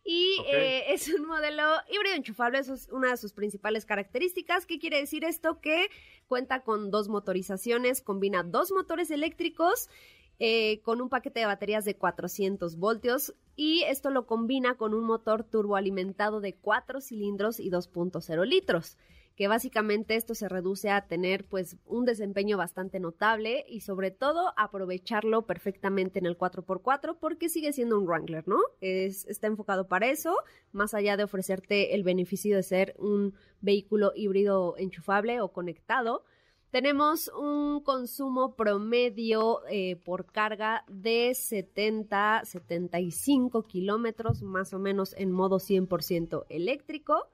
Y 0.03 0.37
eh, 0.51 0.83
es 0.93 1.07
un 1.13 1.25
modelo 1.25 1.63
híbrido 1.89 2.15
enchufable, 2.15 2.59
eso 2.59 2.73
es 2.73 2.89
una 2.91 3.11
de 3.11 3.17
sus 3.17 3.33
principales 3.33 3.85
características. 3.85 4.65
¿Qué 4.65 4.79
quiere 4.79 4.99
decir 4.99 5.23
esto? 5.23 5.61
Que 5.61 5.89
cuenta 6.27 6.61
con 6.61 6.91
dos 6.91 7.09
motorizaciones, 7.09 8.01
combina 8.01 8.43
dos 8.43 8.71
motores 8.71 9.11
eléctricos 9.11 9.89
eh, 10.37 10.81
con 10.81 10.99
un 11.01 11.07
paquete 11.07 11.39
de 11.39 11.45
baterías 11.45 11.85
de 11.85 11.95
400 11.95 12.75
voltios 12.75 13.33
y 13.55 13.83
esto 13.83 14.09
lo 14.09 14.25
combina 14.25 14.75
con 14.75 14.93
un 14.93 15.05
motor 15.05 15.45
turboalimentado 15.45 16.41
de 16.41 16.55
4 16.55 16.99
cilindros 16.99 17.61
y 17.61 17.71
2.0 17.71 18.45
litros 18.45 18.97
que 19.35 19.47
básicamente 19.47 20.15
esto 20.15 20.33
se 20.33 20.47
reduce 20.47 20.89
a 20.89 21.07
tener 21.07 21.45
pues 21.45 21.77
un 21.85 22.05
desempeño 22.05 22.57
bastante 22.57 22.99
notable 22.99 23.65
y 23.67 23.81
sobre 23.81 24.11
todo 24.11 24.53
aprovecharlo 24.55 25.45
perfectamente 25.45 26.19
en 26.19 26.25
el 26.25 26.37
4x4 26.37 27.17
porque 27.19 27.49
sigue 27.49 27.73
siendo 27.73 27.99
un 27.99 28.07
Wrangler, 28.07 28.47
¿no? 28.47 28.59
Es, 28.79 29.25
está 29.27 29.47
enfocado 29.47 29.87
para 29.87 30.09
eso, 30.09 30.37
más 30.71 30.93
allá 30.93 31.17
de 31.17 31.25
ofrecerte 31.25 31.95
el 31.95 32.03
beneficio 32.03 32.55
de 32.55 32.63
ser 32.63 32.95
un 32.97 33.33
vehículo 33.59 34.13
híbrido 34.15 34.75
enchufable 34.77 35.41
o 35.41 35.51
conectado. 35.51 36.23
Tenemos 36.69 37.29
un 37.29 37.81
consumo 37.81 38.55
promedio 38.55 39.61
eh, 39.69 39.97
por 39.97 40.25
carga 40.25 40.83
de 40.87 41.33
70, 41.33 42.41
75 42.43 43.63
kilómetros 43.63 44.41
más 44.43 44.73
o 44.73 44.79
menos 44.79 45.13
en 45.17 45.31
modo 45.31 45.59
100% 45.59 46.45
eléctrico 46.49 47.29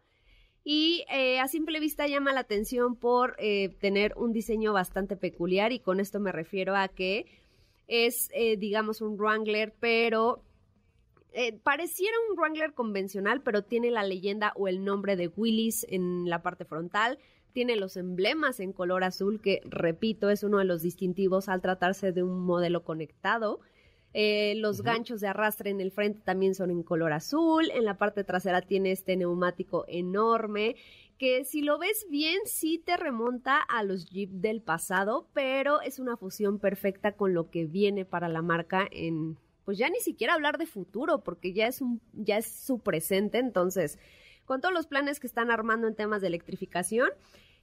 y 0.64 1.06
eh, 1.12 1.40
a 1.40 1.48
simple 1.48 1.80
vista 1.80 2.08
llama 2.08 2.34
la 2.34 2.42
atención 2.42 2.96
por 2.96 3.36
eh, 3.40 3.70
tener 3.80 4.14
un 4.16 4.32
diseño 4.32 4.74
bastante 4.74 5.16
peculiar 5.16 5.72
y 5.72 5.80
con 5.80 6.00
esto 6.00 6.20
me 6.20 6.32
refiero 6.32 6.76
a 6.76 6.88
que 6.88 7.26
es, 7.88 8.30
eh, 8.34 8.58
digamos, 8.58 9.02
un 9.02 9.18
Wrangler, 9.18 9.74
pero 9.80 10.44
pareciera 11.64 12.14
un 12.30 12.36
Wrangler 12.38 12.74
convencional, 12.74 13.42
pero 13.42 13.64
tiene 13.64 13.90
la 13.90 14.04
leyenda 14.04 14.52
o 14.58 14.68
el 14.68 14.84
nombre 14.84 15.16
de 15.16 15.30
Willis 15.30 15.86
en 15.90 16.30
la 16.30 16.42
parte 16.42 16.66
frontal. 16.66 17.20
Tiene 17.54 17.78
los 17.78 17.96
emblemas 17.96 18.60
en 18.60 18.74
color 18.74 19.06
azul, 19.06 19.40
que 19.42 19.62
repito, 19.64 20.30
es 20.30 20.44
uno 20.44 20.58
de 20.58 20.66
los 20.66 20.82
distintivos 20.82 21.48
al 21.48 21.62
tratarse 21.62 22.12
de 22.12 22.24
un 22.24 22.42
modelo 22.42 22.84
conectado. 22.84 23.62
Eh, 24.14 24.56
los 24.58 24.82
ganchos 24.82 25.22
de 25.22 25.28
arrastre 25.28 25.70
en 25.70 25.80
el 25.80 25.92
frente 25.92 26.22
también 26.24 26.54
son 26.54 26.70
en 26.70 26.84
color 26.84 27.14
azul. 27.14 27.72
En 27.72 27.86
la 27.86 27.98
parte 27.98 28.24
trasera 28.24 28.62
tiene 28.62 28.92
este 28.92 29.16
neumático 29.16 29.86
enorme 29.88 30.76
que 31.22 31.46
si 31.46 31.62
lo 31.62 31.78
ves 31.78 32.08
bien 32.10 32.40
sí 32.46 32.82
te 32.84 32.98
remonta 32.98 33.60
a 33.60 33.84
los 33.84 34.10
Jeep 34.10 34.32
del 34.32 34.60
pasado, 34.60 35.28
pero 35.34 35.80
es 35.82 36.00
una 36.00 36.18
fusión 36.18 36.58
perfecta 36.58 37.12
con 37.12 37.36
lo 37.36 37.52
que 37.52 37.66
viene 37.66 38.06
para 38.06 38.28
la 38.28 38.42
marca 38.42 38.88
en 38.90 39.38
pues 39.64 39.78
ya 39.78 39.88
ni 39.92 40.00
siquiera 40.00 40.34
hablar 40.34 40.58
de 40.58 40.66
futuro 40.66 41.24
porque 41.24 41.54
ya 41.54 41.68
es 41.68 41.80
un 41.80 42.02
ya 42.14 42.40
es 42.40 42.48
su 42.48 42.80
presente, 42.80 43.38
entonces 43.38 44.00
con 44.46 44.62
todos 44.62 44.74
los 44.74 44.88
planes 44.88 45.20
que 45.20 45.28
están 45.28 45.52
armando 45.52 45.88
en 45.88 45.96
temas 45.96 46.22
de 46.22 46.28
electrificación, 46.28 47.10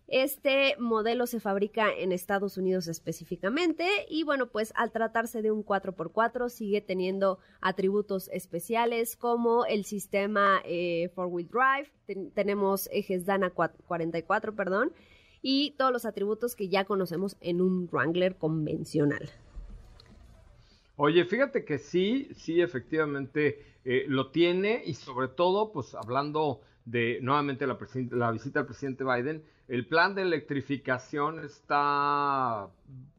este 0.09 0.75
modelo 0.79 1.27
se 1.27 1.39
fabrica 1.39 1.93
en 1.93 2.13
Estados 2.13 2.57
Unidos 2.57 2.89
específicamente 2.89 3.87
y 4.09 4.25
bueno, 4.25 4.49
pues 4.49 4.73
al 4.75 4.91
tratarse 4.91 5.43
de 5.43 5.51
un 5.51 5.63
4x4 5.63 6.49
sigue 6.49 6.81
teniendo 6.81 7.39
atributos 7.61 8.31
especiales 8.33 9.17
como 9.17 9.67
el 9.67 9.85
sistema 9.85 10.61
4 10.63 10.71
eh, 10.71 11.11
wheel 11.15 11.49
drive, 11.49 12.33
tenemos 12.35 12.89
ejes 12.91 13.27
Dana 13.27 13.51
44, 13.51 14.55
perdón, 14.57 14.93
y 15.43 15.73
todos 15.73 15.93
los 15.93 16.07
atributos 16.07 16.57
que 16.57 16.71
ya 16.71 16.87
conocemos 16.87 17.37
en 17.41 17.61
un 17.61 17.87
Wrangler 17.93 18.37
convencional. 18.37 19.31
Oye, 20.97 21.25
fíjate 21.27 21.65
que 21.65 21.79
sí, 21.79 22.29
sí, 22.35 22.61
efectivamente 22.61 23.77
eh, 23.85 24.05
lo 24.09 24.31
tiene 24.31 24.83
y 24.85 24.95
sobre 24.95 25.29
todo, 25.29 25.71
pues 25.71 25.95
hablando 25.95 26.63
de 26.91 27.19
nuevamente 27.21 27.67
la, 27.67 27.79
la 28.11 28.31
visita 28.31 28.61
del 28.61 28.67
presidente 28.67 29.05
Biden, 29.05 29.45
el 29.69 29.87
plan 29.87 30.15
de 30.15 30.23
electrificación 30.23 31.45
está 31.45 32.69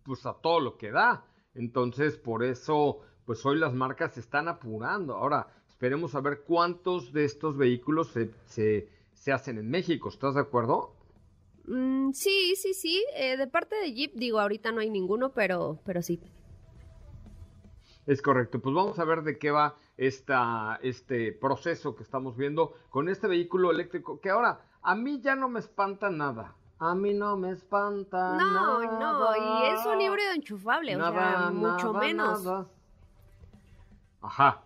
pues 0.04 0.26
a 0.26 0.34
todo 0.34 0.60
lo 0.60 0.78
que 0.78 0.92
da. 0.92 1.24
Entonces, 1.54 2.18
por 2.18 2.44
eso, 2.44 3.00
pues 3.26 3.46
hoy 3.46 3.60
las 3.60 3.74
marcas 3.74 4.14
se 4.14 4.22
están 4.22 4.48
apurando. 4.48 5.14
Ahora, 5.16 5.48
esperemos 5.70 6.16
a 6.16 6.22
ver 6.22 6.42
cuántos 6.42 7.14
de 7.14 7.26
estos 7.26 7.58
vehículos 7.58 8.08
se, 8.10 8.32
se, 8.46 9.32
hacen 9.32 9.60
en 9.60 9.70
México. 9.70 10.10
¿Estás 10.10 10.34
de 10.34 10.42
acuerdo? 10.42 10.96
Mm, 11.66 12.12
sí, 12.14 12.56
sí, 12.56 12.74
sí. 12.74 13.06
Eh, 13.16 13.38
de 13.38 13.46
parte 13.46 13.76
de 13.76 13.94
Jeep, 13.94 14.14
digo, 14.16 14.40
ahorita 14.40 14.72
no 14.72 14.82
hay 14.82 14.90
ninguno, 14.90 15.32
pero, 15.34 15.80
pero 15.86 16.02
sí. 16.02 16.20
Es 18.08 18.24
correcto. 18.24 18.60
Pues 18.60 18.74
vamos 18.74 18.98
a 18.98 19.06
ver 19.06 19.22
de 19.22 19.38
qué 19.38 19.52
va 19.52 19.76
esta, 20.00 20.80
este 20.82 21.34
proceso 21.34 21.94
que 21.94 22.04
estamos 22.04 22.38
viendo 22.38 22.74
con 22.90 23.10
este 23.10 23.28
vehículo 23.28 23.70
eléctrico, 23.70 24.22
que 24.22 24.30
ahora 24.30 24.62
a 24.82 24.96
mí 24.96 25.20
ya 25.20 25.36
no 25.36 25.50
me 25.50 25.60
espanta 25.60 26.10
nada. 26.10 26.56
A 26.80 26.96
mí 26.96 27.14
no 27.14 27.36
me 27.36 27.52
espanta 27.52 28.38
no, 28.38 28.80
nada. 28.80 29.36
No, 29.36 29.36
y 29.36 29.66
es 29.74 29.86
un 29.86 30.00
híbrido 30.00 30.32
enchufable, 30.32 30.96
o 30.96 31.12
sea, 31.12 31.52
mucho 31.52 31.94
menos. 31.94 32.48
Ajá. 34.22 34.64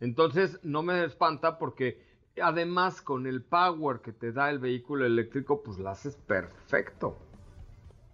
Entonces 0.00 0.58
no 0.62 0.82
me 0.82 1.04
espanta 1.04 1.58
porque 1.58 2.02
además 2.42 3.02
con 3.02 3.26
el 3.26 3.42
power 3.42 4.00
que 4.00 4.12
te 4.12 4.32
da 4.32 4.48
el 4.48 4.60
vehículo 4.60 5.04
eléctrico, 5.04 5.62
pues 5.62 5.78
lo 5.78 5.90
haces 5.90 6.16
perfecto. 6.16 7.18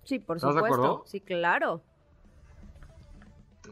Sí, 0.02 0.18
por 0.18 0.40
supuesto. 0.40 1.04
Sí, 1.06 1.20
claro. 1.20 1.80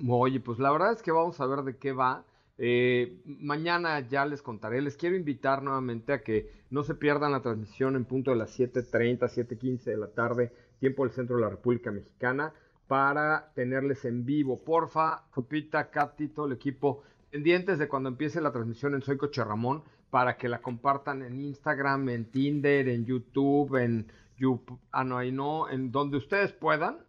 Oye, 0.09 0.39
pues 0.39 0.61
la 0.61 0.71
verdad 0.71 0.93
es 0.93 1.03
que 1.03 1.11
vamos 1.11 1.41
a 1.41 1.47
ver 1.47 1.63
de 1.63 1.77
qué 1.77 1.91
va. 1.91 2.23
Eh, 2.59 3.23
mañana 3.25 4.01
ya 4.01 4.27
les 4.27 4.43
contaré. 4.43 4.83
Les 4.83 4.97
quiero 4.97 5.17
invitar 5.17 5.63
nuevamente 5.63 6.13
a 6.13 6.23
que 6.23 6.51
no 6.71 6.83
se 6.83 6.95
pierdan 6.95 7.33
la 7.33 7.41
transmisión 7.41 7.97
en 7.97 8.05
punto 8.05 8.33
de 8.33 8.37
las 8.37 8.59
7.30, 8.59 9.21
7.15 9.21 9.85
de 9.85 9.97
la 9.97 10.09
tarde, 10.09 10.53
tiempo 10.81 11.05
del 11.05 11.13
centro 11.13 11.37
de 11.37 11.43
la 11.43 11.51
República 11.51 11.91
Mexicana, 11.91 12.53
para 12.87 13.53
tenerles 13.55 14.05
en 14.05 14.25
vivo. 14.25 14.65
Porfa, 14.65 15.25
Copita, 15.31 15.91
Katy, 15.91 16.29
todo 16.29 16.47
el 16.47 16.53
equipo, 16.53 17.03
pendientes 17.31 17.79
de 17.79 17.89
cuando 17.89 18.09
empiece 18.09 18.41
la 18.41 18.53
transmisión 18.53 18.95
en 18.95 19.03
Soy 19.03 19.17
Coche 19.17 19.45
Ramón, 19.45 19.83
para 20.11 20.37
que 20.37 20.49
la 20.49 20.61
compartan 20.61 21.23
en 21.23 21.41
Instagram, 21.41 22.09
en 22.09 22.31
Tinder, 22.31 22.89
en 22.89 23.05
YouTube, 23.05 23.77
en 23.77 24.11
YouTube, 24.37 24.81
ah, 24.91 25.05
no, 25.05 25.19
ahí 25.19 25.31
no, 25.33 25.69
en 25.69 25.93
donde 25.93 26.17
ustedes 26.17 26.53
puedan 26.53 27.09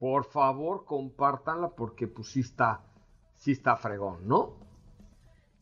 por 0.00 0.24
favor 0.24 0.86
compártanla 0.86 1.68
porque 1.76 2.08
pues 2.08 2.28
sí 2.28 2.40
está, 2.40 2.80
sí 3.34 3.52
está 3.52 3.76
fregón, 3.76 4.26
¿no? 4.26 4.69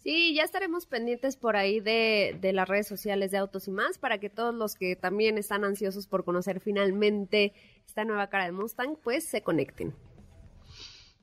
Sí, 0.09 0.33
ya 0.35 0.43
estaremos 0.43 0.87
pendientes 0.87 1.37
por 1.37 1.55
ahí 1.55 1.81
de, 1.81 2.39
de, 2.41 2.55
las 2.55 2.67
redes 2.67 2.87
sociales 2.87 3.31
de 3.31 3.37
Autos 3.37 3.69
y 3.69 3.73
más 3.73 3.99
para 3.99 4.17
que 4.17 4.31
todos 4.31 4.55
los 4.55 4.75
que 4.75 4.97
también 4.97 5.37
están 5.37 5.65
ansiosos 5.65 6.07
por 6.07 6.25
conocer 6.25 6.61
finalmente 6.61 7.53
esta 7.87 8.07
nueva 8.07 8.29
cara 8.29 8.47
de 8.47 8.53
Mustang, 8.53 8.97
pues 8.97 9.25
se 9.25 9.43
conecten. 9.43 9.93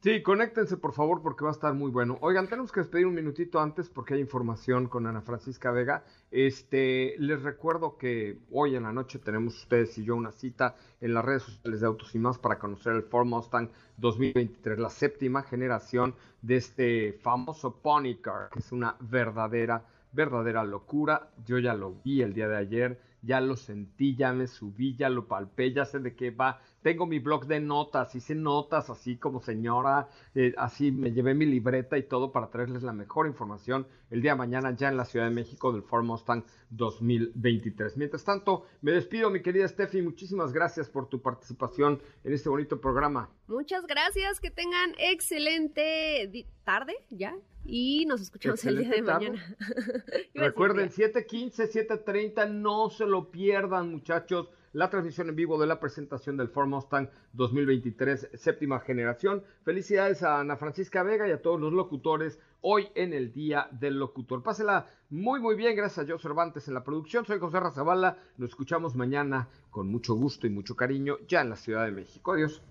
Sí, 0.03 0.21
conéctense 0.21 0.77
por 0.77 0.93
favor 0.93 1.23
porque 1.23 1.43
va 1.43 1.49
a 1.49 1.53
estar 1.53 1.73
muy 1.73 1.89
bueno. 1.89 2.19
Oigan, 2.21 2.47
tenemos 2.47 2.71
que 2.71 2.81
despedir 2.81 3.07
un 3.07 3.15
minutito 3.15 3.59
antes 3.59 3.89
porque 3.89 4.13
hay 4.13 4.19
información 4.19 4.87
con 4.87 5.07
Ana 5.07 5.23
Francisca 5.23 5.71
Vega. 5.71 6.03
Este, 6.35 7.15
les 7.17 7.41
recuerdo 7.43 7.97
que 7.97 8.39
hoy 8.51 8.75
en 8.75 8.83
la 8.83 8.91
noche 8.91 9.19
tenemos 9.19 9.55
ustedes 9.55 9.97
y 9.97 10.03
yo 10.03 10.17
una 10.17 10.33
cita 10.33 10.75
en 10.99 11.13
las 11.13 11.23
redes 11.23 11.43
sociales 11.43 11.79
de 11.79 11.87
Autos 11.87 12.13
y 12.13 12.19
más 12.19 12.37
para 12.37 12.59
conocer 12.59 12.91
el 12.91 13.03
Ford 13.03 13.25
Mustang 13.25 13.69
2023, 13.95 14.77
la 14.77 14.89
séptima 14.89 15.43
generación 15.43 16.13
de 16.41 16.57
este 16.57 17.13
famoso 17.21 17.77
Pony 17.77 18.17
Car, 18.21 18.49
que 18.49 18.59
es 18.59 18.73
una 18.73 18.97
verdadera, 18.99 19.85
verdadera 20.11 20.65
locura. 20.65 21.29
Yo 21.45 21.57
ya 21.57 21.73
lo 21.73 21.93
vi 22.03 22.21
el 22.21 22.33
día 22.33 22.49
de 22.49 22.57
ayer, 22.57 22.99
ya 23.21 23.39
lo 23.39 23.55
sentí, 23.55 24.17
ya 24.17 24.33
me 24.33 24.47
subí, 24.47 24.97
ya 24.97 25.07
lo 25.07 25.29
palpé, 25.29 25.71
ya 25.71 25.85
sé 25.85 25.99
de 25.99 26.17
qué 26.17 26.31
va 26.31 26.59
tengo 26.85 27.07
mi 27.07 27.17
blog 27.17 27.47
de 27.47 27.59
notas, 27.59 28.13
hice 28.13 28.35
notas 28.35 28.91
así 28.91 29.17
como 29.17 29.41
señora, 29.41 30.07
eh, 30.35 30.53
así 30.55 30.91
me 30.91 31.11
llevé 31.11 31.33
mi 31.33 31.47
libreta 31.47 31.97
y 31.97 32.03
todo 32.03 32.31
para 32.31 32.51
traerles 32.51 32.83
la 32.83 32.93
mejor 32.93 33.25
información 33.25 33.87
el 34.11 34.21
día 34.21 34.33
de 34.33 34.37
mañana 34.37 34.69
ya 34.75 34.89
en 34.89 34.95
la 34.95 35.05
Ciudad 35.05 35.25
de 35.25 35.33
México 35.33 35.73
del 35.73 35.81
Ford 35.81 36.03
Mustang 36.03 36.24
2023. 36.69 37.97
Mientras 37.97 38.23
tanto, 38.23 38.65
me 38.81 38.91
despido, 38.91 39.29
mi 39.29 39.41
querida 39.41 39.67
Steffi, 39.67 40.01
muchísimas 40.01 40.51
gracias 40.53 40.89
por 40.89 41.07
tu 41.07 41.21
participación 41.21 42.01
en 42.23 42.33
este 42.33 42.49
bonito 42.49 42.79
programa. 42.79 43.29
Muchas 43.47 43.85
gracias, 43.85 44.39
que 44.39 44.51
tengan 44.51 44.93
excelente 44.97 46.47
tarde 46.63 46.95
ya 47.09 47.35
y 47.65 48.05
nos 48.05 48.21
escuchamos 48.21 48.63
el 48.65 48.77
día 48.77 48.89
de 48.89 49.01
mañana. 49.01 49.57
Recuerden, 50.33 50.89
7.15, 50.89 51.87
7.30, 51.87 52.49
no 52.49 52.89
se 52.89 53.05
lo 53.05 53.31
pierdan 53.31 53.91
muchachos 53.91 54.49
la 54.75 54.89
transmisión 54.89 55.29
en 55.29 55.37
vivo 55.37 55.57
de 55.57 55.67
la 55.67 55.79
presentación 55.79 56.35
del 56.35 56.49
Ford 56.49 56.67
Mustang 56.67 57.09
2023 57.31 58.31
séptima 58.33 58.81
generación. 58.81 59.41
Felicidades 59.63 60.21
a 60.21 60.41
Ana 60.41 60.57
Francisca 60.57 61.01
Vega 61.01 61.27
y 61.27 61.31
a 61.31 61.41
todos 61.41 61.61
los 61.61 61.71
locutores 61.71 62.37
hoy 62.59 62.89
en 62.93 63.13
el 63.13 63.31
Día 63.31 63.69
del 63.71 63.97
Locutor. 63.97 64.43
Pásela 64.43 64.89
muy 65.09 65.39
muy 65.39 65.55
bien, 65.55 65.77
gracias 65.77 66.05
a 66.05 66.11
Joe 66.11 66.19
Cervantes 66.19 66.67
en 66.67 66.73
la 66.73 66.83
producción. 66.83 67.25
Soy 67.25 67.39
José 67.39 67.61
Razabala, 67.61 68.17
nos 68.37 68.49
escuchamos 68.49 68.95
mañana 68.95 69.47
con 69.71 69.87
mucho 69.87 70.13
gusto 70.13 70.45
y 70.45 70.49
mucho 70.49 70.75
cariño 70.75 71.19
ya 71.25 71.39
en 71.39 71.51
la 71.51 71.55
Ciudad 71.55 71.85
de 71.85 71.91
México. 71.91 72.33
Adiós. 72.33 72.61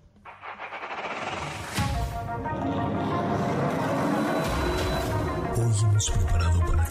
Hoy 5.57 5.73
hemos 5.89 6.11
preparado 6.11 6.59
para 6.67 6.87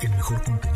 el 0.00 0.10
mejor 0.10 0.42
contenido 0.44 0.75